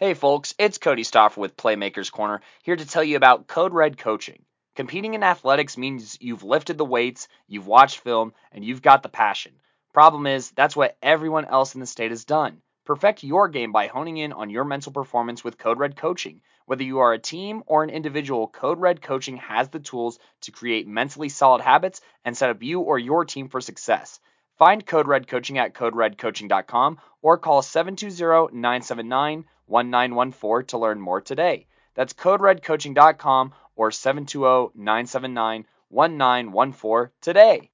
Hey 0.00 0.14
folks, 0.14 0.54
it's 0.58 0.78
Cody 0.78 1.02
Stoffer 1.02 1.36
with 1.36 1.58
Playmakers 1.58 2.10
Corner, 2.10 2.40
here 2.62 2.74
to 2.74 2.86
tell 2.86 3.04
you 3.04 3.18
about 3.18 3.46
Code 3.46 3.74
Red 3.74 3.98
Coaching. 3.98 4.46
Competing 4.74 5.12
in 5.12 5.22
athletics 5.22 5.76
means 5.76 6.16
you've 6.22 6.42
lifted 6.42 6.78
the 6.78 6.86
weights, 6.86 7.28
you've 7.46 7.66
watched 7.66 7.98
film, 7.98 8.32
and 8.50 8.64
you've 8.64 8.80
got 8.80 9.02
the 9.02 9.10
passion. 9.10 9.52
Problem 9.92 10.26
is, 10.26 10.52
that's 10.52 10.74
what 10.74 10.96
everyone 11.02 11.44
else 11.44 11.74
in 11.74 11.80
the 11.80 11.86
state 11.86 12.12
has 12.12 12.24
done. 12.24 12.62
Perfect 12.86 13.22
your 13.22 13.48
game 13.48 13.72
by 13.72 13.88
honing 13.88 14.16
in 14.16 14.32
on 14.32 14.48
your 14.48 14.64
mental 14.64 14.90
performance 14.90 15.44
with 15.44 15.58
Code 15.58 15.78
Red 15.78 15.96
Coaching. 15.96 16.40
Whether 16.64 16.84
you 16.84 17.00
are 17.00 17.12
a 17.12 17.18
team 17.18 17.62
or 17.66 17.82
an 17.82 17.90
individual, 17.90 18.48
Code 18.48 18.80
Red 18.80 19.02
Coaching 19.02 19.36
has 19.36 19.68
the 19.68 19.80
tools 19.80 20.18
to 20.40 20.50
create 20.50 20.88
mentally 20.88 21.28
solid 21.28 21.60
habits 21.60 22.00
and 22.24 22.34
set 22.34 22.48
up 22.48 22.62
you 22.62 22.80
or 22.80 22.98
your 22.98 23.26
team 23.26 23.50
for 23.50 23.60
success. 23.60 24.18
Find 24.60 24.84
Code 24.84 25.08
Red 25.08 25.26
Coaching 25.26 25.56
at 25.56 25.72
coderedcoaching.com 25.72 26.98
or 27.22 27.38
call 27.38 27.62
720 27.62 28.54
979 28.54 29.46
1914 29.64 30.66
to 30.66 30.76
learn 30.76 31.00
more 31.00 31.22
today. 31.22 31.66
That's 31.94 32.12
coderedcoaching.com 32.12 33.54
or 33.74 33.90
720 33.90 34.72
979 34.74 35.64
1914 35.88 37.10
today. 37.22 37.70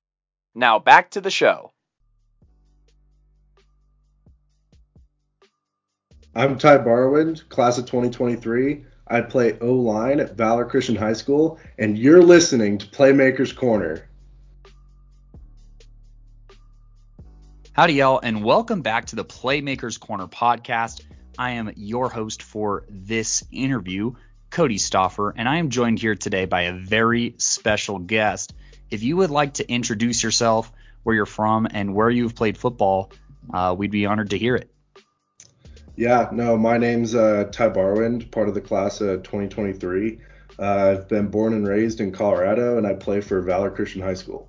Now 0.54 0.78
back 0.78 1.10
to 1.10 1.20
the 1.20 1.28
show. 1.28 1.72
I'm 6.36 6.56
Ty 6.56 6.78
Barwind, 6.78 7.48
class 7.48 7.78
of 7.78 7.86
2023. 7.86 8.84
I 9.08 9.22
play 9.22 9.58
O 9.60 9.72
line 9.72 10.20
at 10.20 10.36
Valor 10.36 10.64
Christian 10.64 10.94
High 10.94 11.14
School, 11.14 11.58
and 11.80 11.98
you're 11.98 12.22
listening 12.22 12.78
to 12.78 12.86
Playmakers 12.86 13.56
Corner. 13.56 14.08
Howdy, 17.76 17.92
y'all, 17.92 18.20
and 18.22 18.42
welcome 18.42 18.80
back 18.80 19.04
to 19.08 19.16
the 19.16 19.24
Playmakers 19.26 20.00
Corner 20.00 20.26
podcast. 20.28 21.02
I 21.36 21.50
am 21.50 21.74
your 21.76 22.08
host 22.08 22.42
for 22.42 22.84
this 22.88 23.44
interview, 23.52 24.14
Cody 24.48 24.78
Stoffer, 24.78 25.34
and 25.36 25.46
I 25.46 25.58
am 25.58 25.68
joined 25.68 25.98
here 25.98 26.14
today 26.14 26.46
by 26.46 26.62
a 26.62 26.72
very 26.72 27.34
special 27.36 27.98
guest. 27.98 28.54
If 28.90 29.02
you 29.02 29.18
would 29.18 29.28
like 29.28 29.52
to 29.54 29.70
introduce 29.70 30.22
yourself, 30.22 30.72
where 31.02 31.14
you're 31.14 31.26
from, 31.26 31.68
and 31.70 31.94
where 31.94 32.08
you've 32.08 32.34
played 32.34 32.56
football, 32.56 33.12
uh, 33.52 33.74
we'd 33.76 33.90
be 33.90 34.06
honored 34.06 34.30
to 34.30 34.38
hear 34.38 34.56
it. 34.56 34.70
Yeah, 35.96 36.30
no, 36.32 36.56
my 36.56 36.78
name's 36.78 37.14
uh, 37.14 37.44
Ty 37.52 37.68
Barwind, 37.68 38.30
part 38.30 38.48
of 38.48 38.54
the 38.54 38.62
class 38.62 39.02
of 39.02 39.22
2023. 39.22 40.18
Uh, 40.58 40.62
I've 40.62 41.08
been 41.08 41.28
born 41.28 41.52
and 41.52 41.68
raised 41.68 42.00
in 42.00 42.10
Colorado, 42.10 42.78
and 42.78 42.86
I 42.86 42.94
play 42.94 43.20
for 43.20 43.42
Valor 43.42 43.70
Christian 43.70 44.00
High 44.00 44.14
School. 44.14 44.48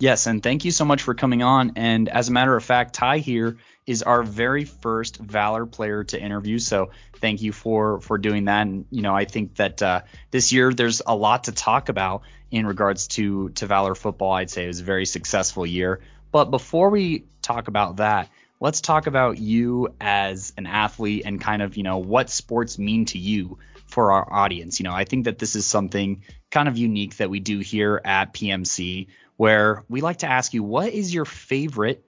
Yes, 0.00 0.26
and 0.26 0.42
thank 0.42 0.64
you 0.64 0.70
so 0.70 0.84
much 0.84 1.02
for 1.02 1.14
coming 1.14 1.42
on. 1.42 1.72
And 1.74 2.08
as 2.08 2.28
a 2.28 2.32
matter 2.32 2.54
of 2.54 2.64
fact, 2.64 2.94
Ty 2.94 3.18
here 3.18 3.56
is 3.84 4.04
our 4.04 4.22
very 4.22 4.64
first 4.64 5.16
Valor 5.16 5.66
player 5.66 6.04
to 6.04 6.20
interview. 6.20 6.60
So 6.60 6.90
thank 7.16 7.42
you 7.42 7.52
for 7.52 8.00
for 8.00 8.16
doing 8.16 8.44
that. 8.44 8.62
And 8.62 8.84
you 8.90 9.02
know, 9.02 9.14
I 9.14 9.24
think 9.24 9.56
that 9.56 9.82
uh, 9.82 10.02
this 10.30 10.52
year 10.52 10.72
there's 10.72 11.02
a 11.04 11.16
lot 11.16 11.44
to 11.44 11.52
talk 11.52 11.88
about 11.88 12.22
in 12.50 12.64
regards 12.64 13.08
to 13.08 13.48
to 13.50 13.66
Valor 13.66 13.96
football. 13.96 14.32
I'd 14.32 14.50
say 14.50 14.64
it 14.64 14.68
was 14.68 14.80
a 14.80 14.84
very 14.84 15.06
successful 15.06 15.66
year. 15.66 16.00
But 16.30 16.46
before 16.46 16.90
we 16.90 17.24
talk 17.42 17.66
about 17.66 17.96
that, 17.96 18.28
let's 18.60 18.80
talk 18.80 19.08
about 19.08 19.38
you 19.38 19.94
as 20.00 20.52
an 20.56 20.66
athlete 20.66 21.22
and 21.24 21.40
kind 21.40 21.60
of 21.60 21.76
you 21.76 21.82
know 21.82 21.98
what 21.98 22.30
sports 22.30 22.78
mean 22.78 23.06
to 23.06 23.18
you 23.18 23.58
for 23.86 24.12
our 24.12 24.32
audience. 24.32 24.78
You 24.78 24.84
know, 24.84 24.92
I 24.92 25.04
think 25.04 25.24
that 25.24 25.38
this 25.38 25.56
is 25.56 25.66
something 25.66 26.22
kind 26.52 26.68
of 26.68 26.78
unique 26.78 27.16
that 27.16 27.30
we 27.30 27.40
do 27.40 27.58
here 27.58 28.00
at 28.04 28.32
PMC 28.32 29.08
where 29.38 29.84
we 29.88 30.02
like 30.02 30.18
to 30.18 30.26
ask 30.26 30.52
you 30.52 30.62
what 30.62 30.92
is 30.92 31.14
your 31.14 31.24
favorite 31.24 32.04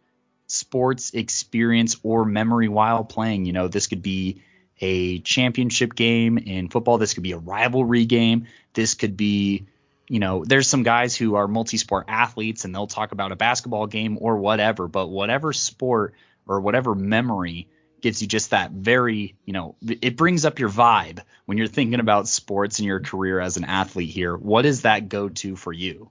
sports 0.48 1.12
experience 1.14 1.97
or 2.03 2.25
memory 2.25 2.69
while 2.69 3.05
playing. 3.05 3.45
You 3.45 3.53
know, 3.53 3.69
this 3.69 3.87
could 3.87 4.03
be 4.03 4.42
a 4.81 5.20
championship 5.20 5.95
game 5.95 6.39
in 6.39 6.69
football, 6.69 6.98
this 6.98 7.14
could 7.14 7.22
be 7.22 7.33
a 7.33 7.39
rivalry 7.39 8.05
game, 8.05 8.47
this 8.75 8.95
could 8.95 9.17
be 9.17 9.67
you 10.09 10.19
know, 10.19 10.45
there's 10.45 10.67
some 10.67 10.83
guys 10.83 11.14
who 11.14 11.37
are 11.37 11.47
multi-sport 11.47 12.06
athletes 12.09 12.65
and 12.65 12.75
they'll 12.75 12.88
talk 12.88 13.12
about 13.12 13.31
a 13.31 13.37
basketball 13.37 13.87
game 13.87 14.19
or 14.21 14.38
whatever, 14.38 14.88
but 14.88 15.06
whatever 15.06 15.53
sport 15.53 16.15
or 16.49 16.60
whatever 16.60 16.97
memory 16.97 17.69
gives 18.00 18.21
you 18.21 18.27
just 18.27 18.50
that 18.50 18.72
very, 18.72 19.37
you 19.44 19.53
know, 19.53 19.77
it 19.87 20.16
brings 20.16 20.44
up 20.44 20.59
your 20.59 20.69
vibe 20.69 21.21
when 21.47 21.59
you're 21.59 21.69
thinking 21.69 22.00
about 22.00 22.27
sports 22.27 22.81
and 22.81 22.87
your 22.87 22.99
career 22.99 23.38
as 23.38 23.56
an 23.56 23.62
athlete 23.62 24.10
here. 24.10 24.37
What 24.37 24.66
is 24.66 24.83
that 24.83 25.09
go 25.09 25.28
to 25.28 25.54
for 25.54 25.72
you? 25.72 26.10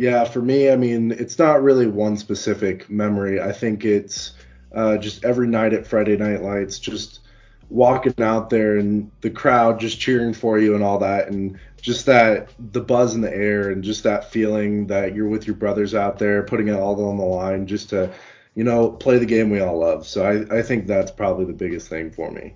Yeah, 0.00 0.24
for 0.24 0.40
me, 0.40 0.70
I 0.70 0.76
mean, 0.76 1.12
it's 1.12 1.38
not 1.38 1.62
really 1.62 1.86
one 1.86 2.16
specific 2.16 2.88
memory. 2.88 3.38
I 3.38 3.52
think 3.52 3.84
it's 3.84 4.32
uh, 4.74 4.96
just 4.96 5.26
every 5.26 5.46
night 5.46 5.74
at 5.74 5.86
Friday 5.86 6.16
Night 6.16 6.42
Lights, 6.42 6.78
just 6.78 7.20
walking 7.68 8.14
out 8.18 8.48
there 8.48 8.78
and 8.78 9.10
the 9.20 9.28
crowd 9.28 9.78
just 9.78 10.00
cheering 10.00 10.32
for 10.32 10.58
you 10.58 10.74
and 10.74 10.82
all 10.82 10.98
that, 11.00 11.28
and 11.28 11.58
just 11.82 12.06
that 12.06 12.48
the 12.72 12.80
buzz 12.80 13.14
in 13.14 13.20
the 13.20 13.30
air 13.30 13.68
and 13.68 13.84
just 13.84 14.02
that 14.04 14.32
feeling 14.32 14.86
that 14.86 15.14
you're 15.14 15.28
with 15.28 15.46
your 15.46 15.56
brothers 15.56 15.94
out 15.94 16.18
there, 16.18 16.44
putting 16.44 16.68
it 16.68 16.80
all 16.80 17.06
on 17.06 17.18
the 17.18 17.22
line, 17.22 17.66
just 17.66 17.90
to, 17.90 18.10
you 18.54 18.64
know, 18.64 18.90
play 18.90 19.18
the 19.18 19.26
game 19.26 19.50
we 19.50 19.60
all 19.60 19.80
love. 19.80 20.06
So 20.06 20.24
I, 20.24 20.60
I 20.60 20.62
think 20.62 20.86
that's 20.86 21.10
probably 21.10 21.44
the 21.44 21.52
biggest 21.52 21.88
thing 21.88 22.10
for 22.10 22.30
me. 22.30 22.54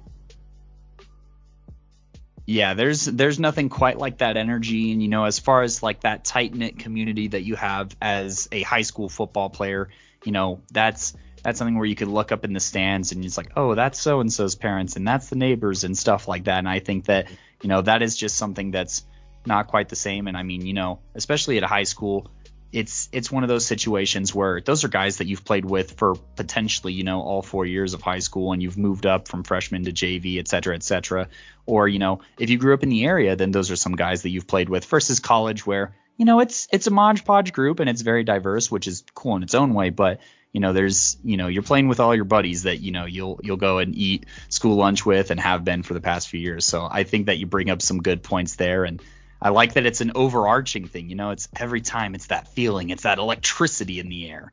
Yeah, 2.47 2.75
there's 2.75 3.06
there's 3.06 3.41
nothing 3.41 3.71
quite 3.71 3.99
like 3.99 4.19
that 4.19 4.37
energy, 4.37 4.93
and 4.93 5.03
you 5.03 5.09
know, 5.09 5.25
as 5.25 5.38
far 5.38 5.62
as 5.62 5.82
like 5.82 6.00
that 6.00 6.25
tight 6.25 6.55
knit 6.55 6.78
community 6.78 7.28
that 7.28 7.43
you 7.43 7.56
have 7.56 7.97
as 8.03 8.49
a 8.53 8.62
high 8.62 8.82
school 8.82 9.09
football 9.09 9.49
player, 9.49 9.88
you 10.25 10.32
know, 10.32 10.60
that's 10.71 11.15
that's 11.43 11.59
something 11.59 11.77
where 11.77 11.87
you 11.87 11.94
could 11.94 12.09
look 12.09 12.33
up 12.33 12.44
in 12.44 12.53
the 12.53 12.60
stands 12.60 13.12
and 13.12 13.25
it's 13.25 13.37
like, 13.38 13.53
oh, 13.56 13.75
that's 13.75 13.99
so 13.99 14.21
and 14.21 14.31
so's 14.31 14.56
parents, 14.56 14.97
and 14.97 15.09
that's 15.09 15.31
the 15.31 15.37
neighbors 15.37 15.84
and 15.84 15.97
stuff 15.97 16.28
like 16.28 16.44
that. 16.44 16.59
And 16.59 16.69
I 16.69 16.81
think 16.81 17.06
that 17.06 17.28
you 17.62 17.69
know 17.71 17.81
that 17.81 18.03
is 18.03 18.15
just 18.15 18.37
something 18.37 18.71
that's 18.71 19.06
not 19.47 19.69
quite 19.69 19.88
the 19.88 19.97
same. 19.97 20.27
And 20.28 20.37
I 20.37 20.43
mean, 20.43 20.66
you 20.66 20.75
know, 20.75 21.00
especially 21.15 21.56
at 21.56 21.62
a 21.62 21.66
high 21.66 21.84
school, 21.84 22.31
it's 22.75 23.09
it's 23.12 23.31
one 23.31 23.45
of 23.45 23.49
those 23.49 23.65
situations 23.65 24.35
where 24.35 24.61
those 24.61 24.83
are 24.83 24.89
guys 24.89 25.19
that 25.19 25.29
you've 25.29 25.45
played 25.45 25.65
with 25.65 25.93
for 25.93 26.17
potentially 26.35 26.93
you 26.93 27.05
know 27.05 27.21
all 27.21 27.41
four 27.41 27.65
years 27.65 27.95
of 27.95 28.03
high 28.03 28.19
school 28.19 28.53
and 28.53 28.61
you've 28.61 28.77
moved 28.77 29.07
up 29.07 29.29
from 29.29 29.45
freshman 29.45 29.85
to 29.85 29.93
JV 29.93 30.39
et 30.39 30.49
cetera 30.49 30.75
et 30.75 30.83
cetera. 30.83 31.29
Or 31.67 31.87
you 31.87 32.01
know 32.01 32.21
if 32.39 32.51
you 32.51 32.59
grew 32.59 32.75
up 32.75 32.83
in 32.83 32.89
the 32.89 33.05
area 33.05 33.37
then 33.37 33.53
those 33.53 33.71
are 33.71 33.77
some 33.77 33.95
guys 33.95 34.23
that 34.23 34.31
you've 34.31 34.49
played 34.49 34.69
with 34.69 34.84
versus 34.87 35.21
college 35.21 35.65
where 35.65 35.95
you 36.17 36.25
know 36.25 36.41
it's 36.41 36.67
it's 36.73 36.89
a 36.89 36.91
Mod 36.91 37.25
Podge 37.25 37.53
group 37.53 37.79
and 37.79 37.89
it's 37.89 38.03
very 38.03 38.25
diverse 38.25 38.71
which 38.71 38.89
is 38.89 39.05
cool 39.15 39.37
in 39.37 39.45
its 39.45 39.55
own 39.55 39.73
way. 39.73 39.91
But 39.91 40.19
you 40.53 40.61
know 40.61 40.73
there's 40.73 41.17
you 41.23 41.37
know 41.37 41.47
you're 41.47 41.63
playing 41.63 41.87
with 41.87 42.01
all 42.01 42.15
your 42.15 42.25
buddies 42.25 42.65
that 42.65 42.81
you 42.81 42.91
know 42.91 43.05
you'll 43.05 43.39
you'll 43.45 43.57
go 43.57 43.79
and 43.79 43.95
eat 43.95 44.27
school 44.49 44.75
lunch 44.75 45.07
with 45.07 45.31
and 45.31 45.39
have 45.39 45.65
been 45.65 45.84
for 45.84 45.95
the 45.95 46.01
past 46.01 46.29
few 46.29 46.41
years. 46.41 46.67
So 46.67 46.89
I 46.91 47.05
think 47.05 47.27
that 47.27 47.39
you 47.39 47.47
bring 47.47 47.71
up 47.71 47.83
some 47.83 48.03
good 48.03 48.25
points 48.25 48.57
there 48.57 48.84
and 48.84 49.01
I 49.44 49.50
like 49.50 49.75
that 49.75 49.84
it's 49.84 50.00
an 50.00 50.12
overarching 50.15 50.88
thing. 50.88 51.10
You 51.10 51.16
know, 51.16 51.31
it's 51.31 51.49
every 51.55 51.82
time 51.82 52.15
it's 52.15 52.28
that 52.28 52.49
feeling, 52.49 52.88
it's 52.88 53.03
that 53.03 53.19
electricity 53.19 54.00
in 54.00 54.09
the 54.09 54.31
air. 54.31 54.50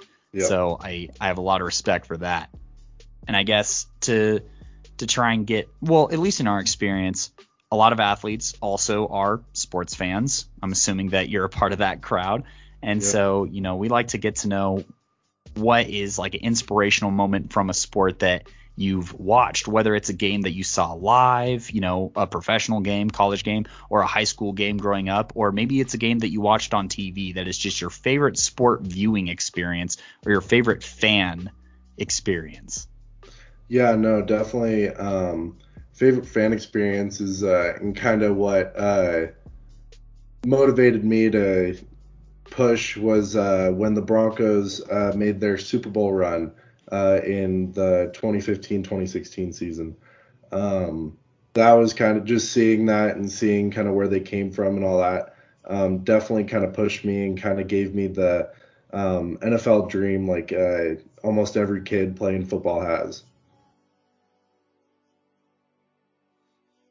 So 0.47 0.77
I 0.79 1.09
I 1.19 1.27
have 1.27 1.37
a 1.37 1.41
lot 1.41 1.61
of 1.61 1.65
respect 1.65 2.05
for 2.07 2.17
that. 2.17 2.49
And 3.25 3.37
I 3.37 3.43
guess 3.43 3.87
to 4.01 4.41
to 4.97 5.07
try 5.07 5.33
and 5.33 5.47
get 5.47 5.69
well, 5.81 6.09
at 6.11 6.19
least 6.19 6.41
in 6.41 6.47
our 6.47 6.59
experience, 6.59 7.31
a 7.71 7.75
lot 7.77 7.93
of 7.93 8.01
athletes 8.01 8.53
also 8.59 9.07
are 9.07 9.41
sports 9.53 9.95
fans. 9.95 10.47
I'm 10.61 10.73
assuming 10.73 11.09
that 11.09 11.29
you're 11.29 11.45
a 11.45 11.49
part 11.49 11.71
of 11.71 11.79
that 11.79 12.01
crowd. 12.01 12.43
And 12.83 13.01
so, 13.01 13.45
you 13.45 13.61
know, 13.61 13.75
we 13.77 13.89
like 13.89 14.09
to 14.09 14.17
get 14.17 14.37
to 14.37 14.47
know 14.47 14.83
what 15.53 15.87
is 15.87 16.19
like 16.19 16.33
an 16.33 16.41
inspirational 16.41 17.11
moment 17.11 17.53
from 17.53 17.69
a 17.69 17.73
sport 17.73 18.19
that 18.19 18.47
you've 18.81 19.13
watched, 19.13 19.67
whether 19.67 19.95
it's 19.95 20.09
a 20.09 20.13
game 20.13 20.41
that 20.41 20.51
you 20.51 20.63
saw 20.63 20.93
live, 20.93 21.69
you 21.71 21.81
know, 21.81 22.11
a 22.15 22.27
professional 22.27 22.81
game, 22.81 23.09
college 23.09 23.43
game, 23.43 23.65
or 23.89 24.01
a 24.01 24.07
high 24.07 24.25
school 24.25 24.53
game 24.53 24.77
growing 24.77 25.09
up, 25.09 25.33
or 25.35 25.51
maybe 25.51 25.79
it's 25.79 25.93
a 25.93 25.97
game 25.97 26.19
that 26.19 26.29
you 26.29 26.41
watched 26.41 26.73
on 26.73 26.89
TV 26.89 27.35
that 27.35 27.47
is 27.47 27.57
just 27.57 27.79
your 27.79 27.89
favorite 27.89 28.37
sport 28.37 28.81
viewing 28.81 29.27
experience 29.27 29.97
or 30.25 30.31
your 30.31 30.41
favorite 30.41 30.83
fan 30.83 31.51
experience. 31.97 32.87
Yeah, 33.67 33.95
no, 33.95 34.21
definitely. 34.21 34.89
Um, 34.89 35.57
favorite 35.93 36.25
fan 36.25 36.51
experience 36.51 37.21
is 37.21 37.43
uh, 37.43 37.73
and 37.79 37.95
kind 37.95 38.23
of 38.23 38.35
what 38.35 38.77
uh, 38.77 39.27
motivated 40.45 41.05
me 41.05 41.29
to 41.29 41.77
push 42.45 42.97
was 42.97 43.35
uh, 43.35 43.71
when 43.73 43.93
the 43.93 44.01
Broncos 44.01 44.81
uh, 44.89 45.13
made 45.15 45.39
their 45.39 45.57
Super 45.57 45.89
Bowl 45.89 46.11
run 46.11 46.51
uh, 46.91 47.19
in 47.25 47.71
the 47.71 48.11
2015-2016 48.15 49.53
season. 49.53 49.95
Um, 50.51 51.17
that 51.53 51.73
was 51.73 51.93
kind 51.93 52.17
of 52.17 52.25
just 52.25 52.51
seeing 52.51 52.85
that 52.87 53.15
and 53.15 53.31
seeing 53.31 53.71
kind 53.71 53.87
of 53.87 53.93
where 53.93 54.07
they 54.07 54.19
came 54.19 54.51
from 54.51 54.75
and 54.75 54.85
all 54.85 54.99
that. 54.99 55.35
Um, 55.65 55.99
definitely 55.99 56.45
kind 56.45 56.63
of 56.63 56.73
pushed 56.73 57.05
me 57.05 57.25
and 57.25 57.41
kind 57.41 57.59
of 57.59 57.67
gave 57.67 57.93
me 57.93 58.07
the 58.07 58.51
um, 58.93 59.37
NFL 59.37 59.89
dream 59.89 60.27
like 60.27 60.51
uh, 60.51 60.95
almost 61.23 61.57
every 61.57 61.81
kid 61.83 62.15
playing 62.15 62.45
football 62.45 62.81
has. 62.81 63.23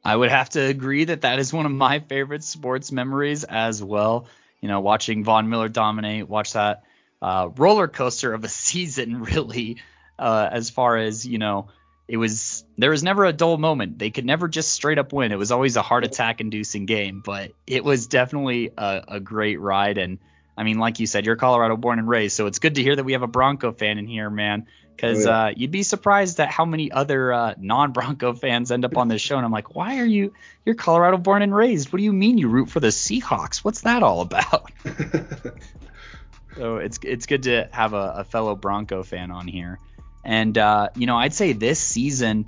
I 0.03 0.15
would 0.15 0.29
have 0.29 0.49
to 0.51 0.61
agree 0.61 1.05
that 1.05 1.21
that 1.21 1.37
is 1.37 1.53
one 1.53 1.65
of 1.65 1.71
my 1.71 1.99
favorite 1.99 2.43
sports 2.43 2.91
memories 2.91 3.43
as 3.43 3.83
well. 3.83 4.25
You 4.59 4.67
know, 4.67 4.79
watching 4.79 5.23
Von 5.23 5.49
Miller 5.49 5.69
dominate, 5.69 6.27
watch 6.27 6.53
that 6.53 6.83
uh, 7.21 7.49
roller 7.55 7.87
coaster 7.87 8.33
of 8.33 8.43
a 8.43 8.49
season, 8.49 9.21
really, 9.21 9.77
uh, 10.17 10.49
as 10.51 10.69
far 10.69 10.97
as 10.97 11.25
you 11.25 11.37
know, 11.37 11.69
it 12.07 12.17
was 12.17 12.65
there 12.77 12.91
was 12.91 13.03
never 13.03 13.25
a 13.25 13.33
dull 13.33 13.57
moment. 13.57 13.97
They 13.97 14.09
could 14.09 14.25
never 14.25 14.47
just 14.47 14.73
straight 14.73 14.97
up 14.97 15.13
win. 15.13 15.31
It 15.31 15.37
was 15.37 15.51
always 15.51 15.77
a 15.77 15.81
heart 15.81 16.03
attack 16.03 16.41
inducing 16.41 16.85
game, 16.85 17.21
but 17.23 17.53
it 17.65 17.83
was 17.83 18.07
definitely 18.07 18.71
a, 18.77 19.03
a 19.07 19.19
great 19.19 19.59
ride. 19.59 19.97
And 19.97 20.19
I 20.57 20.63
mean, 20.63 20.77
like 20.77 20.99
you 20.99 21.07
said, 21.07 21.25
you're 21.25 21.37
Colorado 21.37 21.77
born 21.77 21.99
and 21.99 22.07
raised, 22.07 22.35
so 22.35 22.47
it's 22.47 22.59
good 22.59 22.75
to 22.75 22.83
hear 22.83 22.95
that 22.95 23.03
we 23.03 23.13
have 23.13 23.21
a 23.21 23.27
Bronco 23.27 23.71
fan 23.71 23.97
in 23.97 24.07
here, 24.07 24.29
man. 24.29 24.67
Because 24.93 25.25
oh, 25.25 25.29
yeah. 25.29 25.43
uh, 25.45 25.53
you'd 25.55 25.71
be 25.71 25.83
surprised 25.83 26.39
at 26.39 26.49
how 26.49 26.65
many 26.65 26.91
other 26.91 27.33
uh, 27.33 27.53
non-Bronco 27.57 28.33
fans 28.33 28.71
end 28.71 28.83
up 28.83 28.97
on 28.97 29.07
this 29.07 29.21
show, 29.21 29.37
and 29.37 29.45
I'm 29.45 29.51
like, 29.51 29.73
why 29.73 29.99
are 29.99 30.05
you? 30.05 30.33
You're 30.65 30.75
Colorado 30.75 31.17
born 31.17 31.41
and 31.41 31.55
raised. 31.55 31.91
What 31.91 31.97
do 31.97 32.03
you 32.03 32.13
mean 32.13 32.37
you 32.37 32.49
root 32.49 32.69
for 32.69 32.79
the 32.79 32.89
Seahawks? 32.89 33.59
What's 33.59 33.81
that 33.81 34.03
all 34.03 34.21
about? 34.21 34.69
so 36.55 36.77
it's 36.77 36.99
it's 37.03 37.25
good 37.25 37.43
to 37.43 37.69
have 37.71 37.93
a, 37.93 38.13
a 38.17 38.23
fellow 38.23 38.55
Bronco 38.55 39.03
fan 39.03 39.31
on 39.31 39.47
here. 39.47 39.79
And 40.23 40.57
uh, 40.57 40.89
you 40.95 41.07
know, 41.07 41.17
I'd 41.17 41.33
say 41.33 41.53
this 41.53 41.79
season, 41.79 42.45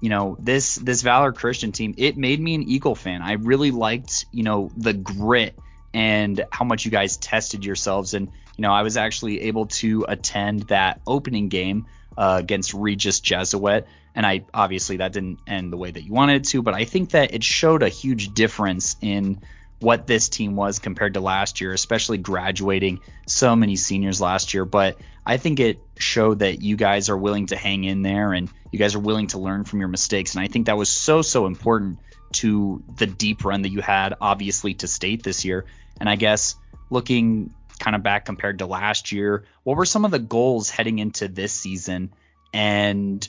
you 0.00 0.08
know, 0.08 0.36
this 0.40 0.76
this 0.76 1.02
Valor 1.02 1.32
Christian 1.32 1.72
team, 1.72 1.94
it 1.98 2.16
made 2.16 2.40
me 2.40 2.54
an 2.54 2.62
Eagle 2.62 2.94
fan. 2.94 3.22
I 3.22 3.32
really 3.32 3.70
liked, 3.70 4.26
you 4.32 4.42
know, 4.42 4.70
the 4.76 4.92
grit 4.92 5.58
and 5.92 6.44
how 6.50 6.64
much 6.64 6.84
you 6.84 6.90
guys 6.90 7.16
tested 7.16 7.64
yourselves. 7.64 8.14
And 8.14 8.28
you 8.56 8.62
know, 8.62 8.72
I 8.72 8.82
was 8.82 8.96
actually 8.96 9.42
able 9.42 9.66
to 9.66 10.06
attend 10.08 10.64
that 10.68 11.00
opening 11.06 11.48
game 11.48 11.86
uh, 12.16 12.36
against 12.40 12.74
Regis 12.74 13.20
Jesuit. 13.20 13.86
And 14.14 14.24
I 14.24 14.44
obviously 14.54 14.98
that 14.98 15.12
didn't 15.12 15.40
end 15.46 15.72
the 15.72 15.76
way 15.76 15.90
that 15.90 16.02
you 16.02 16.12
wanted 16.12 16.36
it 16.36 16.44
to, 16.50 16.62
but 16.62 16.72
I 16.72 16.84
think 16.84 17.10
that 17.10 17.34
it 17.34 17.44
showed 17.44 17.82
a 17.82 17.90
huge 17.90 18.32
difference 18.32 18.96
in 19.02 19.42
what 19.80 20.06
this 20.06 20.28
team 20.28 20.56
was 20.56 20.78
compared 20.78 21.14
to 21.14 21.20
last 21.20 21.60
year, 21.60 21.72
especially 21.72 22.18
graduating 22.18 23.00
so 23.26 23.54
many 23.54 23.76
seniors 23.76 24.20
last 24.20 24.54
year. 24.54 24.64
But 24.64 24.96
I 25.24 25.36
think 25.36 25.60
it 25.60 25.80
showed 25.98 26.38
that 26.38 26.62
you 26.62 26.76
guys 26.76 27.10
are 27.10 27.16
willing 27.16 27.46
to 27.46 27.56
hang 27.56 27.84
in 27.84 28.02
there 28.02 28.32
and 28.32 28.50
you 28.72 28.78
guys 28.78 28.94
are 28.94 29.00
willing 29.00 29.26
to 29.28 29.38
learn 29.38 29.64
from 29.64 29.80
your 29.80 29.88
mistakes. 29.88 30.34
And 30.34 30.42
I 30.42 30.48
think 30.48 30.66
that 30.66 30.78
was 30.78 30.88
so, 30.88 31.22
so 31.22 31.46
important 31.46 31.98
to 32.32 32.82
the 32.96 33.06
deep 33.06 33.44
run 33.44 33.62
that 33.62 33.68
you 33.68 33.80
had, 33.80 34.14
obviously, 34.20 34.74
to 34.74 34.88
state 34.88 35.22
this 35.22 35.44
year. 35.44 35.66
And 36.00 36.08
I 36.08 36.16
guess 36.16 36.56
looking 36.90 37.54
kind 37.78 37.94
of 37.94 38.02
back 38.02 38.24
compared 38.24 38.60
to 38.60 38.66
last 38.66 39.12
year, 39.12 39.44
what 39.62 39.76
were 39.76 39.84
some 39.84 40.04
of 40.04 40.10
the 40.10 40.18
goals 40.18 40.70
heading 40.70 40.98
into 40.98 41.28
this 41.28 41.52
season? 41.52 42.12
And 42.52 43.26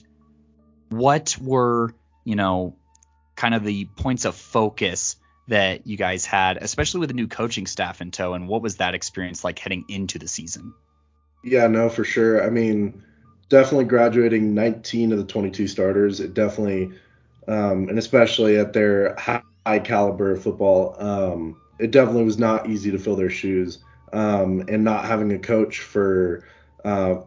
what 0.90 1.38
were, 1.42 1.94
you 2.24 2.36
know, 2.36 2.76
kind 3.36 3.54
of 3.54 3.64
the 3.66 3.86
points 3.86 4.26
of 4.26 4.36
focus 4.36 5.18
that 5.48 5.88
you 5.88 5.98
guys 5.98 6.26
had, 6.26 6.58
especially 6.58 7.00
with 7.00 7.10
the 7.10 7.16
new 7.16 7.28
coaching 7.28 7.68
staff 7.68 8.02
in 8.02 8.12
tow. 8.12 8.34
And 8.34 8.48
what 8.48 8.62
was 8.62 8.78
that 8.78 8.94
experience 8.94 9.44
like 9.44 9.60
heading 9.60 9.86
into 9.88 10.20
the 10.20 10.28
season? 10.28 10.74
Yeah, 11.44 11.68
no, 11.68 11.90
for 11.90 12.04
sure. 12.04 12.44
I 12.44 12.50
mean, 12.50 13.04
definitely 13.50 13.86
graduating 13.86 14.54
19 14.54 15.12
of 15.12 15.18
the 15.18 15.24
22 15.24 15.68
starters. 15.68 16.20
It 16.20 16.34
definitely, 16.34 16.92
um, 17.48 17.88
and 17.90 17.98
especially 17.98 18.58
at 18.58 18.74
their 18.74 19.16
high, 19.16 19.42
high 19.66 19.80
caliber 19.80 20.32
of 20.32 20.44
football, 20.44 20.96
um, 21.00 21.62
it 21.80 21.92
definitely 21.92 22.26
was 22.26 22.38
not 22.38 22.70
easy 22.70 22.92
to 22.92 23.00
fill 23.00 23.16
their 23.16 23.30
shoes. 23.30 23.80
Um, 24.14 24.64
and 24.70 24.86
not 24.86 25.04
having 25.04 25.34
a 25.34 25.40
coach 25.40 25.80
for 25.82 26.46
uh, 26.86 27.18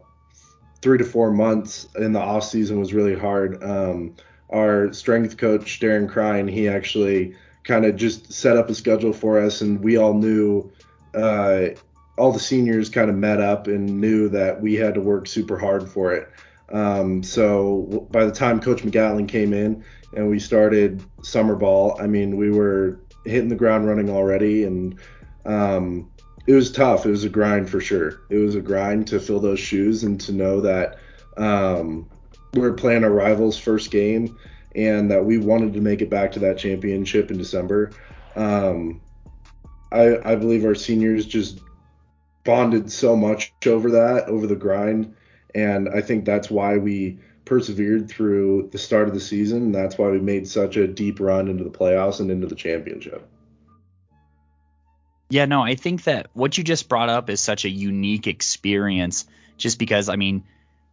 three 0.81 0.97
to 0.97 1.03
four 1.03 1.31
months 1.31 1.87
in 1.95 2.11
the 2.11 2.19
off 2.19 2.43
season 2.43 2.79
was 2.79 2.93
really 2.93 3.15
hard. 3.15 3.63
Um, 3.63 4.15
our 4.49 4.91
strength 4.91 5.37
coach 5.37 5.79
Darren 5.79 6.09
Crine, 6.09 6.47
he 6.47 6.67
actually 6.67 7.35
kind 7.63 7.85
of 7.85 7.95
just 7.95 8.31
set 8.31 8.57
up 8.57 8.69
a 8.69 8.75
schedule 8.75 9.13
for 9.13 9.39
us, 9.39 9.61
and 9.61 9.79
we 9.81 9.97
all 9.97 10.13
knew. 10.13 10.71
Uh, 11.13 11.69
all 12.17 12.31
the 12.31 12.39
seniors 12.39 12.89
kind 12.89 13.09
of 13.09 13.15
met 13.15 13.41
up 13.41 13.65
and 13.67 13.99
knew 13.99 14.29
that 14.29 14.61
we 14.61 14.75
had 14.75 14.93
to 14.93 15.01
work 15.01 15.25
super 15.25 15.57
hard 15.57 15.89
for 15.89 16.13
it. 16.13 16.29
Um, 16.71 17.23
so 17.23 18.07
by 18.11 18.25
the 18.25 18.31
time 18.31 18.59
Coach 18.59 18.83
McGatlin 18.83 19.27
came 19.27 19.53
in 19.53 19.83
and 20.15 20.29
we 20.29 20.39
started 20.39 21.03
summer 21.23 21.55
ball, 21.55 21.97
I 21.99 22.07
mean, 22.07 22.37
we 22.37 22.51
were 22.51 22.99
hitting 23.25 23.49
the 23.49 23.55
ground 23.55 23.87
running 23.87 24.09
already, 24.09 24.63
and 24.65 24.99
um, 25.45 26.11
it 26.47 26.53
was 26.53 26.71
tough. 26.71 27.05
It 27.05 27.09
was 27.09 27.23
a 27.23 27.29
grind 27.29 27.69
for 27.69 27.81
sure. 27.81 28.21
It 28.29 28.37
was 28.37 28.55
a 28.55 28.61
grind 28.61 29.07
to 29.07 29.19
fill 29.19 29.39
those 29.39 29.59
shoes 29.59 30.03
and 30.03 30.19
to 30.21 30.31
know 30.31 30.61
that 30.61 30.97
um, 31.37 32.09
we 32.53 32.61
are 32.61 32.73
playing 32.73 33.03
our 33.03 33.11
rivals' 33.11 33.57
first 33.57 33.91
game 33.91 34.37
and 34.75 35.11
that 35.11 35.25
we 35.25 35.37
wanted 35.37 35.73
to 35.73 35.81
make 35.81 36.01
it 36.01 36.09
back 36.09 36.31
to 36.33 36.39
that 36.39 36.57
championship 36.57 37.31
in 37.31 37.37
December. 37.37 37.91
Um, 38.35 39.01
I, 39.91 40.17
I 40.23 40.35
believe 40.35 40.65
our 40.65 40.75
seniors 40.75 41.25
just 41.25 41.59
bonded 42.43 42.91
so 42.91 43.15
much 43.15 43.53
over 43.65 43.91
that, 43.91 44.25
over 44.27 44.47
the 44.47 44.55
grind, 44.55 45.15
and 45.53 45.89
I 45.89 46.01
think 46.01 46.25
that's 46.25 46.49
why 46.49 46.77
we 46.77 47.19
persevered 47.45 48.09
through 48.09 48.69
the 48.71 48.77
start 48.77 49.07
of 49.07 49.13
the 49.13 49.19
season. 49.19 49.71
That's 49.71 49.97
why 49.97 50.09
we 50.09 50.19
made 50.19 50.47
such 50.47 50.77
a 50.77 50.87
deep 50.87 51.19
run 51.19 51.49
into 51.49 51.63
the 51.63 51.69
playoffs 51.69 52.19
and 52.19 52.31
into 52.31 52.47
the 52.47 52.55
championship. 52.55 53.27
Yeah, 55.29 55.45
no, 55.45 55.61
I 55.61 55.75
think 55.75 56.03
that 56.03 56.27
what 56.33 56.57
you 56.57 56.63
just 56.63 56.89
brought 56.89 57.09
up 57.09 57.29
is 57.29 57.39
such 57.39 57.65
a 57.65 57.69
unique 57.69 58.27
experience 58.27 59.25
just 59.57 59.79
because, 59.79 60.09
I 60.09 60.17
mean, 60.17 60.43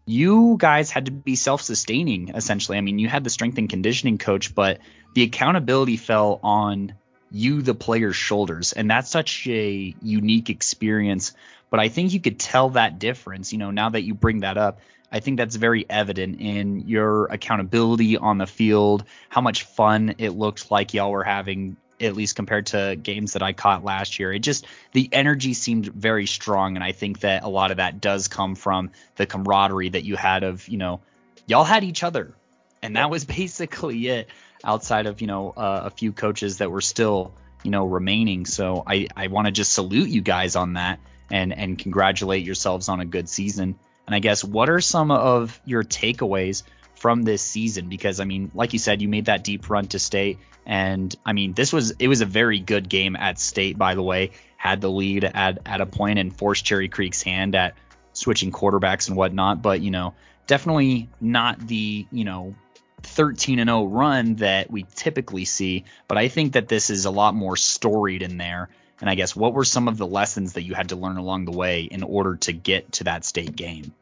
you 0.09 0.57
guys 0.59 0.91
had 0.91 1.05
to 1.05 1.11
be 1.11 1.37
self-sustaining 1.37 2.31
essentially. 2.31 2.79
I 2.79 2.81
mean, 2.81 2.99
you 2.99 3.09
had 3.09 3.25
the 3.25 3.31
strength 3.31 3.59
and 3.59 3.69
conditioning 3.69 4.17
coach, 4.17 4.55
but 4.55 4.79
the 5.15 5.23
accountability 5.23 5.99
fell 5.99 6.41
on 6.43 6.95
you, 7.31 7.61
the 7.61 7.75
player's 7.75 8.17
shoulders, 8.17 8.73
and 8.73 8.91
that's 8.91 9.11
such 9.11 9.47
a 9.47 9.95
unique 10.01 10.49
experience. 10.49 11.35
But 11.69 11.81
I 11.81 11.89
think 11.89 12.15
you 12.15 12.21
could 12.21 12.41
tell 12.41 12.71
that 12.71 12.99
difference. 12.99 13.53
You 13.53 13.59
know, 13.59 13.71
now 13.71 13.91
that 13.91 14.01
you 14.01 14.15
bring 14.15 14.41
that 14.41 14.57
up, 14.57 14.81
I 15.13 15.21
think 15.21 15.37
that's 15.37 15.57
very 15.57 15.85
evident 15.89 16.41
in 16.41 16.89
your 16.89 17.27
accountability 17.27 18.17
on 18.17 18.39
the 18.39 18.47
field, 18.47 19.05
how 19.29 19.43
much 19.43 19.65
fun 19.65 20.15
it 20.19 20.31
looked 20.31 20.71
like 20.71 20.95
y'all 20.95 21.11
were 21.11 21.25
having 21.25 21.77
at 22.01 22.15
least 22.15 22.37
compared 22.37 22.67
to 22.67 22.97
games 22.97 23.33
that 23.33 23.43
I 23.43 23.53
caught 23.53 23.85
last 23.85 24.19
year. 24.19 24.33
It 24.33 24.41
just 24.41 24.67
the 24.93 25.09
energy 25.13 25.55
seemed 25.55 25.87
very 25.87 26.27
strong, 26.27 26.77
and 26.77 26.85
I 26.85 26.93
think 26.93 27.21
that 27.21 27.45
a 27.45 27.49
lot 27.49 27.71
of 27.71 27.79
that 27.79 28.01
does 28.01 28.29
come 28.29 28.55
from 28.55 28.91
the 29.17 29.27
camaraderie 29.27 29.91
that 29.91 30.05
you 30.05 30.17
had 30.17 30.43
of 30.45 30.69
you 30.69 30.79
know 30.79 31.01
y'all 31.47 31.65
had 31.65 31.85
each 31.85 32.03
other, 32.03 32.35
and 32.83 32.97
that 32.97 33.11
was 33.11 33.25
basically 33.41 34.09
it. 34.09 34.29
Outside 34.65 35.07
of 35.07 35.21
you 35.21 35.29
know 35.29 35.51
uh, 35.51 35.83
a 35.85 35.91
few 35.91 36.13
coaches 36.13 36.59
that 36.59 36.71
were 36.71 36.81
still 36.81 37.33
you 37.63 37.71
know 37.71 37.87
remaining, 37.87 38.45
so 38.45 38.83
I 38.87 39.07
I 39.17 39.29
want 39.29 39.47
to 39.47 39.53
just 39.53 39.73
salute 39.73 40.09
you 40.09 40.21
guys 40.21 40.57
on 40.57 40.75
that 40.75 40.99
and 41.31 41.53
and 41.53 41.79
congratulate 41.79 42.45
yourselves 42.45 42.89
on 42.89 43.01
a 43.01 43.05
good 43.05 43.29
season. 43.29 43.79
And 44.07 44.15
I 44.15 44.21
guess 44.21 44.43
what 44.43 44.71
are 44.71 44.81
some 44.81 45.11
of 45.11 45.61
your 45.65 45.85
takeaways 45.85 46.63
from 46.99 47.23
this 47.23 47.43
season 47.43 47.89
because 47.89 48.21
I 48.21 48.25
mean, 48.25 48.51
like 48.55 48.73
you 48.73 48.79
said, 48.79 49.01
you 49.01 49.09
made 49.09 49.27
that 49.27 49.45
deep 49.45 49.71
run 49.71 49.87
to 49.89 49.99
state, 49.99 50.39
and 50.67 51.15
I 51.25 51.33
mean, 51.33 51.53
this 51.55 51.73
was 51.73 51.93
it 51.93 52.09
was 52.09 52.21
a 52.21 52.27
very 52.27 52.59
good 52.59 52.89
game 52.89 53.17
at 53.17 53.39
state. 53.39 53.79
By 53.79 53.95
the 53.95 54.03
way, 54.03 54.33
had 54.57 54.81
the 54.81 54.91
lead 54.91 55.25
at 55.25 55.61
at 55.65 55.81
a 55.81 55.87
point 55.87 56.19
and 56.19 56.37
forced 56.37 56.65
Cherry 56.65 56.89
Creek's 56.89 57.23
hand 57.23 57.55
at 57.55 57.75
switching 58.13 58.53
quarterbacks 58.53 59.09
and 59.09 59.17
whatnot. 59.17 59.63
But 59.63 59.81
you 59.81 59.91
know, 59.91 60.15
definitely 60.47 61.09
not 61.21 61.59
the 61.67 62.07
you 62.11 62.25
know 62.25 62.55
13 63.03 63.61
and 63.61 63.69
0 63.69 63.85
run 63.85 64.37
that 64.37 64.71
we 64.71 64.85
typically 64.95 65.45
see. 65.45 65.85
But 66.09 66.19
I 66.19 66.29
think 66.29 66.55
that 66.55 66.69
this 66.69 66.91
is 66.91 67.05
a 67.05 67.11
lot 67.11 67.35
more 67.35 67.57
storied 67.57 68.23
in 68.23 68.39
there. 68.39 68.69
And 69.01 69.09
I 69.09 69.15
guess 69.15 69.37
what 69.37 69.55
were 69.55 69.65
some 69.65 69.87
of 69.87 69.97
the 69.97 70.07
lessons 70.07 70.55
that 70.55 70.63
you 70.63 70.75
had 70.75 70.89
to 70.89 70.97
learn 70.97 71.19
along 71.19 71.45
the 71.45 71.53
way 71.53 71.83
in 71.83 72.03
order 72.03 72.35
to 72.37 72.53
get 72.53 72.93
to 72.95 73.05
that 73.05 73.25
state 73.25 73.55
game? 73.55 73.95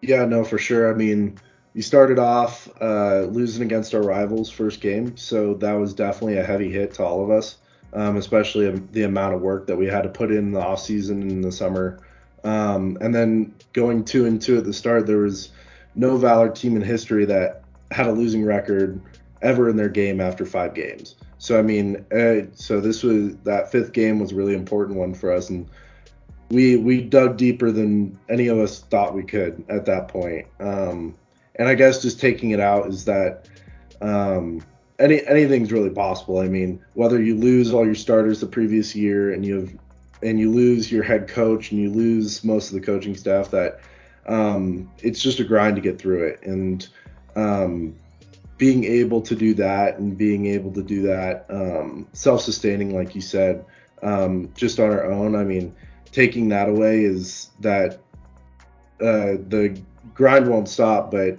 Yeah, 0.00 0.24
no, 0.24 0.44
for 0.44 0.58
sure. 0.58 0.92
I 0.92 0.94
mean, 0.94 1.38
we 1.74 1.82
started 1.82 2.18
off 2.18 2.68
uh, 2.80 3.22
losing 3.30 3.62
against 3.62 3.94
our 3.94 4.02
rivals 4.02 4.50
first 4.50 4.80
game, 4.80 5.16
so 5.16 5.54
that 5.54 5.72
was 5.72 5.94
definitely 5.94 6.38
a 6.38 6.44
heavy 6.44 6.70
hit 6.70 6.94
to 6.94 7.04
all 7.04 7.22
of 7.22 7.30
us, 7.30 7.58
um, 7.92 8.16
especially 8.16 8.70
the 8.92 9.02
amount 9.02 9.34
of 9.34 9.40
work 9.40 9.66
that 9.66 9.76
we 9.76 9.86
had 9.86 10.02
to 10.02 10.08
put 10.08 10.32
in 10.32 10.52
the 10.52 10.60
off 10.60 10.80
season 10.80 11.22
in 11.22 11.40
the 11.40 11.52
summer. 11.52 12.00
Um, 12.44 12.96
and 13.00 13.14
then 13.14 13.54
going 13.72 14.04
two 14.04 14.26
and 14.26 14.40
two 14.40 14.58
at 14.58 14.64
the 14.64 14.72
start, 14.72 15.06
there 15.06 15.18
was 15.18 15.50
no 15.94 16.16
Valor 16.16 16.48
team 16.50 16.76
in 16.76 16.82
history 16.82 17.24
that 17.26 17.62
had 17.90 18.06
a 18.06 18.12
losing 18.12 18.44
record 18.44 19.00
ever 19.42 19.68
in 19.68 19.76
their 19.76 19.88
game 19.88 20.20
after 20.20 20.44
five 20.44 20.74
games. 20.74 21.16
So 21.38 21.58
I 21.58 21.62
mean, 21.62 22.04
uh, 22.12 22.46
so 22.54 22.80
this 22.80 23.02
was 23.02 23.36
that 23.44 23.70
fifth 23.70 23.92
game 23.92 24.18
was 24.18 24.32
a 24.32 24.34
really 24.34 24.54
important 24.54 24.98
one 24.98 25.14
for 25.14 25.32
us, 25.32 25.50
and 25.50 25.68
we 26.50 26.76
we 26.76 27.00
dug 27.00 27.36
deeper 27.36 27.70
than 27.70 28.18
any 28.28 28.48
of 28.48 28.58
us 28.58 28.80
thought 28.80 29.14
we 29.14 29.22
could 29.22 29.64
at 29.68 29.84
that 29.86 30.08
point. 30.08 30.46
Um, 30.58 31.14
and 31.58 31.68
I 31.68 31.74
guess 31.74 32.02
just 32.02 32.20
taking 32.20 32.50
it 32.50 32.60
out 32.60 32.86
is 32.88 33.04
that 33.04 33.48
um, 34.00 34.62
any 34.98 35.24
anything's 35.26 35.72
really 35.72 35.90
possible. 35.90 36.38
I 36.38 36.48
mean, 36.48 36.82
whether 36.94 37.22
you 37.22 37.36
lose 37.36 37.72
all 37.72 37.84
your 37.84 37.94
starters 37.94 38.40
the 38.40 38.46
previous 38.46 38.94
year 38.94 39.32
and 39.32 39.44
you 39.44 39.60
have 39.60 39.72
and 40.22 40.38
you 40.40 40.50
lose 40.50 40.90
your 40.90 41.02
head 41.02 41.28
coach 41.28 41.70
and 41.70 41.80
you 41.80 41.90
lose 41.90 42.42
most 42.42 42.68
of 42.68 42.74
the 42.74 42.84
coaching 42.84 43.14
staff, 43.14 43.50
that 43.50 43.80
um, 44.26 44.90
it's 44.98 45.22
just 45.22 45.40
a 45.40 45.44
grind 45.44 45.76
to 45.76 45.82
get 45.82 45.98
through 45.98 46.24
it. 46.24 46.42
And 46.42 46.88
um, 47.36 47.94
being 48.56 48.84
able 48.84 49.22
to 49.22 49.36
do 49.36 49.54
that 49.54 49.98
and 49.98 50.18
being 50.18 50.46
able 50.46 50.72
to 50.72 50.82
do 50.82 51.02
that 51.02 51.46
um, 51.48 52.08
self-sustaining, 52.12 52.94
like 52.94 53.14
you 53.14 53.20
said, 53.20 53.64
um, 54.02 54.52
just 54.56 54.80
on 54.80 54.90
our 54.90 55.04
own. 55.10 55.36
I 55.36 55.44
mean, 55.44 55.74
taking 56.10 56.48
that 56.48 56.68
away 56.68 57.04
is 57.04 57.50
that 57.60 58.00
uh, 59.00 59.38
the 59.48 59.80
grind 60.14 60.48
won't 60.48 60.68
stop, 60.68 61.12
but 61.12 61.38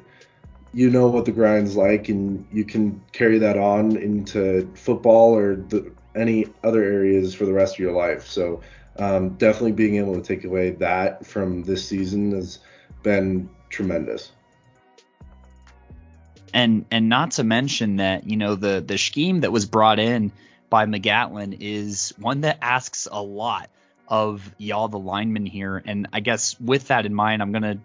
you 0.74 0.90
know 0.90 1.08
what 1.08 1.26
the 1.26 1.32
grind's 1.32 1.76
like, 1.76 2.10
and 2.10 2.46
you 2.52 2.64
can 2.64 3.02
carry 3.12 3.40
that 3.40 3.58
on 3.58 3.96
into 3.98 4.70
football 4.76 5.36
or 5.36 5.56
the, 5.56 5.92
any 6.16 6.48
other 6.64 6.84
areas 6.84 7.34
for 7.34 7.46
the 7.46 7.54
rest 7.54 7.76
of 7.76 7.80
your 7.80 7.94
life. 7.94 8.28
So 8.28 8.62
um, 8.98 9.30
definitely 9.32 9.72
being 9.72 9.96
able 9.96 10.16
to 10.16 10.22
take 10.22 10.44
away 10.44 10.72
that 10.72 11.26
from 11.26 11.64
this 11.64 11.88
season 11.88 12.32
has 12.34 12.60
been 13.02 13.50
tremendous. 13.70 14.32
And 16.54 16.86
and 16.92 17.10
not 17.10 17.32
to 17.32 17.44
mention 17.44 17.98
that 17.98 18.28
you 18.28 18.36
know 18.36 18.56
the 18.56 18.84
the 18.86 18.98
scheme 18.98 19.42
that 19.42 19.52
was 19.52 19.66
brought 19.66 20.00
in 20.00 20.32
by 20.70 20.86
McGatlin 20.86 21.58
is 21.60 22.14
one 22.18 22.42
that 22.42 22.58
asks 22.62 23.08
a 23.12 23.22
lot 23.22 23.70
of 24.08 24.52
y'all 24.58 24.88
the 24.88 25.00
linemen 25.00 25.46
here. 25.46 25.82
And 25.86 26.08
I 26.12 26.20
guess 26.20 26.60
with 26.60 26.88
that 26.88 27.06
in 27.06 27.14
mind, 27.14 27.42
I'm 27.42 27.52
gonna 27.52 27.80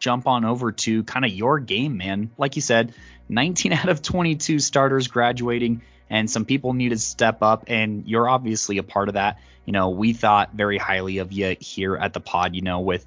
jump 0.00 0.26
on 0.26 0.44
over 0.44 0.72
to 0.72 1.04
kind 1.04 1.24
of 1.24 1.30
your 1.30 1.60
game, 1.60 1.98
man. 1.98 2.30
Like 2.36 2.56
you 2.56 2.62
said, 2.62 2.92
19 3.28 3.72
out 3.74 3.88
of 3.88 4.02
22 4.02 4.58
starters 4.58 5.06
graduating, 5.06 5.82
and 6.08 6.28
some 6.28 6.44
people 6.44 6.72
need 6.72 6.88
to 6.88 6.98
step 6.98 7.42
up, 7.42 7.64
and 7.68 8.08
you're 8.08 8.28
obviously 8.28 8.78
a 8.78 8.82
part 8.82 9.08
of 9.08 9.14
that. 9.14 9.38
You 9.64 9.72
know, 9.72 9.90
we 9.90 10.14
thought 10.14 10.50
very 10.54 10.78
highly 10.78 11.18
of 11.18 11.30
you 11.30 11.56
here 11.60 11.96
at 11.96 12.12
the 12.12 12.20
pod, 12.20 12.56
you 12.56 12.62
know, 12.62 12.80
with 12.80 13.06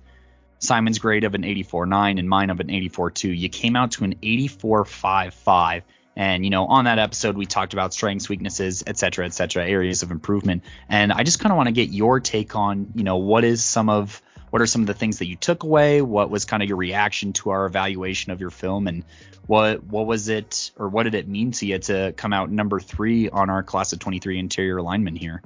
Simon's 0.59 0.99
grade 0.99 1.25
of 1.25 1.35
an 1.35 1.41
84.9 1.41 2.19
and 2.19 2.29
mine 2.29 2.49
of 2.49 2.61
an 2.61 2.67
84.2. 2.67 3.37
You 3.37 3.49
came 3.49 3.75
out 3.75 3.91
to 3.93 4.05
an 4.05 4.15
84.55. 4.23 5.81
And, 6.15 6.45
you 6.45 6.51
know, 6.51 6.67
on 6.67 6.85
that 6.85 6.99
episode, 6.99 7.35
we 7.35 7.47
talked 7.47 7.73
about 7.73 7.91
strengths, 7.91 8.29
weaknesses, 8.29 8.83
et 8.85 8.97
cetera, 8.97 9.25
et 9.25 9.33
cetera, 9.33 9.67
areas 9.67 10.03
of 10.03 10.11
improvement. 10.11 10.63
And 10.87 11.11
I 11.11 11.23
just 11.23 11.39
kind 11.39 11.51
of 11.51 11.57
want 11.57 11.67
to 11.67 11.73
get 11.73 11.89
your 11.89 12.19
take 12.19 12.55
on, 12.55 12.93
you 12.95 13.03
know, 13.03 13.17
what 13.17 13.43
is 13.43 13.63
some 13.63 13.89
of 13.89 14.21
what 14.53 14.61
are 14.61 14.67
some 14.67 14.81
of 14.81 14.87
the 14.87 14.93
things 14.93 15.17
that 15.17 15.25
you 15.25 15.35
took 15.35 15.63
away? 15.63 16.03
What 16.03 16.29
was 16.29 16.45
kind 16.45 16.61
of 16.61 16.69
your 16.69 16.77
reaction 16.77 17.33
to 17.33 17.49
our 17.49 17.65
evaluation 17.65 18.31
of 18.31 18.39
your 18.39 18.51
film, 18.51 18.85
and 18.85 19.03
what 19.47 19.83
what 19.83 20.05
was 20.05 20.29
it 20.29 20.69
or 20.77 20.89
what 20.89 21.03
did 21.03 21.15
it 21.15 21.27
mean 21.27 21.53
to 21.53 21.65
you 21.65 21.79
to 21.79 22.13
come 22.17 22.33
out 22.33 22.51
number 22.51 22.79
three 22.79 23.29
on 23.29 23.49
our 23.49 23.63
class 23.63 23.93
of 23.93 23.97
23 23.97 24.37
interior 24.37 24.79
lineman 24.79 25.15
here? 25.15 25.41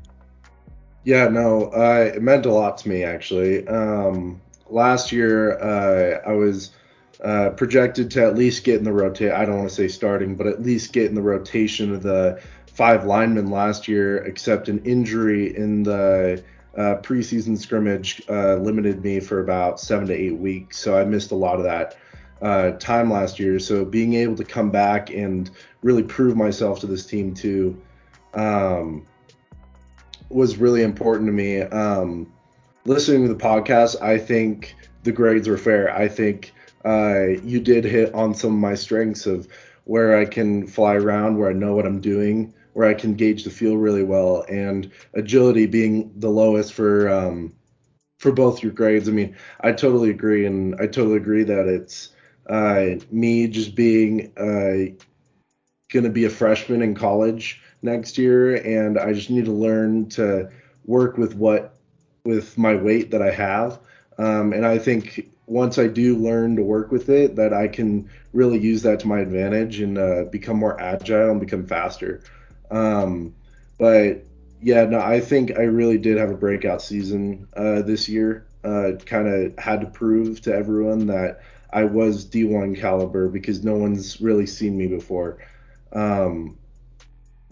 Yeah, 1.05 1.29
no, 1.29 1.67
uh, 1.67 2.11
it 2.15 2.21
meant 2.21 2.45
a 2.45 2.51
lot 2.51 2.79
to 2.79 2.89
me 2.89 3.05
actually. 3.05 3.65
Um, 3.65 4.41
last 4.69 5.13
year, 5.13 5.57
uh, 5.57 6.29
I 6.29 6.33
was 6.33 6.71
uh, 7.23 7.51
projected 7.51 8.11
to 8.11 8.25
at 8.25 8.35
least 8.35 8.65
get 8.65 8.77
in 8.77 8.83
the 8.83 8.91
rotate. 8.91 9.31
I 9.31 9.45
don't 9.45 9.59
want 9.59 9.69
to 9.69 9.75
say 9.75 9.87
starting, 9.87 10.35
but 10.35 10.47
at 10.47 10.61
least 10.61 10.91
get 10.91 11.05
in 11.05 11.15
the 11.15 11.21
rotation 11.21 11.93
of 11.95 12.03
the 12.03 12.41
five 12.73 13.05
linemen 13.05 13.51
last 13.51 13.87
year, 13.87 14.17
except 14.25 14.67
an 14.67 14.83
injury 14.83 15.55
in 15.55 15.83
the 15.83 16.43
uh, 16.77 16.95
preseason 17.01 17.57
scrimmage 17.57 18.21
uh, 18.29 18.55
limited 18.55 19.03
me 19.03 19.19
for 19.19 19.39
about 19.39 19.79
seven 19.79 20.07
to 20.07 20.13
eight 20.13 20.37
weeks, 20.37 20.77
so 20.77 20.97
I 20.97 21.03
missed 21.03 21.31
a 21.31 21.35
lot 21.35 21.57
of 21.57 21.63
that 21.63 21.97
uh, 22.41 22.71
time 22.71 23.11
last 23.11 23.39
year. 23.39 23.59
So 23.59 23.83
being 23.83 24.13
able 24.13 24.35
to 24.35 24.43
come 24.43 24.69
back 24.69 25.09
and 25.09 25.49
really 25.81 26.03
prove 26.03 26.35
myself 26.35 26.79
to 26.81 26.87
this 26.87 27.05
team 27.05 27.33
too 27.33 27.81
um, 28.33 29.05
was 30.29 30.57
really 30.57 30.83
important 30.83 31.27
to 31.27 31.31
me. 31.31 31.61
Um, 31.61 32.31
listening 32.85 33.27
to 33.27 33.33
the 33.33 33.39
podcast, 33.39 34.01
I 34.01 34.17
think 34.17 34.75
the 35.03 35.11
grades 35.11 35.47
were 35.47 35.57
fair. 35.57 35.93
I 35.95 36.07
think 36.07 36.53
uh, 36.85 37.27
you 37.43 37.59
did 37.59 37.83
hit 37.85 38.13
on 38.13 38.35
some 38.35 38.53
of 38.53 38.59
my 38.59 38.75
strengths 38.75 39.25
of 39.25 39.47
where 39.85 40.17
I 40.17 40.25
can 40.25 40.67
fly 40.67 40.95
around, 40.95 41.37
where 41.37 41.49
I 41.49 41.53
know 41.53 41.75
what 41.75 41.85
I'm 41.85 42.01
doing, 42.01 42.53
where 42.77 42.87
I 42.87 42.93
can 42.93 43.15
gauge 43.15 43.43
the 43.43 43.49
field 43.49 43.81
really 43.81 44.03
well, 44.03 44.45
and 44.47 44.91
agility 45.15 45.65
being 45.65 46.11
the 46.17 46.29
lowest 46.29 46.73
for 46.73 47.09
um, 47.09 47.51
for 48.19 48.31
both 48.31 48.61
your 48.61 48.71
grades. 48.71 49.09
I 49.09 49.13
mean, 49.13 49.35
I 49.61 49.71
totally 49.71 50.11
agree, 50.11 50.45
and 50.45 50.75
I 50.75 50.85
totally 50.85 51.17
agree 51.17 51.43
that 51.43 51.67
it's 51.67 52.09
uh, 52.47 52.97
me 53.09 53.47
just 53.47 53.73
being 53.73 54.31
uh, 54.37 54.93
going 55.91 56.03
to 56.03 56.11
be 56.11 56.25
a 56.25 56.29
freshman 56.29 56.83
in 56.83 56.93
college 56.93 57.63
next 57.81 58.15
year, 58.15 58.57
and 58.57 58.99
I 58.99 59.11
just 59.11 59.31
need 59.31 59.45
to 59.45 59.51
learn 59.51 60.07
to 60.09 60.47
work 60.85 61.17
with 61.17 61.33
what 61.33 61.73
with 62.25 62.59
my 62.59 62.75
weight 62.75 63.09
that 63.09 63.23
I 63.23 63.31
have. 63.31 63.79
Um, 64.19 64.53
and 64.53 64.67
I 64.67 64.77
think 64.77 65.31
once 65.47 65.79
I 65.79 65.87
do 65.87 66.15
learn 66.15 66.55
to 66.57 66.61
work 66.61 66.91
with 66.91 67.09
it, 67.09 67.37
that 67.37 67.53
I 67.53 67.69
can 67.69 68.07
really 68.33 68.59
use 68.59 68.83
that 68.83 68.99
to 68.99 69.07
my 69.07 69.19
advantage 69.19 69.79
and 69.79 69.97
uh, 69.97 70.25
become 70.25 70.57
more 70.57 70.79
agile 70.79 71.31
and 71.31 71.39
become 71.39 71.65
faster. 71.65 72.21
Um, 72.71 73.35
but 73.77 74.25
yeah, 74.61 74.85
no, 74.85 74.99
I 74.99 75.19
think 75.19 75.57
I 75.57 75.63
really 75.63 75.97
did 75.97 76.17
have 76.17 76.29
a 76.29 76.35
breakout 76.35 76.81
season 76.81 77.47
uh, 77.55 77.81
this 77.81 78.09
year. 78.09 78.45
Uh, 78.63 78.93
kind 79.05 79.27
of 79.27 79.57
had 79.57 79.81
to 79.81 79.87
prove 79.87 80.41
to 80.41 80.53
everyone 80.53 81.07
that 81.07 81.41
I 81.71 81.83
was 81.83 82.25
D1 82.25 82.77
caliber 82.77 83.29
because 83.29 83.63
no 83.63 83.75
one's 83.75 84.19
really 84.19 84.45
seen 84.45 84.77
me 84.77 84.87
before. 84.87 85.37
Um, 85.93 86.57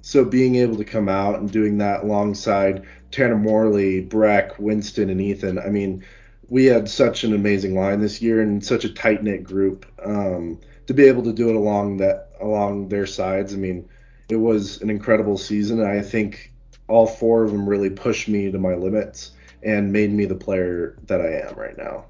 so 0.01 0.25
being 0.25 0.55
able 0.55 0.77
to 0.77 0.86
come 0.86 1.10
out 1.10 1.39
and 1.39 1.51
doing 1.51 1.77
that 1.79 2.03
alongside 2.03 2.86
Tanner 3.12 3.38
Morley, 3.38 4.01
Breck, 4.01 4.60
Winston, 4.60 5.10
and 5.10 5.22
Ethan, 5.22 5.57
I 5.57 5.69
mean, 5.69 6.03
we 6.50 6.65
had 6.65 6.88
such 6.88 7.24
an 7.24 7.34
amazing 7.34 7.75
line 7.75 8.01
this 8.01 8.22
year 8.22 8.41
and 8.41 8.63
such 8.63 8.86
a 8.86 8.93
tight 8.93 9.24
knit 9.24 9.43
group. 9.43 9.86
Um, 10.03 10.60
to 10.88 10.93
be 10.93 11.05
able 11.05 11.24
to 11.24 11.34
do 11.34 11.50
it 11.50 11.55
along 11.55 11.98
that 11.98 12.29
along 12.39 12.89
their 12.89 13.07
sides, 13.07 13.53
I 13.53 13.57
mean, 13.57 13.89
it 14.29 14.36
was 14.38 14.82
an 14.82 14.89
incredible 14.89 15.38
season. 15.38 15.84
I 15.84 16.01
think 16.01 16.51
all 16.88 17.08
four 17.08 17.44
of 17.44 17.51
them 17.51 17.67
really 17.67 17.89
pushed 17.89 18.27
me 18.27 18.51
to 18.51 18.58
my 18.58 18.75
limits 18.75 19.32
and 19.63 19.91
made 19.91 20.12
me 20.12 20.25
the 20.25 20.36
player 20.36 20.98
that 21.05 21.22
I 21.22 21.48
am 21.48 21.55
right 21.55 21.77
now. 21.77 22.05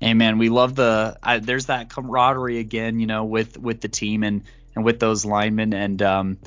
Hey 0.00 0.14
man, 0.14 0.38
we 0.38 0.48
love 0.48 0.74
the 0.74 1.18
uh, 1.22 1.40
there's 1.42 1.66
that 1.66 1.90
camaraderie 1.90 2.58
again, 2.58 3.00
you 3.00 3.06
know, 3.06 3.24
with 3.24 3.58
with 3.58 3.82
the 3.82 3.88
team 3.88 4.22
and 4.22 4.44
and 4.74 4.84
with 4.84 4.98
those 4.98 5.26
linemen 5.26 5.74
and 5.74 6.00
um, 6.00 6.38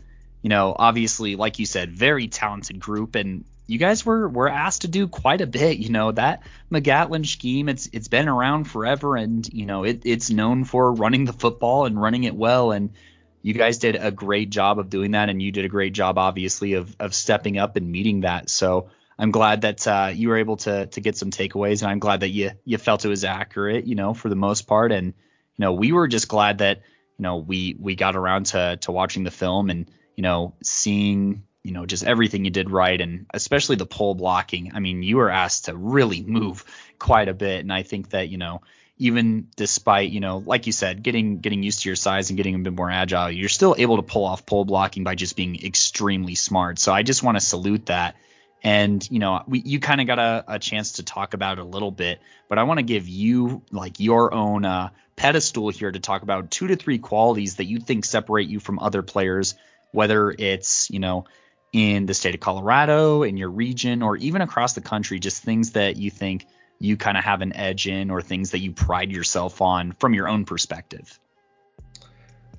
you 0.41 0.49
know, 0.49 0.75
obviously 0.77 1.35
like 1.35 1.59
you 1.59 1.67
said, 1.67 1.91
very 1.91 2.27
talented 2.27 2.79
group 2.79 3.13
and 3.13 3.45
you 3.67 3.77
guys 3.77 4.03
were 4.03 4.27
were 4.27 4.49
asked 4.49 4.81
to 4.81 4.87
do 4.87 5.07
quite 5.07 5.41
a 5.41 5.47
bit, 5.47 5.77
you 5.77 5.89
know, 5.89 6.11
that 6.11 6.41
McGatlin 6.71 7.27
scheme 7.27 7.69
it's 7.69 7.87
it's 7.93 8.07
been 8.07 8.27
around 8.27 8.63
forever 8.63 9.15
and 9.15 9.47
you 9.53 9.67
know, 9.67 9.83
it 9.83 10.01
it's 10.03 10.31
known 10.31 10.63
for 10.63 10.91
running 10.91 11.25
the 11.25 11.33
football 11.33 11.85
and 11.85 12.01
running 12.01 12.23
it 12.23 12.35
well 12.35 12.71
and 12.71 12.89
you 13.43 13.53
guys 13.53 13.77
did 13.77 13.95
a 13.95 14.09
great 14.09 14.49
job 14.49 14.79
of 14.79 14.89
doing 14.89 15.11
that, 15.11 15.29
and 15.29 15.41
you 15.41 15.51
did 15.51 15.65
a 15.65 15.69
great 15.69 15.93
job, 15.93 16.17
obviously, 16.17 16.73
of 16.73 16.95
of 16.99 17.13
stepping 17.13 17.57
up 17.59 17.75
and 17.75 17.91
meeting 17.91 18.21
that. 18.21 18.49
So 18.49 18.89
I'm 19.19 19.31
glad 19.31 19.61
that 19.61 19.85
uh, 19.85 20.11
you 20.13 20.29
were 20.29 20.37
able 20.37 20.57
to 20.57 20.87
to 20.87 21.01
get 21.01 21.17
some 21.17 21.29
takeaways, 21.29 21.81
and 21.81 21.91
I'm 21.91 21.99
glad 21.99 22.21
that 22.21 22.29
you 22.29 22.51
you 22.65 22.77
felt 22.77 23.05
it 23.05 23.09
was 23.09 23.25
accurate, 23.25 23.85
you 23.85 23.95
know, 23.95 24.13
for 24.13 24.29
the 24.29 24.35
most 24.35 24.63
part. 24.63 24.91
And 24.91 25.07
you 25.07 25.59
know, 25.59 25.73
we 25.73 25.91
were 25.91 26.07
just 26.07 26.29
glad 26.29 26.59
that 26.59 26.81
you 27.17 27.23
know 27.23 27.37
we 27.37 27.75
we 27.79 27.95
got 27.95 28.15
around 28.15 28.47
to 28.47 28.77
to 28.77 28.91
watching 28.91 29.23
the 29.23 29.31
film 29.31 29.69
and 29.69 29.91
you 30.15 30.23
know 30.23 30.55
seeing 30.63 31.43
you 31.63 31.71
know 31.71 31.85
just 31.85 32.03
everything 32.03 32.45
you 32.45 32.51
did 32.51 32.69
right 32.69 32.99
and 32.99 33.25
especially 33.33 33.75
the 33.75 33.85
pull 33.85 34.15
blocking 34.15 34.71
i 34.75 34.79
mean 34.79 35.01
you 35.01 35.17
were 35.17 35.29
asked 35.29 35.65
to 35.65 35.75
really 35.75 36.21
move 36.21 36.65
quite 36.99 37.29
a 37.29 37.33
bit 37.33 37.61
and 37.61 37.71
i 37.71 37.83
think 37.83 38.09
that 38.09 38.29
you 38.29 38.37
know 38.37 38.61
even 39.03 39.49
despite 39.57 40.11
you 40.11 40.21
know 40.21 40.37
like 40.37 40.65
you 40.65 40.71
said 40.71 41.03
getting 41.03 41.39
getting 41.39 41.61
used 41.61 41.81
to 41.81 41.89
your 41.89 41.95
size 41.95 42.29
and 42.29 42.37
getting 42.37 42.55
a 42.55 42.59
bit 42.59 42.73
more 42.73 42.89
agile 42.89 43.29
you're 43.29 43.49
still 43.49 43.75
able 43.77 43.97
to 43.97 44.01
pull 44.01 44.23
off 44.23 44.45
pull 44.45 44.63
blocking 44.63 45.03
by 45.03 45.13
just 45.13 45.35
being 45.35 45.61
extremely 45.63 46.35
smart. 46.35 46.79
So 46.79 46.93
i 46.93 47.03
just 47.03 47.21
want 47.21 47.35
to 47.35 47.41
salute 47.41 47.87
that. 47.87 48.15
And 48.63 49.05
you 49.11 49.19
know 49.19 49.43
we, 49.45 49.59
you 49.59 49.81
kind 49.81 49.99
of 49.99 50.07
got 50.07 50.19
a, 50.19 50.45
a, 50.47 50.59
chance 50.59 50.93
to 50.93 51.03
talk 51.03 51.33
about 51.33 51.57
it 51.57 51.61
a 51.61 51.65
little 51.65 51.91
bit 51.91 52.21
but 52.47 52.57
i 52.57 52.63
want 52.63 52.77
to 52.77 52.83
give 52.83 53.09
you 53.09 53.61
like 53.71 53.99
your 53.99 54.33
own 54.33 54.63
uh, 54.63 54.89
pedestal 55.17 55.67
here 55.67 55.91
to 55.91 55.99
talk 55.99 56.21
about 56.21 56.49
two 56.49 56.67
to 56.67 56.77
three 56.77 56.97
qualities 56.97 57.57
that 57.57 57.65
you 57.65 57.79
think 57.79 58.05
separate 58.05 58.47
you 58.47 58.61
from 58.61 58.79
other 58.79 59.01
players 59.01 59.55
whether 59.91 60.31
it's 60.31 60.89
you 60.89 60.99
know 60.99 61.25
in 61.73 62.05
the 62.05 62.13
state 62.13 62.35
of 62.35 62.39
colorado 62.39 63.23
in 63.23 63.35
your 63.35 63.49
region 63.49 64.01
or 64.01 64.15
even 64.15 64.41
across 64.41 64.75
the 64.75 64.81
country 64.81 65.19
just 65.19 65.43
things 65.43 65.71
that 65.71 65.97
you 65.97 66.09
think 66.09 66.45
you 66.83 66.97
kind 66.97 67.17
of 67.17 67.23
have 67.23 67.41
an 67.41 67.55
edge 67.55 67.87
in 67.87 68.09
or 68.09 68.21
things 68.21 68.51
that 68.51 68.59
you 68.59 68.71
pride 68.71 69.11
yourself 69.11 69.61
on 69.61 69.93
from 69.99 70.13
your 70.13 70.27
own 70.27 70.43
perspective? 70.43 71.19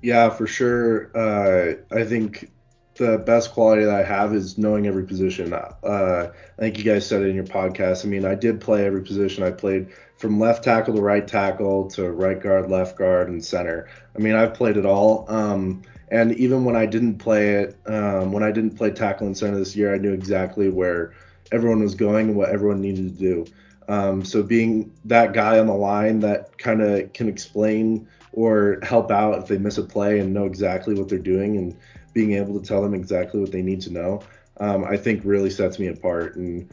Yeah, 0.01 0.29
for 0.29 0.47
sure. 0.47 1.11
Uh, 1.15 1.75
I 1.95 2.03
think 2.03 2.51
the 2.95 3.17
best 3.17 3.51
quality 3.51 3.85
that 3.85 3.93
I 3.93 4.03
have 4.03 4.33
is 4.33 4.57
knowing 4.57 4.87
every 4.87 5.05
position. 5.05 5.53
Uh, 5.53 5.67
I 5.83 6.59
think 6.59 6.77
you 6.77 6.83
guys 6.83 7.05
said 7.05 7.21
it 7.21 7.27
in 7.27 7.35
your 7.35 7.43
podcast. 7.43 8.05
I 8.05 8.07
mean, 8.07 8.25
I 8.25 8.35
did 8.35 8.61
play 8.61 8.85
every 8.85 9.01
position. 9.01 9.43
I 9.43 9.51
played 9.51 9.89
from 10.17 10.39
left 10.39 10.63
tackle 10.63 10.95
to 10.95 11.01
right 11.01 11.27
tackle 11.27 11.89
to 11.91 12.09
right 12.09 12.41
guard, 12.41 12.69
left 12.69 12.97
guard, 12.97 13.29
and 13.29 13.43
center. 13.43 13.89
I 14.15 14.19
mean, 14.19 14.33
I've 14.33 14.53
played 14.53 14.77
it 14.77 14.85
all. 14.85 15.25
Um, 15.27 15.83
and 16.09 16.33
even 16.33 16.63
when 16.65 16.75
I 16.75 16.85
didn't 16.85 17.17
play 17.17 17.55
it, 17.55 17.77
um, 17.85 18.31
when 18.31 18.43
I 18.43 18.51
didn't 18.51 18.77
play 18.77 18.91
tackle 18.91 19.27
and 19.27 19.37
center 19.37 19.57
this 19.57 19.75
year, 19.75 19.93
I 19.93 19.97
knew 19.97 20.13
exactly 20.13 20.69
where 20.69 21.13
everyone 21.51 21.81
was 21.81 21.95
going 21.95 22.29
and 22.29 22.37
what 22.37 22.49
everyone 22.49 22.81
needed 22.81 23.17
to 23.17 23.23
do. 23.23 23.45
Um, 23.87 24.25
so 24.25 24.41
being 24.41 24.91
that 25.05 25.33
guy 25.33 25.59
on 25.59 25.67
the 25.67 25.75
line 25.75 26.19
that 26.21 26.57
kind 26.57 26.81
of 26.81 27.13
can 27.13 27.29
explain 27.29 28.07
or 28.33 28.79
help 28.83 29.11
out 29.11 29.37
if 29.39 29.47
they 29.47 29.57
miss 29.57 29.77
a 29.77 29.83
play 29.83 30.19
and 30.19 30.33
know 30.33 30.45
exactly 30.45 30.95
what 30.95 31.07
they're 31.07 31.19
doing 31.19 31.57
and 31.57 31.77
being 32.13 32.33
able 32.33 32.59
to 32.59 32.65
tell 32.65 32.81
them 32.81 32.93
exactly 32.93 33.39
what 33.39 33.51
they 33.51 33.61
need 33.61 33.81
to 33.81 33.91
know, 33.91 34.21
um, 34.57 34.83
I 34.83 34.97
think 34.97 35.21
really 35.23 35.49
sets 35.49 35.79
me 35.79 35.87
apart. 35.87 36.35
And 36.35 36.69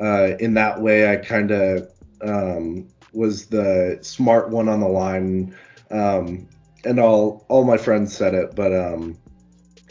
uh, 0.00 0.36
in 0.40 0.54
that 0.54 0.80
way, 0.80 1.10
I 1.10 1.16
kind 1.16 1.50
of 1.50 1.90
um, 2.22 2.88
was 3.12 3.46
the 3.46 3.98
smart 4.02 4.50
one 4.50 4.68
on 4.68 4.80
the 4.80 4.88
line. 4.88 5.54
Um, 5.90 6.48
and 6.84 7.00
all 7.00 7.44
all 7.48 7.64
my 7.64 7.76
friends 7.76 8.16
said 8.16 8.34
it, 8.34 8.54
but 8.54 8.72
um, 8.72 9.18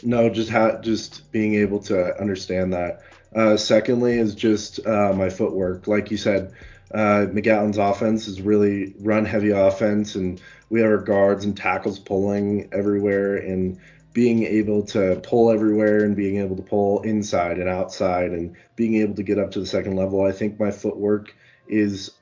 no, 0.02 0.28
just 0.28 0.50
ha- 0.50 0.80
just 0.80 1.30
being 1.30 1.54
able 1.54 1.78
to 1.80 2.18
understand 2.20 2.72
that. 2.72 3.02
Uh, 3.36 3.54
secondly, 3.54 4.18
is 4.18 4.34
just 4.34 4.84
uh, 4.86 5.12
my 5.12 5.28
footwork. 5.28 5.86
Like 5.86 6.10
you 6.10 6.16
said, 6.16 6.54
uh, 6.92 7.26
McGowan's 7.28 7.76
offense 7.76 8.28
is 8.28 8.40
really 8.40 8.94
run 8.98 9.26
heavy 9.26 9.50
offense, 9.50 10.14
and 10.14 10.40
we 10.70 10.80
have 10.80 10.90
our 10.90 10.96
guards 10.96 11.44
and 11.44 11.54
tackles 11.54 11.98
pulling 11.98 12.70
everywhere, 12.72 13.36
and 13.36 13.78
being 14.14 14.44
able 14.44 14.82
to 14.82 15.20
pull 15.22 15.50
everywhere 15.50 16.02
and 16.02 16.16
being 16.16 16.38
able 16.38 16.56
to 16.56 16.62
pull 16.62 17.02
inside 17.02 17.58
and 17.58 17.68
outside 17.68 18.30
and 18.30 18.56
being 18.74 18.94
able 18.94 19.14
to 19.14 19.22
get 19.22 19.38
up 19.38 19.50
to 19.50 19.60
the 19.60 19.66
second 19.66 19.96
level. 19.96 20.24
I 20.24 20.32
think 20.32 20.58
my 20.58 20.70
footwork 20.70 21.36
is 21.68 22.12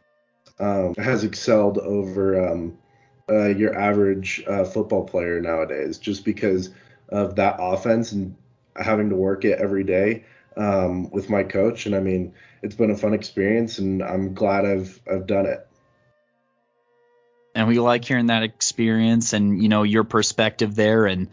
um, 0.58 0.96
has 0.96 1.22
excelled 1.22 1.78
over 1.78 2.50
um, 2.50 2.76
uh, 3.30 3.46
your 3.46 3.78
average 3.78 4.42
uh, 4.48 4.64
football 4.64 5.04
player 5.04 5.40
nowadays, 5.40 5.98
just 5.98 6.24
because 6.24 6.70
of 7.10 7.36
that 7.36 7.58
offense 7.60 8.10
and 8.10 8.34
having 8.74 9.10
to 9.10 9.16
work 9.16 9.44
it 9.44 9.60
every 9.60 9.84
day 9.84 10.24
um, 10.56 11.10
with 11.10 11.28
my 11.30 11.42
coach. 11.42 11.86
And 11.86 11.94
I 11.94 12.00
mean, 12.00 12.34
it's 12.62 12.74
been 12.74 12.90
a 12.90 12.96
fun 12.96 13.14
experience, 13.14 13.78
and 13.78 14.02
I'm 14.02 14.34
glad 14.34 14.64
I've 14.64 15.00
I've 15.10 15.26
done 15.26 15.46
it. 15.46 15.66
And 17.54 17.68
we 17.68 17.78
like 17.78 18.04
hearing 18.04 18.26
that 18.26 18.42
experience 18.42 19.32
and 19.32 19.62
you 19.62 19.68
know 19.68 19.84
your 19.84 20.04
perspective 20.04 20.74
there 20.74 21.06
and 21.06 21.28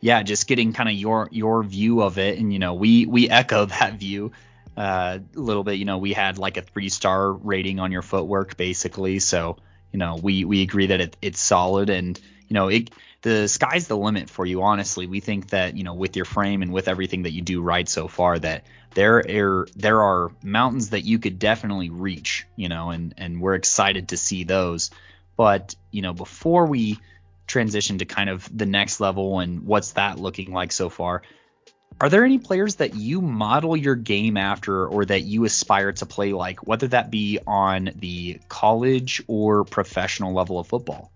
yeah, 0.00 0.22
just 0.22 0.46
getting 0.46 0.72
kind 0.72 0.88
of 0.88 0.94
your 0.94 1.28
your 1.32 1.62
view 1.62 2.02
of 2.02 2.18
it, 2.18 2.38
and 2.38 2.52
you 2.52 2.58
know, 2.58 2.74
we 2.74 3.06
we 3.06 3.28
echo 3.28 3.64
that 3.66 3.94
view 3.94 4.32
uh, 4.76 5.18
a 5.34 5.38
little 5.38 5.64
bit. 5.64 5.74
You 5.74 5.84
know, 5.84 5.98
we 5.98 6.12
had 6.12 6.38
like 6.38 6.56
a 6.56 6.62
three 6.62 6.88
star 6.88 7.32
rating 7.32 7.80
on 7.80 7.92
your 7.92 8.02
footwork, 8.02 8.56
basically. 8.56 9.18
So 9.18 9.56
you 9.92 9.98
know, 9.98 10.16
we 10.22 10.44
we 10.44 10.62
agree 10.62 10.86
that 10.88 11.00
it, 11.00 11.16
it's 11.22 11.40
solid, 11.40 11.90
and 11.90 12.20
you 12.48 12.54
know, 12.54 12.68
it 12.68 12.90
the 13.22 13.48
sky's 13.48 13.88
the 13.88 13.96
limit 13.96 14.30
for 14.30 14.46
you. 14.46 14.62
Honestly, 14.62 15.06
we 15.06 15.20
think 15.20 15.50
that 15.50 15.76
you 15.76 15.84
know, 15.84 15.94
with 15.94 16.16
your 16.16 16.24
frame 16.24 16.62
and 16.62 16.72
with 16.72 16.88
everything 16.88 17.22
that 17.22 17.32
you 17.32 17.42
do 17.42 17.60
right 17.60 17.88
so 17.88 18.08
far, 18.08 18.38
that 18.38 18.64
there 18.94 19.18
are 19.18 19.68
there 19.76 20.02
are 20.02 20.30
mountains 20.42 20.90
that 20.90 21.02
you 21.02 21.18
could 21.18 21.38
definitely 21.38 21.90
reach. 21.90 22.46
You 22.56 22.68
know, 22.68 22.90
and 22.90 23.14
and 23.16 23.40
we're 23.40 23.54
excited 23.54 24.08
to 24.08 24.16
see 24.16 24.44
those. 24.44 24.90
But 25.36 25.74
you 25.90 26.02
know, 26.02 26.12
before 26.12 26.66
we 26.66 26.98
transition 27.46 27.98
to 27.98 28.04
kind 28.04 28.28
of 28.28 28.48
the 28.56 28.66
next 28.66 29.00
level 29.00 29.40
and 29.40 29.66
what's 29.66 29.92
that 29.92 30.18
looking 30.18 30.52
like 30.52 30.72
so 30.72 30.88
far. 30.88 31.22
Are 31.98 32.10
there 32.10 32.24
any 32.24 32.38
players 32.38 32.76
that 32.76 32.94
you 32.94 33.22
model 33.22 33.76
your 33.76 33.94
game 33.94 34.36
after 34.36 34.86
or 34.86 35.06
that 35.06 35.22
you 35.22 35.44
aspire 35.44 35.92
to 35.92 36.06
play 36.06 36.32
like, 36.32 36.66
whether 36.66 36.88
that 36.88 37.10
be 37.10 37.38
on 37.46 37.90
the 37.96 38.40
college 38.48 39.22
or 39.28 39.64
professional 39.64 40.34
level 40.34 40.58
of 40.58 40.66
football? 40.66 41.10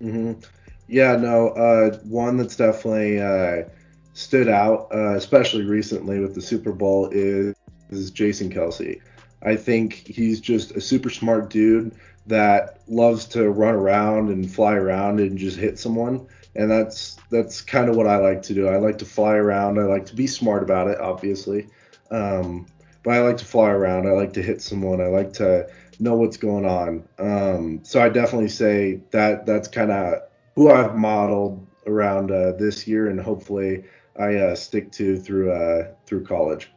Mm-hmm. 0.00 0.40
Yeah, 0.88 1.16
no, 1.16 1.48
uh, 1.50 1.96
one 2.04 2.36
that's 2.36 2.56
definitely 2.56 3.20
uh, 3.20 3.68
stood 4.12 4.48
out, 4.48 4.88
uh, 4.92 5.14
especially 5.14 5.64
recently 5.64 6.20
with 6.20 6.34
the 6.34 6.42
Super 6.42 6.72
Bowl, 6.72 7.08
is, 7.10 7.54
is 7.90 8.10
Jason 8.10 8.50
Kelce. 8.50 9.00
I 9.42 9.56
think 9.56 9.94
he's 10.06 10.40
just 10.40 10.72
a 10.72 10.80
super 10.80 11.10
smart 11.10 11.50
dude 11.50 11.94
that 12.26 12.80
loves 12.86 13.24
to 13.26 13.50
run 13.50 13.74
around 13.74 14.28
and 14.28 14.52
fly 14.52 14.74
around 14.74 15.18
and 15.20 15.36
just 15.36 15.56
hit 15.56 15.78
someone. 15.78 16.26
And 16.54 16.70
that's 16.70 17.16
that's 17.30 17.62
kind 17.62 17.88
of 17.88 17.96
what 17.96 18.06
I 18.06 18.16
like 18.16 18.42
to 18.42 18.54
do. 18.54 18.68
I 18.68 18.76
like 18.76 18.98
to 18.98 19.06
fly 19.06 19.34
around. 19.34 19.78
I 19.78 19.84
like 19.84 20.06
to 20.06 20.14
be 20.14 20.26
smart 20.26 20.62
about 20.62 20.88
it, 20.88 21.00
obviously. 21.00 21.68
Um, 22.10 22.66
but 23.02 23.14
I 23.14 23.20
like 23.20 23.38
to 23.38 23.44
fly 23.44 23.70
around. 23.70 24.06
I 24.06 24.12
like 24.12 24.34
to 24.34 24.42
hit 24.42 24.60
someone. 24.60 25.00
I 25.00 25.06
like 25.06 25.32
to 25.34 25.68
know 25.98 26.14
what's 26.14 26.36
going 26.36 26.66
on. 26.66 27.08
Um, 27.18 27.80
so 27.84 28.00
I 28.02 28.10
definitely 28.10 28.50
say 28.50 29.00
that 29.10 29.46
that's 29.46 29.66
kind 29.68 29.90
of 29.90 30.22
who 30.54 30.70
I've 30.70 30.96
modeled 30.96 31.66
around 31.86 32.30
uh, 32.30 32.52
this 32.52 32.86
year, 32.86 33.08
and 33.08 33.20
hopefully 33.20 33.84
I 34.18 34.36
uh, 34.36 34.54
stick 34.54 34.92
to 34.92 35.18
through 35.18 35.52
uh, 35.52 35.94
through 36.06 36.24
college. 36.24 36.70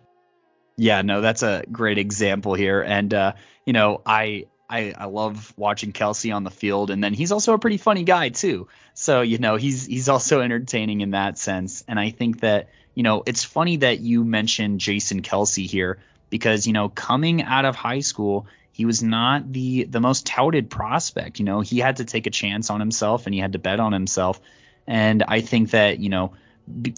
Yeah, 0.77 1.01
no, 1.01 1.21
that's 1.21 1.43
a 1.43 1.63
great 1.71 1.97
example 1.97 2.53
here, 2.53 2.81
and 2.81 3.13
uh, 3.13 3.33
you 3.65 3.73
know, 3.73 4.01
I 4.05 4.47
I, 4.69 4.93
I 4.97 5.05
love 5.05 5.53
watching 5.57 5.93
Kelce 5.93 6.33
on 6.35 6.43
the 6.43 6.51
field, 6.51 6.89
and 6.89 7.03
then 7.03 7.13
he's 7.13 7.31
also 7.31 7.53
a 7.53 7.59
pretty 7.59 7.77
funny 7.77 8.03
guy 8.03 8.29
too. 8.29 8.67
So 8.93 9.21
you 9.21 9.37
know 9.37 9.55
he's 9.57 9.85
he's 9.85 10.09
also 10.09 10.41
entertaining 10.41 11.01
in 11.01 11.11
that 11.11 11.37
sense. 11.37 11.83
And 11.87 11.99
I 11.99 12.09
think 12.09 12.41
that 12.41 12.69
you 12.93 13.03
know 13.03 13.23
it's 13.25 13.43
funny 13.43 13.77
that 13.77 13.99
you 13.99 14.23
mentioned 14.23 14.79
Jason 14.79 15.21
Kelce 15.21 15.67
here 15.67 15.99
because 16.29 16.67
you 16.67 16.73
know 16.73 16.89
coming 16.89 17.43
out 17.43 17.65
of 17.65 17.75
high 17.75 17.99
school 17.99 18.47
he 18.75 18.83
was 18.83 19.01
not 19.01 19.53
the 19.53 19.85
the 19.85 20.01
most 20.01 20.25
touted 20.25 20.69
prospect. 20.69 21.39
You 21.39 21.45
know 21.45 21.61
he 21.61 21.79
had 21.79 21.97
to 21.97 22.05
take 22.05 22.27
a 22.27 22.29
chance 22.29 22.69
on 22.69 22.81
himself 22.81 23.25
and 23.25 23.33
he 23.33 23.39
had 23.39 23.53
to 23.53 23.59
bet 23.59 23.79
on 23.79 23.93
himself. 23.93 24.41
And 24.85 25.23
I 25.25 25.39
think 25.39 25.71
that 25.71 25.99
you 25.99 26.09
know 26.09 26.33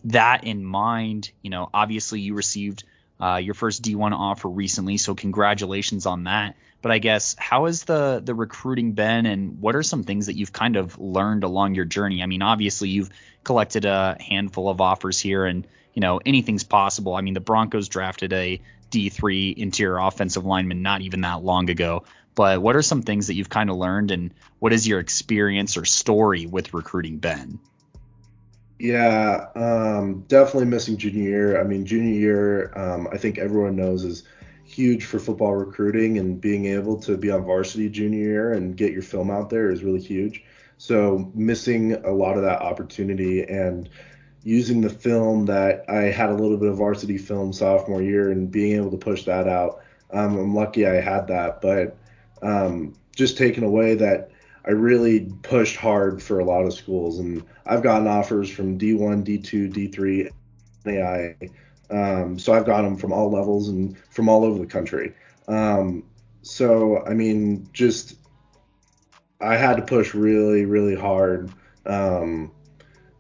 that 0.06 0.44
in 0.44 0.66
mind, 0.66 1.30
you 1.44 1.52
know 1.52 1.70
obviously 1.72 2.20
you 2.20 2.34
received 2.34 2.84
uh, 3.20 3.36
your 3.36 3.54
first 3.54 3.84
D1 3.84 4.12
offer 4.12 4.48
recently, 4.48 4.98
so 4.98 5.14
congratulations 5.14 6.08
on 6.08 6.24
that. 6.24 6.56
But 6.82 6.92
I 6.92 6.98
guess 6.98 7.36
how 7.38 7.66
has 7.66 7.84
the 7.84 8.24
the 8.26 8.34
recruiting 8.34 8.94
been, 8.94 9.28
and 9.28 9.62
what 9.62 9.76
are 9.76 9.84
some 9.84 10.04
things 10.04 10.26
that 10.26 10.36
you've 10.36 10.54
kind 10.54 10.78
of 10.78 10.98
learned 10.98 11.44
along 11.44 11.76
your 11.76 11.86
journey? 11.86 12.24
I 12.24 12.26
mean, 12.26 12.42
obviously 12.42 12.90
you've 12.90 13.12
collected 13.44 13.86
a 13.86 14.18
handful 14.20 14.68
of 14.68 14.82
offers 14.82 15.20
here, 15.20 15.46
and 15.46 15.68
you 15.94 16.00
know 16.00 16.22
anything's 16.26 16.64
possible. 16.64 17.14
I 17.14 17.22
mean, 17.22 17.36
the 17.36 17.40
Broncos 17.40 17.88
drafted 17.88 18.34
a 18.34 18.62
D3 18.92 19.58
interior 19.58 19.98
offensive 19.98 20.46
lineman 20.46 20.82
not 20.82 21.02
even 21.02 21.22
that 21.22 21.44
long 21.44 21.70
ago. 21.70 22.04
But 22.36 22.62
what 22.62 22.76
are 22.76 22.84
some 22.84 23.02
things 23.02 23.28
that 23.28 23.34
you've 23.34 23.50
kind 23.50 23.70
of 23.70 23.78
learned, 23.78 24.12
and 24.12 24.32
what 24.60 24.72
is 24.72 24.88
your 24.88 25.00
experience 25.00 25.76
or 25.76 25.86
story 25.86 26.46
with 26.46 26.74
recruiting 26.74 27.18
been? 27.18 27.60
Yeah, 28.80 29.48
um, 29.56 30.24
definitely 30.28 30.66
missing 30.66 30.98
junior 30.98 31.24
year. 31.24 31.60
I 31.60 31.64
mean, 31.64 31.86
junior 31.86 32.14
year, 32.14 32.72
um, 32.78 33.08
I 33.12 33.18
think 33.18 33.40
everyone 33.40 33.76
knows 33.76 34.04
is 34.04 34.24
huge 34.66 35.06
for 35.06 35.18
football 35.18 35.56
recruiting, 35.56 36.20
and 36.20 36.40
being 36.40 36.68
able 36.68 36.98
to 37.02 37.18
be 37.18 37.32
on 37.32 37.44
varsity 37.44 37.90
junior 37.90 38.20
year 38.20 38.54
and 38.54 38.78
get 38.78 38.94
your 38.94 39.02
film 39.02 39.32
out 39.32 39.50
there 39.50 39.72
is 39.72 39.84
really 39.84 40.02
huge. 40.02 40.44
So 40.78 41.32
missing 41.34 41.94
a 41.94 42.12
lot 42.12 42.38
of 42.38 42.44
that 42.44 42.62
opportunity 42.62 43.44
and 43.44 43.90
using 44.44 44.82
the 44.82 44.90
film 44.90 45.46
that 45.46 45.86
I 45.90 46.04
had 46.04 46.30
a 46.30 46.34
little 46.34 46.58
bit 46.58 46.70
of 46.70 46.78
varsity 46.78 47.18
film 47.18 47.52
sophomore 47.52 48.02
year 48.02 48.32
and 48.32 48.50
being 48.50 48.78
able 48.78 48.92
to 48.92 48.98
push 48.98 49.24
that 49.26 49.48
out. 49.48 49.82
Um, 50.12 50.38
I'm 50.38 50.56
lucky 50.56 50.88
I 50.88 51.02
had 51.02 51.28
that, 51.28 51.62
but 51.62 51.98
um, 52.42 52.96
just 53.16 53.38
taking 53.38 53.64
away 53.64 53.96
that 53.96 54.32
I 54.66 54.72
really 54.72 55.32
pushed 55.44 55.78
hard 55.78 56.22
for 56.22 56.40
a 56.40 56.46
lot 56.46 56.66
of 56.66 56.74
schools, 56.74 57.20
and 57.20 57.44
I've 57.66 57.84
gotten 57.84 58.08
offers 58.08 58.50
from 58.50 58.78
D1, 58.78 59.24
D2, 59.26 59.74
D3, 59.74 60.30
AI. 60.86 61.36
Um, 61.90 62.38
so 62.38 62.54
I've 62.54 62.66
got 62.66 62.82
them 62.82 62.98
from 62.98 63.14
all 63.14 63.32
levels 63.32 63.70
and 63.70 63.98
from 64.10 64.28
all 64.28 64.44
over 64.44 64.60
the 64.60 64.66
country. 64.66 65.14
Um, 65.48 66.04
so 66.42 67.04
I 67.06 67.14
mean, 67.14 67.68
just 67.72 68.18
I 69.40 69.56
had 69.56 69.78
to 69.78 69.84
push 69.84 70.14
really, 70.14 70.66
really 70.66 70.96
hard. 70.96 71.52
Um, 71.86 72.52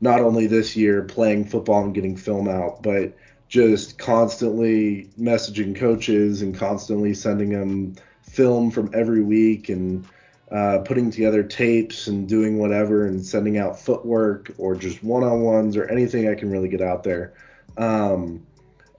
not 0.01 0.21
only 0.21 0.47
this 0.47 0.75
year 0.75 1.03
playing 1.03 1.45
football 1.45 1.83
and 1.83 1.93
getting 1.93 2.15
film 2.15 2.47
out, 2.47 2.83
but 2.83 3.15
just 3.47 3.97
constantly 3.97 5.09
messaging 5.19 5.75
coaches 5.75 6.41
and 6.41 6.55
constantly 6.55 7.13
sending 7.13 7.49
them 7.49 7.95
film 8.23 8.69
from 8.69 8.91
every 8.93 9.23
week 9.23 9.69
and 9.69 10.05
uh, 10.51 10.79
putting 10.79 11.11
together 11.11 11.43
tapes 11.43 12.07
and 12.07 12.27
doing 12.27 12.57
whatever 12.57 13.05
and 13.05 13.25
sending 13.25 13.57
out 13.57 13.79
footwork 13.79 14.51
or 14.57 14.75
just 14.75 15.03
one 15.03 15.23
on 15.23 15.41
ones 15.41 15.75
or 15.75 15.89
anything 15.89 16.29
I 16.29 16.35
can 16.35 16.49
really 16.49 16.69
get 16.69 16.81
out 16.81 17.03
there. 17.03 17.33
Um, 17.77 18.45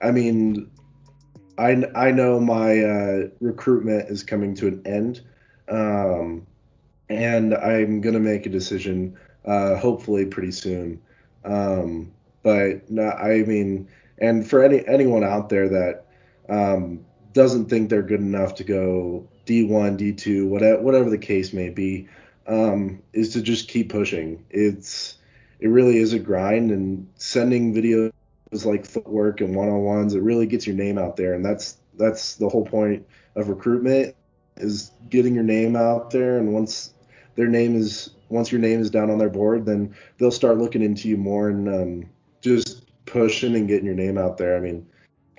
I 0.01 0.11
mean, 0.11 0.69
I, 1.57 1.83
I 1.95 2.11
know 2.11 2.39
my 2.39 2.83
uh, 2.83 3.27
recruitment 3.39 4.09
is 4.09 4.23
coming 4.23 4.55
to 4.55 4.67
an 4.67 4.81
end, 4.85 5.21
um, 5.67 6.45
and 7.09 7.53
I'm 7.53 8.01
going 8.01 8.13
to 8.13 8.19
make 8.19 8.45
a 8.45 8.49
decision 8.49 9.17
uh, 9.49 9.75
hopefully 9.77 10.25
pretty 10.25 10.51
soon. 10.51 11.01
Um, 11.43 12.11
but 12.43 12.89
no, 12.89 13.09
I 13.09 13.43
mean, 13.43 13.89
and 14.19 14.47
for 14.47 14.63
any 14.63 14.87
anyone 14.87 15.23
out 15.23 15.49
there 15.49 15.67
that 15.69 16.05
um, 16.47 17.03
doesn't 17.33 17.69
think 17.69 17.89
they're 17.89 18.03
good 18.03 18.19
enough 18.19 18.55
to 18.55 18.63
go 18.63 19.27
D1, 19.45 19.97
D2, 19.97 20.47
whatever, 20.47 20.81
whatever 20.81 21.09
the 21.09 21.17
case 21.17 21.51
may 21.51 21.69
be, 21.69 22.07
um, 22.47 23.01
is 23.13 23.33
to 23.33 23.41
just 23.41 23.67
keep 23.67 23.89
pushing. 23.89 24.45
It's 24.51 25.17
it 25.59 25.67
really 25.67 25.97
is 25.97 26.13
a 26.13 26.19
grind, 26.19 26.71
and 26.71 27.07
sending 27.15 27.73
videos 27.73 28.11
like 28.51 28.85
footwork 28.85 29.41
and 29.41 29.55
one-on-ones, 29.55 30.13
it 30.13 30.21
really 30.21 30.45
gets 30.45 30.67
your 30.67 30.75
name 30.75 30.99
out 30.99 31.17
there, 31.17 31.33
and 31.33 31.43
that's 31.43 31.77
that's 31.97 32.35
the 32.35 32.49
whole 32.49 32.65
point 32.65 33.05
of 33.35 33.49
recruitment 33.49 34.15
is 34.57 34.91
getting 35.09 35.33
your 35.33 35.43
name 35.43 35.75
out 35.75 36.11
there, 36.11 36.37
and 36.37 36.53
once 36.53 36.93
their 37.39 37.47
name 37.47 37.73
is 37.73 38.09
once 38.27 38.51
your 38.51 38.59
name 38.59 38.81
is 38.81 38.89
down 38.89 39.09
on 39.09 39.17
their 39.17 39.29
board, 39.29 39.65
then 39.65 39.95
they'll 40.17 40.29
start 40.29 40.57
looking 40.57 40.81
into 40.81 41.07
you 41.07 41.15
more 41.15 41.47
and 41.47 41.69
um, 41.69 42.09
just 42.41 42.83
pushing 43.05 43.55
and 43.55 43.65
getting 43.65 43.85
your 43.85 43.95
name 43.95 44.17
out 44.17 44.37
there. 44.37 44.57
I 44.57 44.59
mean, 44.59 44.85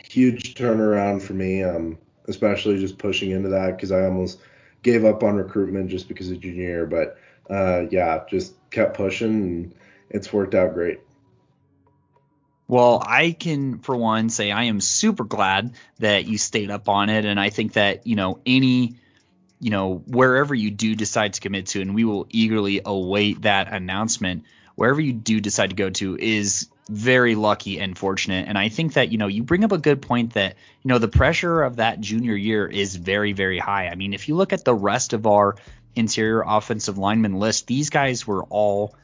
huge 0.02 0.54
turnaround 0.54 1.20
for 1.20 1.34
me, 1.34 1.62
um, 1.62 1.98
especially 2.26 2.80
just 2.80 2.96
pushing 2.96 3.32
into 3.32 3.50
that 3.50 3.76
because 3.76 3.92
I 3.92 4.06
almost 4.06 4.40
gave 4.82 5.04
up 5.04 5.22
on 5.22 5.36
recruitment 5.36 5.90
just 5.90 6.08
because 6.08 6.30
of 6.30 6.40
junior 6.40 6.62
year. 6.62 6.86
But 6.86 7.18
uh, 7.50 7.84
yeah, 7.90 8.24
just 8.30 8.54
kept 8.70 8.96
pushing 8.96 9.34
and 9.34 9.74
it's 10.08 10.32
worked 10.32 10.54
out 10.54 10.72
great. 10.72 11.00
Well, 12.66 13.02
I 13.04 13.32
can, 13.32 13.80
for 13.80 13.94
one, 13.94 14.30
say 14.30 14.50
I 14.50 14.64
am 14.64 14.80
super 14.80 15.24
glad 15.24 15.74
that 15.98 16.24
you 16.24 16.38
stayed 16.38 16.70
up 16.70 16.88
on 16.88 17.10
it. 17.10 17.26
And 17.26 17.38
I 17.38 17.50
think 17.50 17.74
that, 17.74 18.06
you 18.06 18.16
know, 18.16 18.40
any, 18.46 18.96
you 19.60 19.70
know, 19.70 20.02
wherever 20.06 20.54
you 20.54 20.70
do 20.70 20.94
decide 20.94 21.34
to 21.34 21.40
commit 21.40 21.66
to, 21.68 21.80
and 21.82 21.94
we 21.94 22.04
will 22.04 22.26
eagerly 22.30 22.80
await 22.84 23.42
that 23.42 23.72
announcement, 23.72 24.44
wherever 24.74 25.00
you 25.00 25.12
do 25.12 25.40
decide 25.40 25.70
to 25.70 25.76
go 25.76 25.90
to 25.90 26.16
is 26.18 26.68
very 26.88 27.34
lucky 27.34 27.78
and 27.78 27.96
fortunate. 27.96 28.48
And 28.48 28.56
I 28.58 28.68
think 28.68 28.94
that, 28.94 29.12
you 29.12 29.18
know, 29.18 29.26
you 29.26 29.42
bring 29.42 29.62
up 29.62 29.72
a 29.72 29.78
good 29.78 30.02
point 30.02 30.32
that, 30.34 30.56
you 30.82 30.88
know, 30.88 30.98
the 30.98 31.08
pressure 31.08 31.62
of 31.62 31.76
that 31.76 32.00
junior 32.00 32.34
year 32.34 32.66
is 32.66 32.96
very, 32.96 33.32
very 33.32 33.58
high. 33.58 33.88
I 33.88 33.94
mean, 33.94 34.14
if 34.14 34.28
you 34.28 34.34
look 34.34 34.52
at 34.52 34.64
the 34.64 34.74
rest 34.74 35.12
of 35.12 35.26
our 35.26 35.56
interior 35.94 36.42
offensive 36.44 36.98
lineman 36.98 37.34
list, 37.34 37.66
these 37.66 37.90
guys 37.90 38.26
were 38.26 38.44
all 38.44 38.94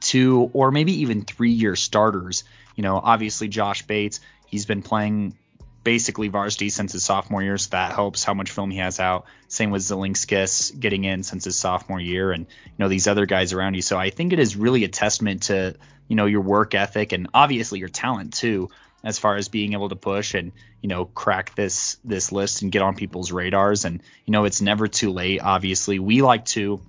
two 0.00 0.50
or 0.52 0.70
maybe 0.70 1.00
even 1.00 1.22
three 1.22 1.52
year 1.52 1.74
starters. 1.74 2.44
You 2.76 2.82
know, 2.82 3.00
obviously 3.02 3.48
Josh 3.48 3.82
Bates, 3.82 4.20
he's 4.46 4.66
been 4.66 4.82
playing 4.82 5.36
basically 5.84 6.28
varsity 6.28 6.68
since 6.68 6.92
his 6.92 7.04
sophomore 7.04 7.42
year, 7.42 7.58
so 7.58 7.70
that 7.70 7.92
helps 7.92 8.24
how 8.24 8.34
much 8.34 8.50
film 8.50 8.70
he 8.70 8.78
has 8.78 9.00
out. 9.00 9.26
Same 9.48 9.70
with 9.70 9.82
Zilingskis 9.82 10.78
getting 10.78 11.04
in 11.04 11.22
since 11.22 11.44
his 11.44 11.56
sophomore 11.56 12.00
year, 12.00 12.32
and 12.32 12.46
you 12.64 12.72
know 12.78 12.88
these 12.88 13.06
other 13.06 13.26
guys 13.26 13.52
around 13.52 13.74
you. 13.74 13.82
So 13.82 13.98
I 13.98 14.10
think 14.10 14.32
it 14.32 14.38
is 14.38 14.56
really 14.56 14.84
a 14.84 14.88
testament 14.88 15.44
to 15.44 15.76
you 16.08 16.16
know 16.16 16.26
your 16.26 16.40
work 16.40 16.74
ethic 16.74 17.12
and 17.12 17.28
obviously 17.34 17.78
your 17.78 17.88
talent 17.88 18.34
too, 18.34 18.70
as 19.04 19.18
far 19.18 19.36
as 19.36 19.48
being 19.48 19.72
able 19.72 19.88
to 19.88 19.96
push 19.96 20.34
and 20.34 20.52
you 20.80 20.88
know 20.88 21.04
crack 21.04 21.54
this 21.54 21.98
this 22.04 22.32
list 22.32 22.62
and 22.62 22.72
get 22.72 22.82
on 22.82 22.94
people's 22.94 23.32
radars. 23.32 23.84
And 23.84 24.02
you 24.24 24.32
know 24.32 24.44
it's 24.44 24.60
never 24.60 24.88
too 24.88 25.10
late. 25.10 25.40
Obviously, 25.42 25.98
we 25.98 26.22
like 26.22 26.44
to 26.46 26.80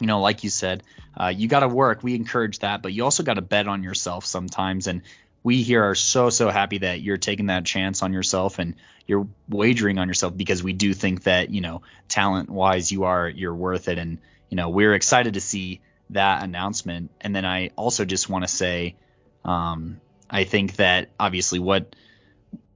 you 0.00 0.06
know, 0.06 0.20
like 0.20 0.44
you 0.44 0.50
said, 0.50 0.82
uh, 1.18 1.28
you 1.28 1.48
got 1.48 1.60
to 1.60 1.68
work. 1.68 2.02
We 2.02 2.14
encourage 2.14 2.58
that, 2.60 2.82
but 2.82 2.92
you 2.92 3.04
also 3.04 3.22
got 3.22 3.34
to 3.34 3.42
bet 3.42 3.66
on 3.66 3.82
yourself 3.82 4.26
sometimes. 4.26 4.86
And 4.86 5.02
we 5.46 5.62
here 5.62 5.88
are 5.88 5.94
so 5.94 6.28
so 6.28 6.50
happy 6.50 6.78
that 6.78 7.00
you're 7.00 7.18
taking 7.18 7.46
that 7.46 7.64
chance 7.64 8.02
on 8.02 8.12
yourself 8.12 8.58
and 8.58 8.74
you're 9.06 9.28
wagering 9.48 9.96
on 9.96 10.08
yourself 10.08 10.36
because 10.36 10.60
we 10.60 10.72
do 10.72 10.92
think 10.92 11.22
that 11.22 11.50
you 11.50 11.60
know 11.60 11.82
talent 12.08 12.50
wise 12.50 12.90
you 12.90 13.04
are 13.04 13.28
you're 13.28 13.54
worth 13.54 13.86
it. 13.86 13.96
And 13.96 14.18
you 14.50 14.56
know 14.56 14.70
we're 14.70 14.92
excited 14.92 15.34
to 15.34 15.40
see 15.40 15.82
that 16.10 16.42
announcement. 16.42 17.12
And 17.20 17.32
then 17.32 17.44
I 17.44 17.70
also 17.76 18.04
just 18.04 18.28
want 18.28 18.42
to 18.42 18.48
say 18.48 18.96
um, 19.44 20.00
I 20.28 20.42
think 20.42 20.74
that 20.76 21.10
obviously 21.20 21.60
what 21.60 21.94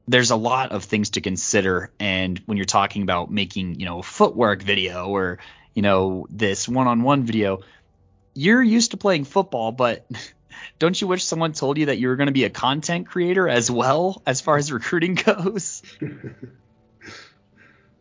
there's 0.06 0.30
a 0.30 0.37
lot 0.37 0.70
of 0.70 0.85
things 0.85 1.11
to 1.11 1.20
consider. 1.20 1.90
And 1.98 2.40
when 2.46 2.56
you're 2.56 2.66
talking 2.66 3.02
about 3.02 3.33
making 3.33 3.80
you 3.80 3.87
know 3.87 4.00
footwork 4.00 4.62
video 4.62 5.09
or 5.09 5.40
you 5.74 5.83
know 5.83 6.28
this 6.30 6.68
one-on-one 6.68 7.24
video 7.24 7.62
you're 8.33 8.62
used 8.62 8.92
to 8.92 8.96
playing 8.96 9.24
football 9.24 9.72
but 9.72 10.06
don't 10.79 11.01
you 11.01 11.07
wish 11.07 11.25
someone 11.25 11.53
told 11.53 11.79
you 11.79 11.87
that 11.87 11.99
you 11.99 12.09
were 12.09 12.17
going 12.17 12.27
to 12.27 12.33
be 12.33 12.45
a 12.45 12.51
content 12.51 13.07
creator 13.07 13.49
as 13.49 13.71
well 13.71 14.23
as 14.27 14.41
far 14.41 14.57
as 14.57 14.73
recruiting 14.73 15.15
goes? 15.15 15.83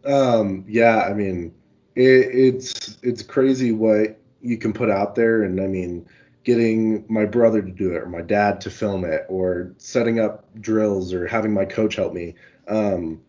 um, 0.06 0.66
yeah, 0.68 1.08
I 1.10 1.14
mean, 1.14 1.54
it, 1.96 2.56
it's 2.56 2.98
it's 3.02 3.22
crazy 3.22 3.72
what 3.72 4.20
you 4.42 4.58
can 4.58 4.74
put 4.74 4.90
out 4.90 5.16
there, 5.16 5.44
and 5.44 5.60
I 5.60 5.68
mean, 5.68 6.08
getting 6.44 7.06
my 7.10 7.26
brother 7.26 7.62
to 7.62 7.72
do 7.72 7.92
it 7.92 8.02
or 8.02 8.08
my 8.08 8.22
dad 8.22 8.62
to 8.62 8.70
film 8.70 9.06
it 9.06 9.26
or 9.30 9.74
setting 9.78 10.20
up 10.20 10.46
drills 10.60 11.14
or 11.14 11.28
having 11.28 11.54
my 11.54 11.66
coach 11.66 11.96
help 11.96 12.14
me. 12.14 12.36
Um, 12.68 13.22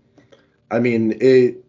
I 0.71 0.79
mean, 0.79 1.19
it 1.21 1.65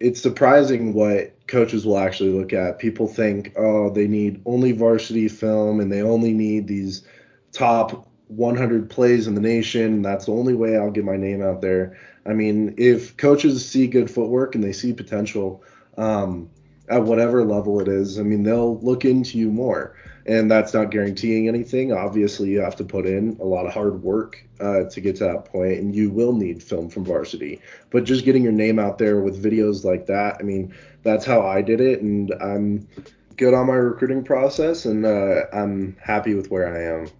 it's 0.00 0.20
surprising 0.20 0.94
what 0.94 1.33
coaches 1.46 1.84
will 1.84 1.98
actually 1.98 2.30
look 2.30 2.52
at. 2.52 2.78
People 2.78 3.06
think, 3.06 3.52
oh, 3.56 3.90
they 3.90 4.06
need 4.06 4.40
only 4.46 4.72
varsity 4.72 5.28
film 5.28 5.80
and 5.80 5.92
they 5.92 6.02
only 6.02 6.32
need 6.32 6.66
these 6.66 7.06
top 7.52 8.08
100 8.28 8.88
plays 8.90 9.26
in 9.26 9.34
the 9.34 9.40
nation. 9.40 10.02
That's 10.02 10.26
the 10.26 10.32
only 10.32 10.54
way 10.54 10.76
I'll 10.76 10.90
get 10.90 11.04
my 11.04 11.16
name 11.16 11.42
out 11.42 11.60
there. 11.60 11.98
I 12.26 12.32
mean, 12.32 12.74
if 12.78 13.16
coaches 13.16 13.68
see 13.68 13.86
good 13.86 14.10
footwork 14.10 14.54
and 14.54 14.64
they 14.64 14.72
see 14.72 14.92
potential 14.92 15.62
um, 15.98 16.48
at 16.88 17.04
whatever 17.04 17.44
level 17.44 17.80
it 17.80 17.88
is, 17.88 18.18
I 18.18 18.22
mean, 18.22 18.42
they'll 18.42 18.78
look 18.80 19.04
into 19.04 19.38
you 19.38 19.50
more. 19.50 19.96
And 20.26 20.50
that's 20.50 20.72
not 20.72 20.90
guaranteeing 20.90 21.48
anything. 21.48 21.92
Obviously, 21.92 22.48
you 22.48 22.60
have 22.60 22.76
to 22.76 22.84
put 22.84 23.04
in 23.04 23.36
a 23.40 23.44
lot 23.44 23.66
of 23.66 23.74
hard 23.74 24.02
work 24.02 24.42
uh, 24.58 24.84
to 24.84 25.00
get 25.02 25.16
to 25.16 25.24
that 25.24 25.44
point, 25.44 25.78
and 25.78 25.94
you 25.94 26.08
will 26.08 26.32
need 26.32 26.62
film 26.62 26.88
from 26.88 27.04
varsity. 27.04 27.60
But 27.90 28.04
just 28.04 28.24
getting 28.24 28.42
your 28.42 28.52
name 28.52 28.78
out 28.78 28.96
there 28.96 29.20
with 29.20 29.42
videos 29.42 29.84
like 29.84 30.06
that, 30.06 30.38
I 30.40 30.42
mean, 30.42 30.74
that's 31.04 31.24
how 31.24 31.42
I 31.42 31.62
did 31.62 31.80
it, 31.80 32.02
and 32.02 32.32
I'm 32.40 32.88
good 33.36 33.54
on 33.54 33.66
my 33.66 33.74
recruiting 33.74 34.24
process, 34.24 34.84
and 34.84 35.04
uh, 35.04 35.42
I'm 35.52 35.96
happy 36.00 36.34
with 36.34 36.50
where 36.50 36.74
I 36.74 37.00
am. 37.00 37.10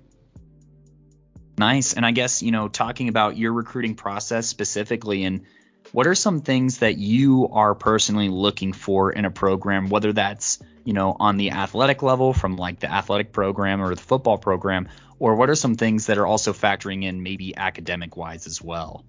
Nice. 1.57 1.93
And 1.93 2.05
I 2.05 2.11
guess, 2.11 2.43
you 2.43 2.51
know, 2.51 2.69
talking 2.69 3.09
about 3.09 3.37
your 3.37 3.53
recruiting 3.53 3.95
process 3.95 4.47
specifically 4.49 5.25
and 5.25 5.45
what 5.93 6.07
are 6.07 6.15
some 6.15 6.41
things 6.41 6.79
that 6.79 6.99
you 6.99 7.49
are 7.53 7.75
personally 7.75 8.29
looking 8.29 8.73
for 8.73 9.13
in 9.13 9.25
a 9.25 9.31
program, 9.31 9.89
whether 9.89 10.13
that's, 10.13 10.59
you 10.85 10.93
know, 10.93 11.17
on 11.21 11.37
the 11.37 11.53
athletic 11.53 12.03
level 12.03 12.33
from 12.33 12.57
like 12.57 12.81
the 12.81 12.91
athletic 12.91 13.33
program 13.33 13.81
or 13.81 13.95
the 13.95 14.01
football 14.01 14.39
program, 14.39 14.89
or 15.21 15.37
what 15.37 15.49
are 15.49 15.55
some 15.55 15.77
things 15.77 16.07
that 16.07 16.19
are 16.19 16.27
also 16.27 16.53
factoring 16.53 17.05
in 17.05 17.23
maybe 17.23 17.57
academic 17.57 18.17
wise 18.17 18.49
as 18.49 18.61
well? 18.61 19.05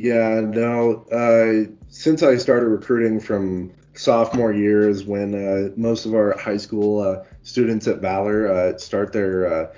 Yeah, 0.00 0.40
no, 0.40 1.04
uh, 1.12 1.70
since 1.88 2.22
I 2.22 2.38
started 2.38 2.68
recruiting 2.68 3.20
from 3.20 3.70
sophomore 3.92 4.50
year 4.50 4.88
is 4.88 5.04
when 5.04 5.34
uh, 5.34 5.72
most 5.76 6.06
of 6.06 6.14
our 6.14 6.38
high 6.38 6.56
school 6.56 7.00
uh, 7.02 7.22
students 7.42 7.86
at 7.86 7.98
Valor 7.98 8.50
uh, 8.50 8.78
start 8.78 9.12
their 9.12 9.52
uh, 9.52 9.74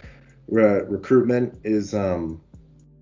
re- 0.46 0.82
recruitment 0.86 1.58
is 1.64 1.92
um, 1.92 2.40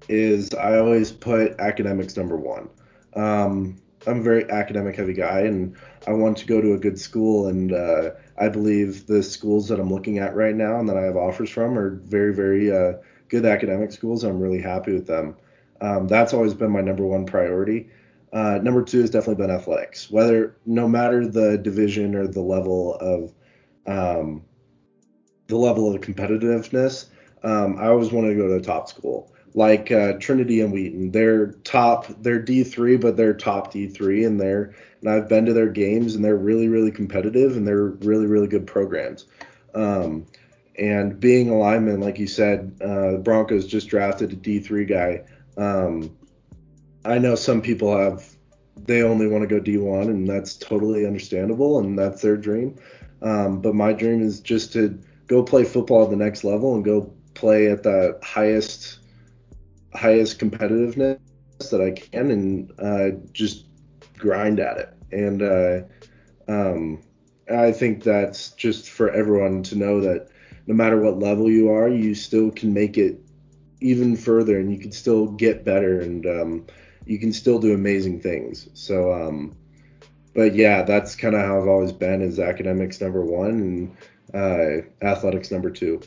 is 0.09 0.54
I 0.54 0.78
always 0.78 1.12
put 1.12 1.61
academics 1.61 2.16
number 2.16 2.38
one. 2.38 2.70
Um, 3.14 3.76
I'm 4.06 4.20
a 4.20 4.22
very 4.22 4.50
academic 4.50 4.96
heavy 4.96 5.12
guy, 5.12 5.40
and 5.40 5.76
I 6.06 6.12
want 6.12 6.38
to 6.38 6.46
go 6.46 6.62
to 6.62 6.72
a 6.72 6.78
good 6.78 6.98
school. 6.98 7.48
And 7.48 7.74
uh, 7.74 8.12
I 8.38 8.48
believe 8.48 9.06
the 9.06 9.22
schools 9.22 9.68
that 9.68 9.78
I'm 9.78 9.92
looking 9.92 10.16
at 10.20 10.35
right 10.35 10.54
now 10.54 10.80
and 10.80 10.88
that 10.88 10.96
I 10.96 11.02
have 11.02 11.18
offers 11.18 11.50
from 11.50 11.76
are 11.76 11.96
very, 11.96 12.35
very 12.35 12.68
good 13.28 13.44
academic 13.44 13.92
schools. 13.92 14.24
I'm 14.24 14.40
really 14.40 14.62
happy 14.62 14.94
with 14.94 15.06
them. 15.06 15.37
Um, 15.81 16.07
that's 16.09 16.33
always 16.35 16.55
been 16.55 16.71
my 16.71 16.81
number 16.81 17.05
one 17.05 17.27
priority. 17.27 17.88
Uh, 18.33 18.59
number 18.62 18.83
two 18.83 19.01
has 19.01 19.11
definitely 19.11 19.45
been 19.47 19.55
athletics. 19.55 20.11
Whether 20.11 20.57
no 20.66 20.87
matter 20.87 21.27
the 21.27 21.59
division 21.59 22.14
or 22.14 22.27
the 22.27 22.40
level 22.40 22.95
of 22.97 23.33
um, 23.87 24.45
the 25.49 25.57
level 25.57 25.93
of 25.93 26.01
competitiveness, 26.01 27.07
um, 27.43 27.79
I 27.79 27.88
always 27.88 28.12
wanted 28.12 28.31
to 28.31 28.35
go 28.37 28.49
to 28.49 28.55
a 28.55 28.61
top 28.61 28.88
school 28.88 29.33
like 29.55 29.90
uh, 29.90 30.14
Trinity 30.14 30.61
and 30.61 30.73
Wheaton. 30.73 31.11
They're 31.11 31.53
top, 31.64 32.07
they're 32.23 32.43
D3, 32.43 33.01
but 33.01 33.16
they're 33.16 33.35
top 33.35 33.73
D3, 33.73 34.27
and 34.27 34.40
they're 34.40 34.75
and 35.01 35.11
I've 35.11 35.29
been 35.29 35.47
to 35.47 35.53
their 35.53 35.69
games, 35.69 36.14
and 36.14 36.25
they're 36.25 36.37
really, 36.37 36.69
really 36.69 36.90
competitive, 36.90 37.57
and 37.57 37.66
they're 37.66 37.87
really, 37.87 38.27
really 38.27 38.47
good 38.47 38.66
programs. 38.66 39.27
Um, 39.75 40.27
and 40.79 41.19
being 41.19 41.49
a 41.51 41.57
lineman, 41.57 42.01
like 42.01 42.19
you 42.19 42.27
said, 42.27 42.77
uh, 42.83 43.12
the 43.12 43.21
Broncos 43.23 43.66
just 43.66 43.88
drafted 43.88 44.33
a 44.33 44.37
D3 44.37 44.88
guy. 44.88 45.23
Um, 45.61 46.16
I 47.05 47.18
know 47.18 47.35
some 47.35 47.61
people 47.61 47.96
have 47.96 48.25
they 48.87 49.03
only 49.03 49.27
want 49.27 49.46
to 49.46 49.61
go 49.61 49.62
D1, 49.62 50.09
and 50.09 50.27
that's 50.27 50.57
totally 50.57 51.07
understandable, 51.07 51.79
and 51.79 51.99
that's 51.99 52.23
their 52.23 52.37
dream. 52.37 52.79
Um, 53.20 53.61
but 53.61 53.75
my 53.75 53.92
dream 53.92 54.23
is 54.23 54.40
just 54.40 54.73
to 54.73 54.99
go 55.27 55.42
play 55.42 55.64
football 55.64 56.05
at 56.05 56.11
the 56.11 56.16
next 56.16 56.44
level 56.44 56.75
and 56.75 56.85
go 56.85 57.12
play 57.35 57.70
at 57.70 57.83
the 57.83 58.18
highest 58.23 58.99
highest 59.94 60.38
competitiveness 60.38 61.18
that 61.70 61.81
I 61.81 61.90
can 61.90 62.31
and 62.31 62.73
uh, 62.79 63.11
just 63.33 63.66
grind 64.16 64.61
at 64.61 64.79
it. 64.79 64.94
And 65.12 65.42
uh, 65.42 65.81
um, 66.49 67.03
I 67.53 67.73
think 67.73 68.03
that's 68.03 68.53
just 68.53 68.88
for 68.88 69.11
everyone 69.11 69.62
to 69.64 69.77
know 69.77 70.01
that 70.01 70.29
no 70.66 70.75
matter 70.75 71.01
what 71.01 71.18
level 71.18 71.51
you 71.51 71.70
are, 71.70 71.88
you 71.88 72.14
still 72.14 72.51
can 72.51 72.73
make 72.73 72.96
it 72.96 73.20
even 73.81 74.16
further 74.16 74.59
and 74.59 74.73
you 74.73 74.79
can 74.79 74.93
still 74.93 75.27
get 75.27 75.64
better 75.64 76.01
and 76.01 76.27
um, 76.27 76.66
you 77.07 77.19
can 77.19 77.33
still 77.33 77.59
do 77.59 77.75
amazing 77.75 78.21
things. 78.21 78.69
So, 78.75 79.12
um, 79.12 79.57
but 80.35 80.55
yeah, 80.55 80.83
that's 80.83 81.16
kind 81.16 81.35
of 81.35 81.40
how 81.40 81.61
I've 81.61 81.69
always 81.69 81.93
been 81.93 82.23
is 82.23 82.38
academics 82.38 83.01
number 83.01 83.25
one 83.25 83.51
and 83.51 83.97
uh, 84.35 85.05
athletics 85.05 85.51
number 85.51 85.71
two. 85.71 86.01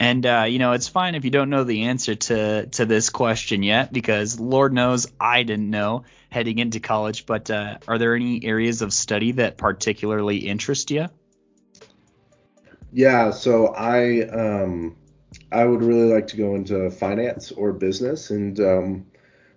And 0.00 0.24
uh, 0.24 0.46
you 0.48 0.58
know, 0.58 0.72
it's 0.72 0.88
fine 0.88 1.14
if 1.14 1.26
you 1.26 1.30
don't 1.30 1.50
know 1.50 1.64
the 1.64 1.84
answer 1.84 2.14
to 2.14 2.66
to 2.66 2.86
this 2.86 3.10
question 3.10 3.62
yet, 3.62 3.92
because 3.92 4.40
Lord 4.40 4.72
knows 4.72 5.06
I 5.20 5.42
didn't 5.42 5.68
know 5.68 6.04
heading 6.30 6.58
into 6.58 6.80
college. 6.80 7.26
But 7.26 7.50
uh, 7.50 7.78
are 7.86 7.98
there 7.98 8.14
any 8.16 8.42
areas 8.42 8.80
of 8.80 8.94
study 8.94 9.32
that 9.32 9.58
particularly 9.58 10.38
interest 10.38 10.90
you? 10.90 11.08
Yeah, 12.92 13.30
so 13.30 13.66
I 13.66 14.22
um, 14.22 14.96
I 15.52 15.64
would 15.64 15.82
really 15.82 16.12
like 16.12 16.28
to 16.28 16.36
go 16.36 16.54
into 16.54 16.90
finance 16.90 17.52
or 17.52 17.72
business, 17.72 18.30
and 18.30 18.58
um, 18.60 19.06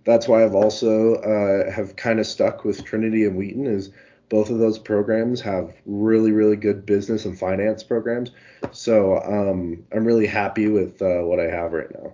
that's 0.05 0.27
why 0.27 0.43
I've 0.43 0.55
also 0.55 1.15
uh, 1.15 1.71
have 1.71 1.95
kind 1.95 2.19
of 2.19 2.27
stuck 2.27 2.63
with 2.63 2.83
Trinity 2.83 3.25
and 3.25 3.35
Wheaton 3.37 3.67
is 3.67 3.91
both 4.29 4.49
of 4.49 4.57
those 4.57 4.79
programs 4.79 5.41
have 5.41 5.73
really, 5.85 6.31
really 6.31 6.55
good 6.55 6.85
business 6.85 7.25
and 7.25 7.37
finance 7.37 7.83
programs. 7.83 8.31
So 8.71 9.17
um, 9.17 9.85
I'm 9.91 10.05
really 10.05 10.27
happy 10.27 10.67
with 10.67 11.01
uh, 11.01 11.21
what 11.21 11.39
I 11.39 11.49
have 11.49 11.71
right 11.71 11.91
now. 11.93 12.13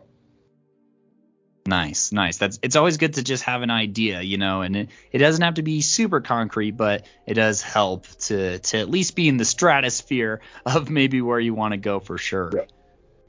Nice, 1.65 2.11
nice. 2.11 2.37
That's 2.37 2.57
it's 2.63 2.75
always 2.75 2.97
good 2.97 3.13
to 3.13 3.23
just 3.23 3.43
have 3.43 3.61
an 3.61 3.69
idea, 3.69 4.21
you 4.21 4.37
know, 4.37 4.63
and 4.63 4.75
it, 4.75 4.89
it 5.11 5.19
doesn't 5.19 5.43
have 5.43 5.53
to 5.55 5.61
be 5.61 5.81
super 5.81 6.19
concrete, 6.19 6.71
but 6.71 7.05
it 7.27 7.35
does 7.35 7.61
help 7.61 8.07
to 8.21 8.57
to 8.59 8.79
at 8.79 8.89
least 8.89 9.15
be 9.15 9.27
in 9.27 9.37
the 9.37 9.45
stratosphere 9.45 10.41
of 10.65 10.89
maybe 10.89 11.21
where 11.21 11.39
you 11.39 11.53
want 11.53 11.73
to 11.73 11.77
go 11.77 11.99
for 11.99 12.17
sure. 12.17 12.51
Yeah. 12.53 12.61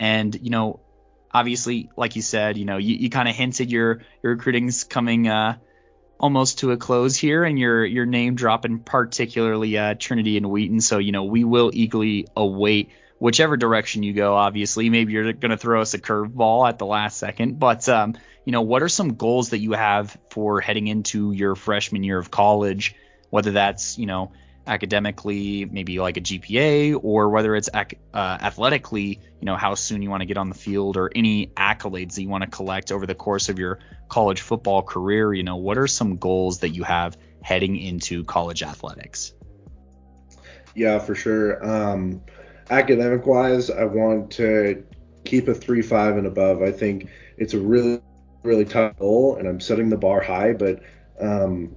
And 0.01 0.35
you 0.43 0.49
know, 0.49 0.81
obviously, 1.31 1.91
like 1.97 2.17
you 2.17 2.23
said, 2.23 2.57
you 2.57 2.65
know, 2.65 2.79
you, 2.79 2.97
you 2.97 3.11
kind 3.11 3.29
of 3.29 3.37
hinted 3.37 3.71
your 3.71 4.01
your 4.23 4.35
recruiting's 4.35 4.83
coming 4.83 5.29
uh, 5.29 5.59
almost 6.19 6.61
to 6.61 6.73
a 6.73 6.79
close 6.79 7.17
here, 7.17 7.45
and 7.45 7.59
your 7.59 7.85
your 7.85 8.07
name 8.07 8.35
dropping 8.35 8.81
particularly 8.81 9.77
uh, 9.77 9.95
Trinity 9.99 10.39
and 10.39 10.51
Wheaton. 10.51 10.81
So 10.81 10.99
you 10.99 11.13
know, 11.13 11.25
we 11.25 11.45
will 11.45 11.71
eagerly 11.73 12.27
await 12.35 12.91
whichever 13.19 13.59
direction 13.59 14.03
you 14.03 14.15
go. 14.15 14.35
Obviously, 14.35 14.89
maybe 14.89 15.13
you're 15.13 15.35
going 15.35 15.51
to 15.51 15.59
throw 15.59 15.83
us 15.83 15.93
a 15.93 15.99
curveball 15.99 16.67
at 16.67 16.79
the 16.79 16.87
last 16.87 17.19
second, 17.19 17.59
but 17.59 17.87
um, 17.91 18.17
you 18.47 18.53
know, 18.53 18.63
what 18.63 18.83
are 18.83 18.89
some 18.89 19.15
goals 19.15 19.51
that 19.51 19.59
you 19.59 19.73
have 19.73 20.17
for 20.31 20.63
heading 20.63 20.87
into 20.87 21.33
your 21.33 21.55
freshman 21.55 22.03
year 22.03 22.19
of 22.19 22.31
college? 22.31 22.95
Whether 23.29 23.53
that's 23.53 23.99
you 23.99 24.07
know 24.07 24.33
academically, 24.71 25.65
maybe 25.65 25.99
like 25.99 26.17
a 26.17 26.21
GPA, 26.21 26.99
or 27.03 27.29
whether 27.29 27.55
it's 27.57 27.69
ac- 27.75 27.99
uh, 28.15 28.39
athletically, 28.41 29.21
you 29.41 29.47
know, 29.47 29.57
how 29.57 29.75
soon 29.75 30.01
you 30.01 30.09
want 30.09 30.23
to 30.23 30.27
get 30.27 30.39
on 30.39 30.49
the 30.49 30.55
field, 30.55 30.97
or 30.97 31.11
any 31.15 31.49
accolades 31.49 32.15
that 32.15 32.23
you 32.23 32.29
want 32.29 32.45
to 32.45 32.51
collect 32.51 32.93
over 32.93 33.05
the 33.05 33.15
course 33.15 33.49
of 33.49 33.59
your 33.59 33.81
college 34.09 34.41
football 34.41 34.83
career. 34.83 35.35
You 35.35 35.43
know, 35.43 35.57
what 35.57 35.77
are 35.77 35.89
some 35.89 36.17
goals 36.17 36.61
that 36.61 36.71
you 36.71 36.85
have 36.85 37.19
heading 37.43 37.77
into 37.77 38.25
college 38.25 38.63
athletics? 38.63 39.35
Yeah, 40.75 41.01
for 41.01 41.15
sure. 41.15 41.65
Um, 41.69 42.23
academic 42.71 43.27
wise, 43.27 43.71
I 43.71 43.85
want 43.85 44.31
to 44.33 44.85
keep 45.25 45.49
a 45.49 45.55
three 45.55 45.83
five 45.83 46.17
and 46.17 46.27
above. 46.27 46.63
I 46.63 46.71
think 46.71 47.09
it's 47.37 47.55
a 47.55 47.59
really 47.59 48.01
really 48.43 48.65
tough 48.65 48.97
goal, 48.97 49.37
and 49.37 49.47
I'm 49.49 49.61
setting 49.61 49.91
the 49.91 49.97
bar 49.97 50.21
high, 50.21 50.53
but 50.53 50.81
um, 51.21 51.75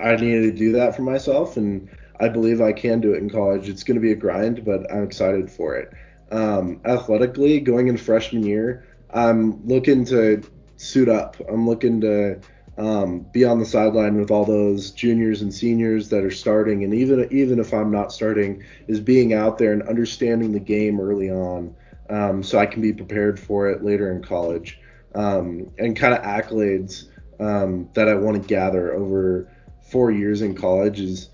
I 0.00 0.16
needed 0.16 0.52
to 0.52 0.52
do 0.52 0.72
that 0.72 0.96
for 0.96 1.02
myself, 1.02 1.56
and 1.56 1.90
I 2.20 2.28
believe 2.28 2.60
I 2.60 2.72
can 2.72 3.00
do 3.00 3.14
it 3.14 3.18
in 3.18 3.30
college. 3.30 3.68
It's 3.68 3.82
going 3.82 3.96
to 3.96 4.00
be 4.00 4.12
a 4.12 4.16
grind, 4.16 4.64
but 4.64 4.90
I'm 4.92 5.04
excited 5.04 5.50
for 5.50 5.76
it. 5.76 5.92
Um, 6.30 6.80
athletically, 6.84 7.60
going 7.60 7.88
in 7.88 7.96
freshman 7.96 8.44
year, 8.44 8.86
I'm 9.10 9.66
looking 9.66 10.04
to 10.06 10.42
suit 10.76 11.08
up. 11.08 11.36
I'm 11.48 11.66
looking 11.66 12.00
to 12.00 12.40
um, 12.78 13.20
be 13.32 13.44
on 13.44 13.58
the 13.58 13.64
sideline 13.64 14.18
with 14.18 14.30
all 14.30 14.44
those 14.44 14.90
juniors 14.90 15.42
and 15.42 15.52
seniors 15.52 16.08
that 16.10 16.24
are 16.24 16.30
starting, 16.30 16.84
and 16.84 16.92
even 16.92 17.28
even 17.30 17.58
if 17.58 17.72
I'm 17.72 17.90
not 17.90 18.12
starting, 18.12 18.62
is 18.86 19.00
being 19.00 19.32
out 19.32 19.58
there 19.58 19.72
and 19.72 19.82
understanding 19.82 20.52
the 20.52 20.60
game 20.60 21.00
early 21.00 21.30
on, 21.30 21.74
um, 22.10 22.42
so 22.42 22.58
I 22.58 22.66
can 22.66 22.82
be 22.82 22.92
prepared 22.92 23.40
for 23.40 23.70
it 23.70 23.82
later 23.82 24.12
in 24.12 24.22
college, 24.22 24.80
um, 25.14 25.70
and 25.78 25.96
kind 25.96 26.12
of 26.12 26.22
accolades 26.22 27.04
um, 27.40 27.88
that 27.94 28.08
I 28.08 28.14
want 28.14 28.42
to 28.42 28.46
gather 28.46 28.94
over 28.94 29.50
four 29.82 30.10
years 30.10 30.42
in 30.42 30.54
college 30.54 31.00
is 31.00 31.30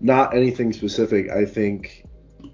not 0.00 0.34
anything 0.34 0.72
specific. 0.72 1.30
I 1.30 1.44
think 1.44 2.04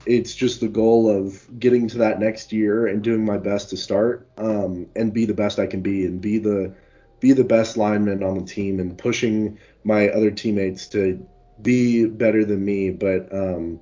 it's 0.06 0.34
just 0.34 0.60
the 0.60 0.68
goal 0.68 1.08
of 1.08 1.58
getting 1.58 1.88
to 1.88 1.98
that 1.98 2.20
next 2.20 2.52
year 2.52 2.86
and 2.86 3.02
doing 3.02 3.24
my 3.24 3.38
best 3.38 3.70
to 3.70 3.76
start 3.76 4.28
um, 4.38 4.86
and 4.96 5.12
be 5.12 5.24
the 5.24 5.34
best 5.34 5.58
I 5.58 5.66
can 5.66 5.80
be 5.80 6.06
and 6.06 6.20
be 6.20 6.38
the 6.38 6.74
be 7.20 7.32
the 7.32 7.44
best 7.44 7.76
lineman 7.76 8.22
on 8.22 8.38
the 8.38 8.44
team 8.44 8.80
and 8.80 8.98
pushing 8.98 9.58
my 9.84 10.08
other 10.08 10.30
teammates 10.30 10.88
to 10.88 11.26
be 11.62 12.06
better 12.06 12.44
than 12.44 12.64
me. 12.64 12.90
But 12.90 13.32
um, 13.32 13.80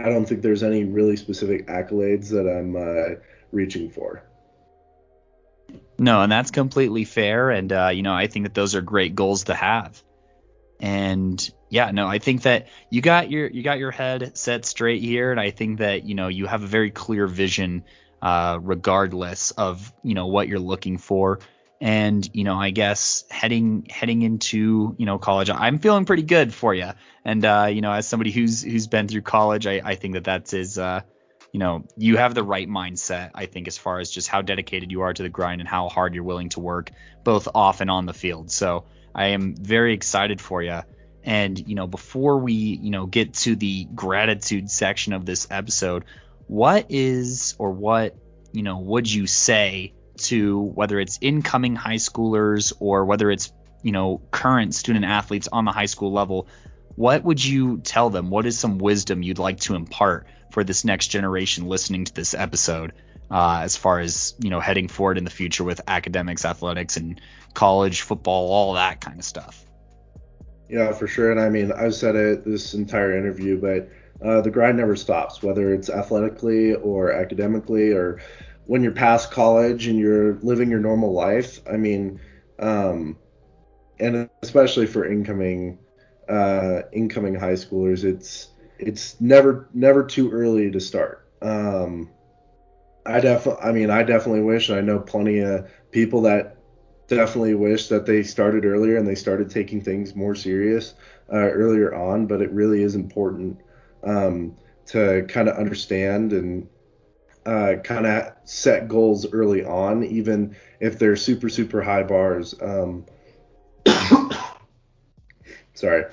I 0.00 0.08
don't 0.08 0.26
think 0.26 0.42
there's 0.42 0.62
any 0.62 0.84
really 0.84 1.16
specific 1.16 1.66
accolades 1.66 2.28
that 2.30 2.48
I'm 2.48 2.76
uh, 2.76 3.20
reaching 3.52 3.90
for. 3.90 4.22
No, 5.98 6.22
and 6.22 6.30
that's 6.30 6.50
completely 6.50 7.04
fair. 7.04 7.50
And 7.50 7.72
uh, 7.72 7.90
you 7.92 8.02
know, 8.02 8.14
I 8.14 8.26
think 8.26 8.44
that 8.44 8.54
those 8.54 8.74
are 8.74 8.82
great 8.82 9.14
goals 9.14 9.44
to 9.44 9.54
have. 9.54 10.02
And 10.80 11.50
yeah, 11.70 11.90
no, 11.90 12.06
I 12.06 12.18
think 12.18 12.42
that 12.42 12.68
you 12.90 13.00
got 13.00 13.30
your 13.30 13.48
you 13.48 13.62
got 13.62 13.78
your 13.78 13.90
head 13.90 14.36
set 14.36 14.64
straight 14.64 15.02
here, 15.02 15.30
and 15.30 15.40
I 15.40 15.50
think 15.50 15.78
that 15.78 16.04
you 16.04 16.14
know 16.14 16.28
you 16.28 16.46
have 16.46 16.62
a 16.62 16.66
very 16.66 16.90
clear 16.90 17.26
vision, 17.26 17.84
uh, 18.22 18.58
regardless 18.60 19.50
of 19.52 19.92
you 20.02 20.14
know 20.14 20.26
what 20.26 20.48
you're 20.48 20.58
looking 20.58 20.98
for. 20.98 21.40
And 21.80 22.28
you 22.32 22.44
know, 22.44 22.54
I 22.54 22.70
guess 22.70 23.24
heading 23.30 23.86
heading 23.90 24.22
into 24.22 24.94
you 24.98 25.06
know 25.06 25.18
college, 25.18 25.50
I'm 25.50 25.78
feeling 25.78 26.04
pretty 26.04 26.22
good 26.22 26.54
for 26.54 26.74
you. 26.74 26.90
And 27.24 27.44
uh, 27.44 27.68
you 27.70 27.80
know, 27.80 27.92
as 27.92 28.06
somebody 28.06 28.30
who's 28.30 28.62
who's 28.62 28.86
been 28.86 29.08
through 29.08 29.22
college, 29.22 29.66
I, 29.66 29.80
I 29.84 29.94
think 29.94 30.14
that 30.14 30.24
that 30.24 30.52
is 30.52 30.78
uh, 30.78 31.02
you 31.54 31.60
know, 31.60 31.84
you 31.96 32.16
have 32.16 32.34
the 32.34 32.42
right 32.42 32.68
mindset. 32.68 33.30
I 33.32 33.46
think 33.46 33.68
as 33.68 33.78
far 33.78 34.00
as 34.00 34.10
just 34.10 34.26
how 34.26 34.42
dedicated 34.42 34.90
you 34.90 35.02
are 35.02 35.14
to 35.14 35.22
the 35.22 35.28
grind 35.28 35.60
and 35.60 35.68
how 35.68 35.88
hard 35.88 36.12
you're 36.12 36.24
willing 36.24 36.48
to 36.50 36.60
work, 36.60 36.90
both 37.22 37.46
off 37.54 37.80
and 37.80 37.88
on 37.88 38.06
the 38.06 38.12
field. 38.12 38.50
So 38.50 38.86
I 39.14 39.28
am 39.28 39.54
very 39.54 39.94
excited 39.94 40.40
for 40.40 40.62
you. 40.62 40.80
And, 41.22 41.58
you 41.58 41.74
know, 41.74 41.86
before 41.86 42.38
we, 42.38 42.52
you 42.52 42.90
know, 42.90 43.06
get 43.06 43.34
to 43.34 43.56
the 43.56 43.84
gratitude 43.94 44.70
section 44.70 45.12
of 45.12 45.24
this 45.24 45.46
episode, 45.50 46.04
what 46.46 46.86
is 46.90 47.54
or 47.58 47.70
what, 47.70 48.16
you 48.52 48.62
know, 48.62 48.78
would 48.78 49.10
you 49.10 49.26
say 49.26 49.94
to 50.16 50.60
whether 50.60 51.00
it's 51.00 51.18
incoming 51.20 51.76
high 51.76 51.96
schoolers 51.96 52.72
or 52.78 53.04
whether 53.06 53.30
it's, 53.30 53.52
you 53.82 53.92
know, 53.92 54.20
current 54.30 54.74
student 54.74 55.04
athletes 55.04 55.48
on 55.50 55.64
the 55.64 55.72
high 55.72 55.86
school 55.86 56.12
level? 56.12 56.46
What 56.96 57.24
would 57.24 57.42
you 57.42 57.78
tell 57.78 58.10
them? 58.10 58.30
What 58.30 58.46
is 58.46 58.58
some 58.58 58.78
wisdom 58.78 59.22
you'd 59.22 59.38
like 59.38 59.60
to 59.60 59.74
impart 59.74 60.26
for 60.52 60.62
this 60.62 60.84
next 60.84 61.08
generation 61.08 61.66
listening 61.66 62.04
to 62.04 62.14
this 62.14 62.34
episode? 62.34 62.92
Uh, 63.30 63.60
as 63.62 63.76
far 63.76 64.00
as 64.00 64.34
you 64.38 64.50
know, 64.50 64.60
heading 64.60 64.86
forward 64.86 65.16
in 65.16 65.24
the 65.24 65.30
future 65.30 65.64
with 65.64 65.80
academics, 65.88 66.44
athletics, 66.44 66.98
and 66.98 67.20
college 67.54 68.02
football, 68.02 68.50
all 68.50 68.74
that 68.74 69.00
kind 69.00 69.18
of 69.18 69.24
stuff. 69.24 69.64
Yeah, 70.68 70.92
for 70.92 71.06
sure. 71.06 71.30
And 71.30 71.40
I 71.40 71.48
mean, 71.48 71.72
I've 71.72 71.94
said 71.94 72.16
it 72.16 72.44
this 72.44 72.74
entire 72.74 73.16
interview, 73.16 73.60
but 73.60 73.88
uh, 74.26 74.40
the 74.40 74.50
grind 74.50 74.76
never 74.78 74.96
stops, 74.96 75.42
whether 75.42 75.72
it's 75.72 75.90
athletically 75.90 76.74
or 76.74 77.12
academically 77.12 77.92
or 77.92 78.20
when 78.66 78.82
you're 78.82 78.92
past 78.92 79.30
college 79.30 79.86
and 79.86 79.98
you're 79.98 80.34
living 80.36 80.70
your 80.70 80.80
normal 80.80 81.12
life. 81.12 81.60
I 81.70 81.76
mean, 81.76 82.20
um, 82.58 83.18
and 84.00 84.28
especially 84.42 84.86
for 84.86 85.06
incoming 85.06 85.78
uh, 86.28 86.82
incoming 86.92 87.34
high 87.34 87.52
schoolers, 87.52 88.04
it's 88.04 88.48
it's 88.78 89.20
never 89.20 89.68
never 89.74 90.02
too 90.04 90.30
early 90.30 90.70
to 90.70 90.80
start. 90.80 91.28
Um, 91.42 92.10
I 93.06 93.20
definitely, 93.20 93.62
I 93.62 93.72
mean, 93.72 93.90
I 93.90 94.02
definitely 94.02 94.42
wish, 94.42 94.70
I 94.70 94.80
know 94.80 94.98
plenty 94.98 95.40
of 95.40 95.70
people 95.90 96.22
that 96.22 96.53
definitely 97.14 97.54
wish 97.54 97.88
that 97.88 98.06
they 98.06 98.22
started 98.22 98.64
earlier 98.64 98.96
and 98.96 99.06
they 99.06 99.14
started 99.14 99.50
taking 99.50 99.80
things 99.80 100.14
more 100.14 100.34
serious 100.34 100.94
uh, 101.32 101.36
earlier 101.36 101.94
on. 101.94 102.26
But 102.26 102.42
it 102.42 102.50
really 102.50 102.82
is 102.82 102.94
important 102.94 103.60
um, 104.02 104.56
to 104.86 105.24
kind 105.28 105.48
of 105.48 105.56
understand 105.56 106.32
and 106.32 106.68
uh, 107.46 107.74
kind 107.82 108.06
of 108.06 108.32
set 108.44 108.88
goals 108.88 109.30
early 109.32 109.64
on, 109.64 110.04
even 110.04 110.56
if 110.80 110.98
they're 110.98 111.16
super 111.16 111.48
super 111.48 111.82
high 111.82 112.02
bars. 112.02 112.54
Um, 112.60 113.04
sorry, 115.74 116.04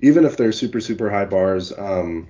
even 0.00 0.24
if 0.24 0.36
they're 0.36 0.52
super 0.52 0.80
super 0.80 1.10
high 1.10 1.26
bars. 1.26 1.72
Um, 1.76 2.28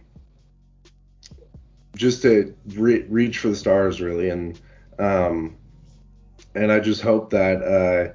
just 1.96 2.22
to 2.22 2.54
re- 2.76 3.04
reach 3.08 3.38
for 3.38 3.48
the 3.48 3.56
stars 3.56 4.00
really 4.00 4.30
and 4.30 4.58
um, 4.98 5.56
and 6.54 6.72
I 6.72 6.80
just 6.80 7.02
hope 7.02 7.30
that 7.30 7.62
uh, 7.62 8.12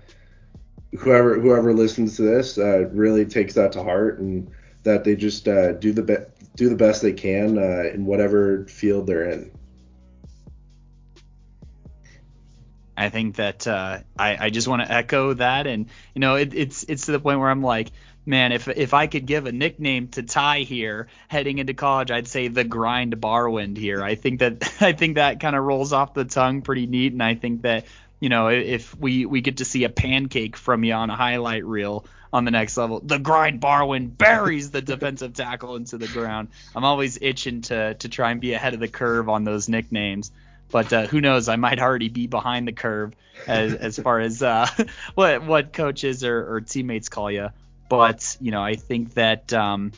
whoever 0.98 1.40
whoever 1.40 1.74
listens 1.74 2.16
to 2.18 2.24
this 2.24 2.58
uh, 2.58 2.90
really 2.90 3.26
takes 3.26 3.54
that 3.56 3.72
to 3.74 3.84
heart 3.84 4.20
and 4.20 4.52
that 4.84 5.04
they 5.04 5.16
just 5.16 5.48
uh, 5.48 5.74
do 5.74 5.92
the 5.92 6.04
be- 6.04 6.46
do 6.56 6.70
the 6.70 6.76
best 6.76 7.02
they 7.02 7.14
can 7.14 7.58
uh, 7.58 7.90
in 7.94 8.06
whatever 8.06 8.66
field 8.66 9.08
they're 9.08 9.30
in. 9.30 9.52
I 12.98 13.10
think 13.10 13.36
that 13.36 13.68
uh, 13.68 14.00
I, 14.18 14.46
I 14.46 14.50
just 14.50 14.68
want 14.68 14.82
to 14.82 14.92
echo 14.92 15.34
that, 15.34 15.68
and 15.68 15.90
you 16.14 16.22
know, 16.22 16.36
it, 16.36 16.54
it's 16.54 16.84
it's 16.84 17.06
to 17.08 17.12
the 17.12 17.20
point 17.20 17.40
where 17.40 17.50
I'm 17.50 17.62
like, 17.62 17.92
man, 18.26 18.54
if 18.54 18.70
if 18.70 18.94
I 18.94 19.08
could 19.08 19.26
give 19.26 19.46
a 19.46 19.52
nickname 19.52 20.08
to 20.10 20.24
Ty 20.24 20.60
here 20.60 21.08
heading 21.28 21.58
into 21.58 21.74
college, 21.74 22.10
I'd 22.10 22.28
say 22.28 22.48
the 22.48 22.64
grind 22.64 23.20
barwind 23.20 23.76
here. 23.78 24.02
I 24.02 24.16
think 24.16 24.40
that 24.40 24.74
I 24.82 24.94
think 24.94 25.16
that 25.16 25.42
kind 25.42 25.56
of 25.58 25.64
rolls 25.64 25.92
off 25.92 26.14
the 26.14 26.24
tongue 26.26 26.62
pretty 26.62 26.88
neat, 26.88 27.12
and 27.12 27.22
I 27.22 27.36
think 27.36 27.64
that 27.64 27.86
you 28.26 28.30
know 28.30 28.48
if 28.48 28.98
we 28.98 29.28
we 29.28 29.42
get 29.42 29.58
to 29.58 29.66
see 29.66 29.84
a 29.84 29.90
pancake 29.90 30.58
from 30.58 30.84
you 30.84 30.94
on 30.94 31.12
a 31.12 31.16
highlight 31.16 31.64
reel 31.64 32.08
on 32.34 32.44
the 32.44 32.50
next 32.50 32.76
level, 32.76 33.00
the 33.00 33.20
grind 33.20 33.62
Barwin 33.62 34.08
buries 34.08 34.72
the 34.72 34.82
defensive 34.82 35.34
tackle 35.36 35.76
into 35.76 36.00
the 36.00 36.08
ground. 36.08 36.48
I'm 36.76 36.84
always 36.84 37.20
itching 37.22 37.62
to 37.70 37.94
to 37.94 38.10
try 38.10 38.32
and 38.32 38.42
be 38.42 38.54
ahead 38.54 38.74
of 38.74 38.80
the 38.80 38.88
curve 38.88 39.30
on 39.30 39.44
those 39.44 39.70
nicknames. 39.70 40.32
But 40.72 40.92
uh, 40.92 41.06
who 41.06 41.22
knows? 41.22 41.50
I 41.50 41.58
might 41.58 41.78
already 41.78 42.10
be 42.10 42.26
behind 42.26 42.68
the 42.68 42.72
curve 42.72 43.14
as, 43.46 43.76
as 43.76 44.00
far 44.00 44.20
as 44.20 44.42
uh, 44.42 44.66
what 45.14 45.46
what 45.46 45.72
coaches 45.72 46.24
or, 46.24 46.56
or 46.56 46.62
teammates 46.62 47.10
call 47.10 47.30
you. 47.30 47.50
But 47.90 48.38
you 48.42 48.50
know, 48.50 48.64
I 48.64 48.74
think 48.74 49.14
that 49.14 49.54
um, 49.54 49.92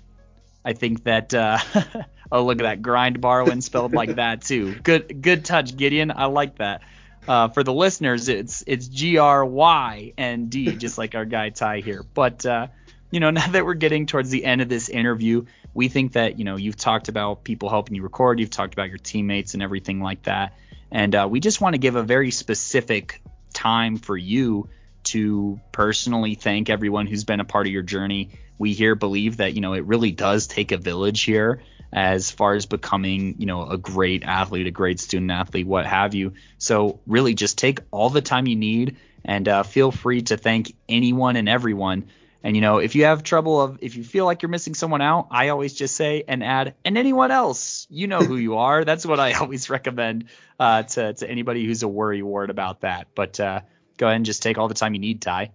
I 0.66 0.74
think 0.74 1.06
that 1.06 1.34
uh, 1.34 1.60
oh 2.30 2.44
look 2.44 2.60
at 2.60 2.63
that 2.63 2.82
grind 2.82 3.22
Barwin 3.22 3.63
spelled 3.63 3.94
like 3.94 4.16
that 4.16 4.42
too. 4.42 4.76
Good 4.76 5.22
good 5.22 5.46
touch 5.46 5.78
Gideon. 5.78 6.12
I 6.13 6.26
like 6.26 6.58
that. 6.58 6.82
Uh, 7.28 7.50
for 7.50 7.63
the 7.63 7.74
listeners, 7.74 8.30
it's 8.30 8.63
it's 8.66 8.88
G 8.88 9.18
R 9.18 9.46
Y 9.46 10.13
N 10.18 10.48
D, 10.48 10.76
just 10.76 10.98
like 10.98 11.13
our 11.13 11.26
guy 11.26 11.50
Ty 11.50 11.82
here. 11.82 12.04
But 12.13 12.46
uh, 12.46 12.68
you 13.12 13.20
know, 13.20 13.30
now 13.32 13.48
that 13.48 13.66
we're 13.66 13.74
getting 13.74 14.06
towards 14.06 14.30
the 14.30 14.46
end 14.46 14.62
of 14.62 14.70
this 14.70 14.90
interview, 14.90 15.46
we 15.74 15.90
think 15.90 16.13
that 16.13 16.40
you 16.40 16.46
know 16.46 16.56
you've 16.56 16.78
talked 16.78 17.10
about 17.10 17.44
people 17.44 17.70
helping 17.70 17.96
you 17.96 18.04
record, 18.04 18.40
you've 18.40 18.50
talked 18.50 18.74
about 18.74 18.90
your 18.90 18.98
teammates 18.98 19.54
and 19.54 19.63
everything 19.63 20.02
like 20.02 20.24
that, 20.24 20.54
and 20.92 21.13
uh, 21.16 21.28
we 21.30 21.40
just 21.40 21.60
want 21.60 21.74
to 21.74 21.80
give 21.80 21.96
a 21.96 22.04
very 22.04 22.32
specific 22.32 23.22
time 23.54 23.98
for 23.98 24.16
you 24.16 24.70
to 25.04 25.60
personally 25.72 26.36
thank 26.36 26.70
everyone 26.70 27.08
who's 27.08 27.24
been 27.24 27.40
a 27.40 27.46
part 27.46 27.68
of 27.68 27.74
your 27.74 27.84
journey. 27.84 28.30
We 28.58 28.74
here 28.74 28.96
believe 28.96 29.38
that 29.38 29.54
you 29.54 29.62
know 29.62 29.74
it 29.74 29.86
really 29.86 30.12
does 30.12 30.48
take 30.48 30.72
a 30.72 30.78
village 30.78 31.24
here 31.24 31.62
as 31.91 32.32
far 32.32 32.54
as 32.54 32.65
becoming, 32.65 33.36
you 33.39 33.45
know, 33.45 33.67
a 33.67 33.78
great 33.78 34.23
athlete, 34.23 34.67
a 34.67 34.71
great 34.71 35.00
student 35.00 35.32
athlete, 35.32 35.67
what 35.67 35.86
have 35.86 36.13
you. 36.13 36.34
So 36.58 37.00
really 37.08 37.34
just 37.34 37.58
take 37.58 37.80
all 37.91 38.10
the 38.10 38.21
time 38.21 38.47
you 38.47 38.56
need 38.56 38.97
and 39.23 39.47
uh, 39.47 39.63
feel 39.63 39.91
free 39.91 40.21
to 40.23 40.38
thank 40.38 40.76
anyone 40.88 41.36
and 41.36 41.47
everyone. 41.47 42.08
And 42.43 42.56
you 42.56 42.62
know, 42.62 42.78
if 42.78 42.95
you 42.95 43.06
have 43.06 43.23
trouble 43.23 43.62
of 43.62 43.80
if 43.82 43.95
you 43.95 44.04
feel 44.04 44.26
like 44.26 44.41
you're 44.41 44.50
missing 44.50 44.73
someone 44.73 45.02
out, 45.02 45.28
I 45.32 45.50
always 45.50 45.73
just 45.73 45.95
say 45.95 46.23
and 46.28 46.43
add 46.43 46.76
and 46.86 46.97
anyone 46.97 47.32
else. 47.32 47.88
You 47.89 48.08
know 48.08 48.19
who 48.19 48.38
you 48.38 48.58
are. 48.58 48.86
That's 48.86 49.06
what 49.06 49.19
I 49.19 49.34
always 49.41 49.69
recommend 49.69 50.26
uh, 50.60 50.84
to 50.84 51.13
to 51.13 51.30
anybody 51.30 51.65
who's 51.65 51.84
a 51.84 51.88
worry 51.88 52.21
ward 52.21 52.50
about 52.50 52.82
that. 52.82 53.08
But 53.15 53.39
uh, 53.39 53.62
go 53.97 54.08
ahead 54.08 54.17
and 54.17 54.26
just 54.26 54.43
take 54.43 54.58
all 54.58 54.67
the 54.67 54.76
time 54.76 54.93
you 54.93 55.00
need, 55.00 55.21
Ty. 55.21 55.52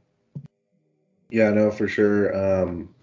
Yeah, 1.30 1.50
no, 1.50 1.70
for 1.70 1.88
sure. 1.88 2.36
Um, 2.36 2.94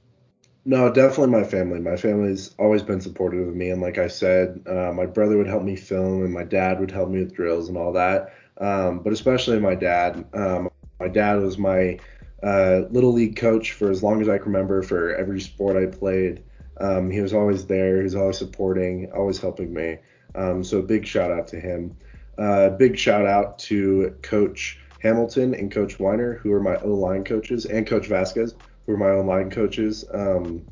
no, 0.70 0.94
definitely 0.94 1.32
my 1.32 1.44
family. 1.44 1.80
My 1.80 1.98
family's 1.98 2.54
always 2.60 2.84
been 2.84 3.02
supportive 3.02 3.48
of 3.48 3.56
me, 3.56 3.72
and 3.72 3.82
like 3.82 3.98
I 3.98 4.08
said, 4.08 4.62
uh, 4.68 4.92
my 4.94 5.08
brother 5.08 5.36
would 5.36 5.48
help 5.48 5.64
me 5.64 5.76
film, 5.76 6.24
and 6.24 6.32
my 6.32 6.44
dad 6.44 6.80
would 6.80 6.92
help 6.92 7.10
me 7.10 7.18
with 7.18 7.34
drills 7.34 7.70
and 7.70 7.78
all 7.78 7.94
that. 7.94 8.36
Um, 8.60 9.00
but 9.00 9.12
especially 9.12 9.60
my 9.60 9.74
dad. 9.74 10.24
Um, 10.32 10.70
my 11.00 11.08
dad 11.08 11.40
was 11.40 11.58
my 11.58 11.98
uh, 12.44 12.82
little 12.92 13.12
league 13.12 13.36
coach 13.36 13.72
for 13.72 13.90
as 13.90 14.04
long 14.04 14.22
as 14.22 14.30
I 14.30 14.38
can 14.38 14.52
remember 14.52 14.84
for 14.84 15.16
every 15.16 15.42
sport 15.42 15.76
I 15.76 15.88
played. 15.88 16.44
Um, 16.80 17.10
he 17.10 17.20
was 17.20 17.34
always 17.34 17.66
there. 17.66 17.98
He 17.98 18.04
was 18.04 18.14
always 18.14 18.38
supporting, 18.38 19.12
always 19.12 19.40
helping 19.40 19.74
me. 19.74 19.98
Um, 20.36 20.64
so 20.64 20.84
big 20.84 21.08
shout 21.08 21.32
out 21.32 21.48
to 21.48 21.60
him. 21.60 21.98
Uh, 22.38 22.70
big 22.70 22.96
shout 22.96 23.26
out 23.26 23.58
to 23.60 24.16
Coach 24.22 24.80
Hamilton 25.02 25.56
and 25.56 25.72
Coach 25.72 26.00
Weiner, 26.00 26.36
who 26.36 26.54
are 26.54 26.62
my 26.62 26.76
O 26.76 26.90
line 26.90 27.24
coaches, 27.24 27.66
and 27.66 27.88
Coach 27.88 28.06
Vasquez, 28.06 28.54
were 28.90 28.98
my 28.98 29.12
O 29.12 29.22
line 29.22 29.50
coaches 29.50 30.04
um, 30.14 30.66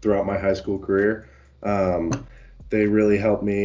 throughout 0.00 0.24
my 0.24 0.38
high 0.38 0.54
school 0.54 0.78
career. 0.78 1.28
Um, 1.62 2.26
they 2.70 2.86
really 2.86 3.18
helped 3.18 3.42
me. 3.42 3.64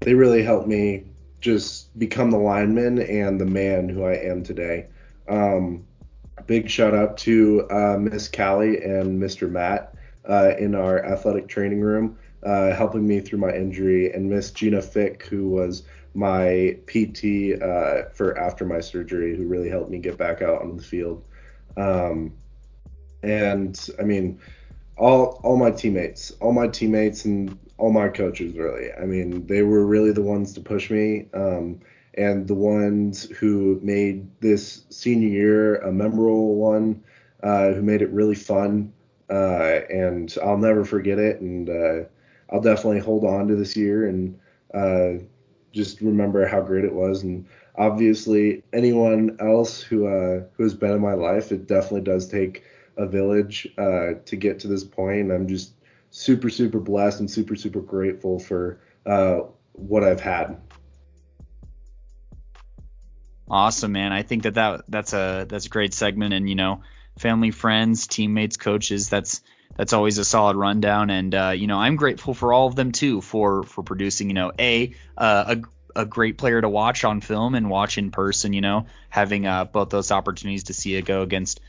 They 0.00 0.14
really 0.14 0.42
helped 0.42 0.68
me 0.68 1.04
just 1.40 1.98
become 1.98 2.30
the 2.30 2.38
lineman 2.38 3.00
and 3.00 3.40
the 3.40 3.46
man 3.46 3.88
who 3.88 4.04
I 4.04 4.14
am 4.14 4.42
today. 4.42 4.86
Um, 5.28 5.86
big 6.46 6.68
shout 6.68 6.94
out 6.94 7.16
to 7.18 7.66
uh, 7.70 7.96
Miss 7.98 8.28
Callie 8.28 8.82
and 8.82 9.20
Mr. 9.20 9.50
Matt 9.50 9.94
uh, 10.28 10.52
in 10.58 10.74
our 10.74 11.04
athletic 11.04 11.48
training 11.48 11.80
room, 11.80 12.18
uh, 12.42 12.74
helping 12.74 13.06
me 13.06 13.20
through 13.20 13.38
my 13.38 13.54
injury, 13.54 14.12
and 14.12 14.28
Miss 14.28 14.50
Gina 14.50 14.82
Fick, 14.82 15.24
who 15.24 15.48
was 15.48 15.84
my 16.14 16.76
PT 16.86 17.60
uh, 17.60 18.08
for 18.12 18.38
after 18.38 18.64
my 18.64 18.80
surgery, 18.80 19.36
who 19.36 19.44
really 19.44 19.68
helped 19.68 19.90
me 19.90 19.98
get 19.98 20.16
back 20.16 20.42
out 20.42 20.62
on 20.62 20.76
the 20.76 20.82
field. 20.82 21.24
Um, 21.76 22.32
and 23.22 23.88
I 23.98 24.02
mean, 24.02 24.38
all 24.96 25.40
all 25.42 25.56
my 25.56 25.70
teammates, 25.70 26.30
all 26.40 26.52
my 26.52 26.68
teammates, 26.68 27.24
and 27.24 27.58
all 27.78 27.92
my 27.92 28.08
coaches 28.08 28.54
really. 28.54 28.92
I 28.92 29.04
mean, 29.04 29.46
they 29.46 29.62
were 29.62 29.84
really 29.84 30.12
the 30.12 30.22
ones 30.22 30.52
to 30.54 30.60
push 30.60 30.90
me, 30.90 31.26
um, 31.34 31.80
and 32.14 32.46
the 32.46 32.54
ones 32.54 33.24
who 33.30 33.80
made 33.82 34.28
this 34.40 34.84
senior 34.90 35.28
year 35.28 35.76
a 35.78 35.92
memorable 35.92 36.54
one, 36.54 37.02
uh, 37.42 37.72
who 37.72 37.82
made 37.82 38.02
it 38.02 38.10
really 38.10 38.36
fun. 38.36 38.92
Uh, 39.30 39.80
and 39.90 40.36
I'll 40.44 40.58
never 40.58 40.84
forget 40.84 41.18
it, 41.18 41.40
and 41.40 41.68
uh, 41.68 42.04
I'll 42.50 42.60
definitely 42.60 43.00
hold 43.00 43.24
on 43.24 43.48
to 43.48 43.56
this 43.56 43.74
year 43.74 44.06
and 44.06 44.38
uh, 44.74 45.24
just 45.74 46.00
remember 46.00 46.46
how 46.46 46.60
great 46.60 46.84
it 46.84 46.94
was. 46.94 47.22
And 47.22 47.46
obviously, 47.76 48.62
anyone 48.72 49.36
else 49.40 49.82
who 49.82 50.06
uh, 50.06 50.44
who 50.56 50.62
has 50.62 50.74
been 50.74 50.92
in 50.92 51.00
my 51.00 51.14
life, 51.14 51.52
it 51.52 51.66
definitely 51.66 52.02
does 52.02 52.28
take 52.28 52.64
a 52.96 53.06
village 53.06 53.68
uh, 53.76 54.14
to 54.24 54.36
get 54.36 54.60
to 54.60 54.68
this 54.68 54.84
point. 54.84 55.32
I'm 55.32 55.48
just 55.48 55.74
super 56.10 56.48
super 56.48 56.78
blessed 56.78 57.20
and 57.20 57.30
super 57.30 57.56
super 57.56 57.80
grateful 57.80 58.38
for 58.38 58.80
uh, 59.04 59.40
what 59.72 60.04
I've 60.04 60.20
had. 60.20 60.56
Awesome, 63.50 63.92
man. 63.92 64.12
I 64.12 64.22
think 64.22 64.44
that, 64.44 64.54
that 64.54 64.84
that's 64.88 65.12
a 65.12 65.44
that's 65.48 65.66
a 65.66 65.68
great 65.68 65.92
segment, 65.92 66.32
and 66.32 66.48
you 66.48 66.54
know, 66.54 66.82
family, 67.18 67.50
friends, 67.50 68.06
teammates, 68.06 68.56
coaches. 68.56 69.10
That's 69.10 69.42
that's 69.76 69.92
always 69.92 70.18
a 70.18 70.24
solid 70.24 70.56
rundown, 70.56 71.10
and 71.10 71.34
uh, 71.34 71.52
you 71.56 71.66
know, 71.66 71.78
I'm 71.78 71.96
grateful 71.96 72.34
for 72.34 72.52
all 72.52 72.66
of 72.66 72.76
them 72.76 72.92
too 72.92 73.20
for 73.20 73.62
for 73.62 73.82
producing. 73.82 74.28
You 74.28 74.34
know, 74.34 74.52
a 74.58 74.94
uh, 75.16 75.56
a 75.56 76.00
a 76.00 76.06
great 76.06 76.38
player 76.38 76.60
to 76.60 76.68
watch 76.68 77.04
on 77.04 77.20
film 77.20 77.54
and 77.54 77.70
watch 77.70 77.98
in 77.98 78.10
person. 78.10 78.52
You 78.52 78.60
know, 78.60 78.86
having 79.08 79.46
uh, 79.46 79.64
both 79.64 79.90
those 79.90 80.10
opportunities 80.10 80.64
to 80.64 80.74
see 80.74 80.94
it 80.94 81.04
go 81.04 81.22
against 81.22 81.60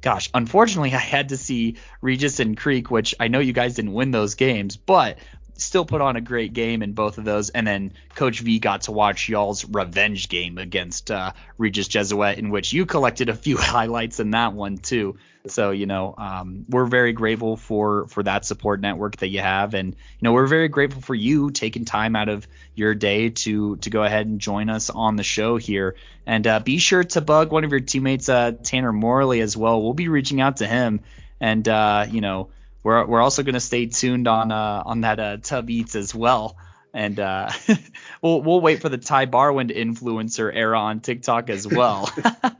gosh, 0.00 0.30
unfortunately, 0.32 0.90
I 0.94 0.98
had 0.98 1.30
to 1.30 1.36
see 1.36 1.76
Regis 2.00 2.40
and 2.40 2.56
Creek, 2.56 2.90
which 2.90 3.14
I 3.20 3.28
know 3.28 3.40
you 3.40 3.52
guys 3.52 3.74
didn't 3.74 3.92
win 3.92 4.10
those 4.10 4.34
games, 4.34 4.76
but 4.76 5.18
still 5.60 5.84
put 5.84 6.00
on 6.00 6.16
a 6.16 6.20
great 6.20 6.52
game 6.52 6.82
in 6.82 6.92
both 6.92 7.18
of 7.18 7.24
those. 7.24 7.50
And 7.50 7.66
then 7.66 7.92
Coach 8.14 8.40
V 8.40 8.58
got 8.58 8.82
to 8.82 8.92
watch 8.92 9.28
y'all's 9.28 9.64
revenge 9.64 10.28
game 10.28 10.58
against 10.58 11.10
uh, 11.10 11.32
Regis 11.58 11.88
Jesuit, 11.88 12.38
in 12.38 12.50
which 12.50 12.72
you 12.72 12.86
collected 12.86 13.28
a 13.28 13.34
few 13.34 13.56
highlights 13.58 14.20
in 14.20 14.30
that 14.32 14.52
one 14.52 14.78
too. 14.78 15.16
So 15.46 15.70
you 15.70 15.86
know, 15.86 16.14
um, 16.18 16.66
we're 16.68 16.84
very 16.84 17.12
grateful 17.12 17.56
for 17.56 18.06
for 18.08 18.22
that 18.22 18.44
support 18.44 18.80
network 18.80 19.16
that 19.18 19.28
you 19.28 19.40
have, 19.40 19.72
and 19.72 19.88
you 19.92 20.20
know, 20.20 20.32
we're 20.32 20.46
very 20.46 20.68
grateful 20.68 21.00
for 21.00 21.14
you 21.14 21.50
taking 21.50 21.86
time 21.86 22.14
out 22.14 22.28
of 22.28 22.46
your 22.74 22.94
day 22.94 23.30
to 23.30 23.76
to 23.76 23.90
go 23.90 24.02
ahead 24.02 24.26
and 24.26 24.38
join 24.38 24.68
us 24.68 24.90
on 24.90 25.16
the 25.16 25.22
show 25.22 25.56
here. 25.56 25.96
And 26.26 26.46
uh, 26.46 26.60
be 26.60 26.76
sure 26.76 27.04
to 27.04 27.22
bug 27.22 27.52
one 27.52 27.64
of 27.64 27.70
your 27.70 27.80
teammates, 27.80 28.28
uh, 28.28 28.52
Tanner 28.62 28.92
Morley, 28.92 29.40
as 29.40 29.56
well. 29.56 29.82
We'll 29.82 29.94
be 29.94 30.08
reaching 30.08 30.42
out 30.42 30.58
to 30.58 30.66
him, 30.66 31.00
and 31.40 31.66
uh, 31.66 32.06
you 32.10 32.20
know 32.20 32.50
we're 32.82 33.06
we're 33.06 33.20
also 33.20 33.42
going 33.42 33.54
to 33.54 33.60
stay 33.60 33.86
tuned 33.86 34.28
on 34.28 34.52
uh, 34.52 34.82
on 34.84 35.02
that 35.02 35.20
uh, 35.20 35.36
Tub 35.38 35.68
Eats 35.70 35.94
as 35.96 36.14
well, 36.14 36.56
and 36.94 37.18
uh, 37.18 37.50
we'll 38.22 38.42
we'll 38.42 38.60
wait 38.60 38.80
for 38.80 38.88
the 38.88 38.98
Ty 38.98 39.26
Barwind 39.26 39.74
influencer 39.74 40.50
era 40.54 40.78
on 40.78 41.00
TikTok 41.00 41.50
as 41.50 41.66
well. 41.66 42.10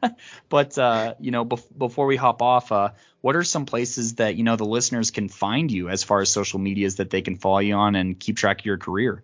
but 0.48 0.76
uh, 0.78 1.14
you 1.20 1.30
know, 1.30 1.44
bef- 1.44 1.78
before 1.78 2.06
we 2.06 2.16
hop 2.16 2.42
off, 2.42 2.70
uh, 2.72 2.90
what 3.20 3.37
are 3.37 3.44
some 3.44 3.66
places 3.66 4.16
that 4.16 4.37
you 4.37 4.44
know 4.44 4.56
the 4.56 4.64
listeners 4.64 5.11
can 5.11 5.28
find 5.28 5.70
you 5.70 5.88
as 5.88 6.04
far 6.04 6.20
as 6.20 6.30
social 6.30 6.59
medias 6.59 6.96
that 6.96 7.11
they 7.11 7.22
can 7.22 7.37
follow 7.37 7.59
you 7.59 7.74
on 7.74 7.94
and 7.94 8.18
keep 8.18 8.37
track 8.37 8.61
of 8.61 8.66
your 8.66 8.78
career? 8.78 9.22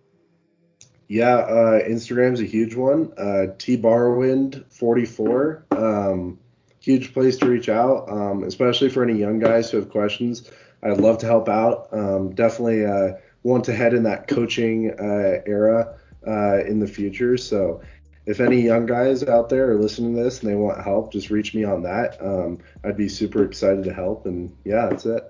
Yeah, 1.08 1.36
uh, 1.36 1.88
Instagram's 1.88 2.40
a 2.40 2.46
huge 2.46 2.74
one. 2.74 3.12
Uh, 3.16 3.54
T 3.58 3.76
Barwind 3.76 4.64
44. 4.72 5.66
Um, 5.70 6.38
huge 6.80 7.12
place 7.12 7.36
to 7.38 7.46
reach 7.46 7.68
out, 7.68 8.10
um, 8.10 8.42
especially 8.44 8.88
for 8.88 9.04
any 9.04 9.18
young 9.18 9.38
guys 9.38 9.70
who 9.70 9.78
have 9.78 9.90
questions. 9.90 10.50
I'd 10.86 11.00
love 11.00 11.18
to 11.18 11.26
help 11.26 11.48
out. 11.48 11.88
Um, 11.92 12.34
definitely 12.34 12.86
uh, 12.86 13.14
want 13.42 13.64
to 13.64 13.74
head 13.74 13.92
in 13.92 14.04
that 14.04 14.28
coaching 14.28 14.92
uh, 14.92 15.42
era 15.46 15.98
uh, 16.26 16.60
in 16.64 16.78
the 16.78 16.86
future. 16.86 17.36
So 17.36 17.82
if 18.24 18.40
any 18.40 18.60
young 18.60 18.86
guys 18.86 19.24
out 19.24 19.48
there 19.48 19.70
are 19.70 19.76
listening 19.76 20.16
to 20.16 20.22
this 20.22 20.40
and 20.40 20.50
they 20.50 20.54
want 20.54 20.82
help, 20.82 21.12
just 21.12 21.30
reach 21.30 21.54
me 21.54 21.64
on 21.64 21.82
that. 21.82 22.18
Um, 22.20 22.58
I'd 22.84 22.96
be 22.96 23.08
super 23.08 23.44
excited 23.44 23.84
to 23.84 23.92
help. 23.92 24.26
And 24.26 24.56
yeah, 24.64 24.88
that's 24.88 25.06
it. 25.06 25.24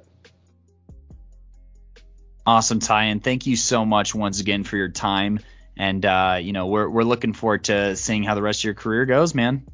Awesome, 2.45 2.79
Ty, 2.79 3.05
and 3.05 3.25
thank 3.25 3.47
you 3.47 3.57
so 3.57 3.85
much 3.85 4.15
once 4.15 4.41
again 4.41 4.63
for 4.63 4.77
your 4.77 4.89
time. 4.89 5.41
And 5.77 6.05
uh, 6.07 6.39
you 6.41 6.53
know, 6.53 6.69
we're 6.69 6.89
we're 6.89 7.03
looking 7.03 7.33
forward 7.33 7.65
to 7.65 7.97
seeing 7.97 8.23
how 8.23 8.35
the 8.35 8.43
rest 8.43 8.61
of 8.61 8.65
your 8.65 8.75
career 8.75 9.05
goes, 9.05 9.35
man. 9.35 9.67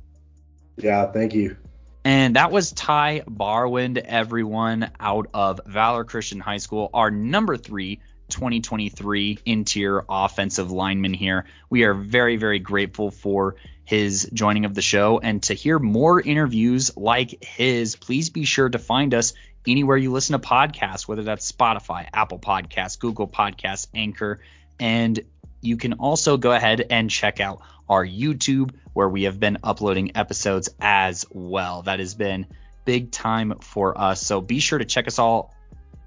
Yeah, 0.76 1.12
thank 1.12 1.34
you. 1.34 1.56
And 2.04 2.36
that 2.36 2.50
was 2.50 2.72
Ty 2.72 3.22
Barwind, 3.28 3.98
everyone 3.98 4.90
out 4.98 5.28
of 5.32 5.60
Valor 5.66 6.04
Christian 6.04 6.40
High 6.40 6.56
School, 6.58 6.90
our 6.92 7.10
number 7.10 7.56
three 7.56 8.00
2023 8.28 9.38
interior 9.44 10.04
offensive 10.08 10.72
lineman 10.72 11.14
here. 11.14 11.44
We 11.70 11.84
are 11.84 11.94
very, 11.94 12.36
very 12.36 12.58
grateful 12.58 13.10
for 13.10 13.56
his 13.84 14.28
joining 14.32 14.64
of 14.64 14.74
the 14.74 14.82
show. 14.82 15.20
And 15.20 15.42
to 15.44 15.54
hear 15.54 15.78
more 15.78 16.20
interviews 16.20 16.96
like 16.96 17.44
his, 17.44 17.94
please 17.94 18.30
be 18.30 18.44
sure 18.44 18.68
to 18.68 18.78
find 18.78 19.14
us 19.14 19.34
anywhere 19.66 19.96
you 19.96 20.10
listen 20.12 20.40
to 20.40 20.46
podcasts, 20.46 21.06
whether 21.06 21.22
that's 21.22 21.50
Spotify, 21.50 22.08
Apple 22.12 22.38
Podcasts, 22.38 22.98
Google 22.98 23.28
Podcasts, 23.28 23.86
Anchor. 23.94 24.40
And 24.80 25.20
you 25.60 25.76
can 25.76 25.94
also 25.94 26.36
go 26.36 26.52
ahead 26.52 26.86
and 26.90 27.10
check 27.10 27.38
out 27.38 27.60
our 27.92 28.06
YouTube, 28.06 28.72
where 28.94 29.08
we 29.08 29.24
have 29.24 29.38
been 29.38 29.58
uploading 29.62 30.16
episodes 30.16 30.70
as 30.80 31.26
well. 31.30 31.82
That 31.82 31.98
has 32.00 32.14
been 32.14 32.46
big 32.84 33.12
time 33.12 33.54
for 33.60 33.96
us. 33.96 34.20
So 34.20 34.40
be 34.40 34.60
sure 34.60 34.78
to 34.78 34.84
check 34.84 35.06
us 35.06 35.18
all 35.18 35.54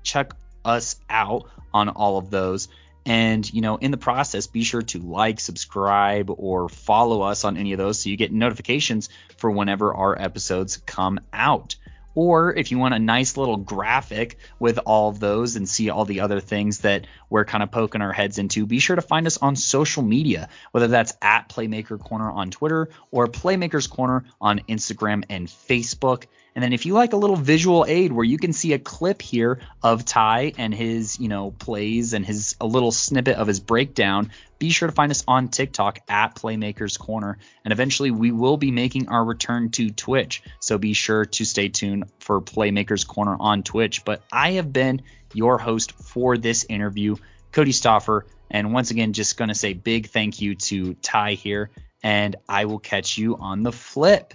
check 0.05 0.33
us 0.63 0.95
out 1.09 1.49
on 1.73 1.89
all 1.89 2.17
of 2.17 2.29
those. 2.29 2.69
And, 3.05 3.51
you 3.53 3.61
know, 3.61 3.75
in 3.75 3.91
the 3.91 3.97
process, 3.97 4.47
be 4.47 4.63
sure 4.63 4.81
to 4.81 4.99
like, 4.99 5.39
subscribe, 5.39 6.29
or 6.29 6.69
follow 6.69 7.21
us 7.21 7.43
on 7.43 7.57
any 7.57 7.73
of 7.73 7.77
those 7.77 7.99
so 7.99 8.09
you 8.09 8.17
get 8.17 8.31
notifications 8.31 9.09
for 9.38 9.51
whenever 9.51 9.93
our 9.93 10.19
episodes 10.19 10.77
come 10.77 11.19
out. 11.31 11.75
Or 12.16 12.53
if 12.53 12.72
you 12.72 12.80
want 12.80 12.95
a 12.95 12.99
nice 12.99 13.38
little 13.38 13.57
graphic 13.57 14.38
with 14.57 14.80
all 14.86 15.09
of 15.09 15.20
those 15.20 15.57
and 15.57 15.68
see 15.68 15.89
all 15.89 16.05
the 16.05 16.22
other 16.22 16.39
things 16.39 16.80
that 16.80 17.05
we're 17.30 17.45
kind 17.45 17.61
of 17.61 17.72
poking 17.72 18.01
our 18.01 18.13
heads 18.13 18.39
into, 18.39 18.66
be 18.66 18.80
sure 18.80 18.95
to 18.95 19.01
find 19.01 19.28
us 19.28 19.38
on 19.38 19.55
social 19.55 20.01
media, 20.01 20.49
whether 20.72 20.88
that's 20.88 21.13
at 21.22 21.49
Playmaker 21.49 21.99
Corner 21.99 22.32
on 22.32 22.49
Twitter 22.51 22.89
or 23.11 23.28
Playmakers 23.28 23.89
Corner 23.89 24.26
on 24.39 24.61
Instagram 24.70 25.26
and 25.30 25.47
Facebook. 25.47 26.26
And 26.55 26.63
then 26.63 26.71
if 26.71 26.85
you 26.85 26.93
like 26.93 27.11
a 27.11 27.17
little 27.17 27.35
visual 27.35 27.85
aid 27.85 28.13
where 28.13 28.23
you 28.23 28.37
can 28.37 28.53
see 28.53 28.71
a 28.71 28.79
clip 28.79 29.21
here 29.21 29.59
of 29.83 30.05
Ty 30.05 30.53
and 30.57 30.73
his, 30.73 31.19
you 31.19 31.27
know, 31.27 31.51
plays 31.51 32.13
and 32.13 32.25
his 32.25 32.55
a 32.61 32.65
little 32.65 32.93
snippet 32.93 33.35
of 33.35 33.45
his 33.45 33.59
breakdown, 33.59 34.31
be 34.57 34.69
sure 34.69 34.87
to 34.87 34.95
find 34.95 35.11
us 35.11 35.25
on 35.27 35.49
TikTok 35.49 35.99
at 36.07 36.35
Playmakers 36.35 36.97
Corner. 36.97 37.37
And 37.65 37.73
eventually 37.73 38.09
we 38.09 38.31
will 38.31 38.55
be 38.55 38.71
making 38.71 39.09
our 39.09 39.23
return 39.23 39.69
to 39.71 39.89
Twitch. 39.89 40.43
So 40.61 40.77
be 40.77 40.93
sure 40.93 41.25
to 41.25 41.45
stay 41.45 41.67
tuned 41.67 42.05
for 42.19 42.39
Playmakers 42.39 43.05
Corner 43.05 43.35
on 43.37 43.63
Twitch. 43.63 44.05
But 44.05 44.21
I 44.31 44.53
have 44.53 44.71
been 44.71 45.01
your 45.33 45.57
host 45.57 45.91
for 45.91 46.37
this 46.37 46.65
interview, 46.69 47.17
Cody 47.51 47.73
Stoffer. 47.73 48.21
And 48.49 48.71
once 48.71 48.91
again, 48.91 49.11
just 49.11 49.35
going 49.35 49.49
to 49.49 49.55
say 49.55 49.73
big 49.73 50.07
thank 50.07 50.39
you 50.39 50.55
to 50.55 50.93
Ty 50.93 51.33
here. 51.33 51.69
And 52.01 52.37
I 52.47 52.63
will 52.65 52.79
catch 52.79 53.17
you 53.17 53.35
on 53.35 53.63
the 53.63 53.73
flip. 53.73 54.33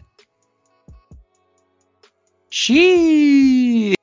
She 2.52 3.94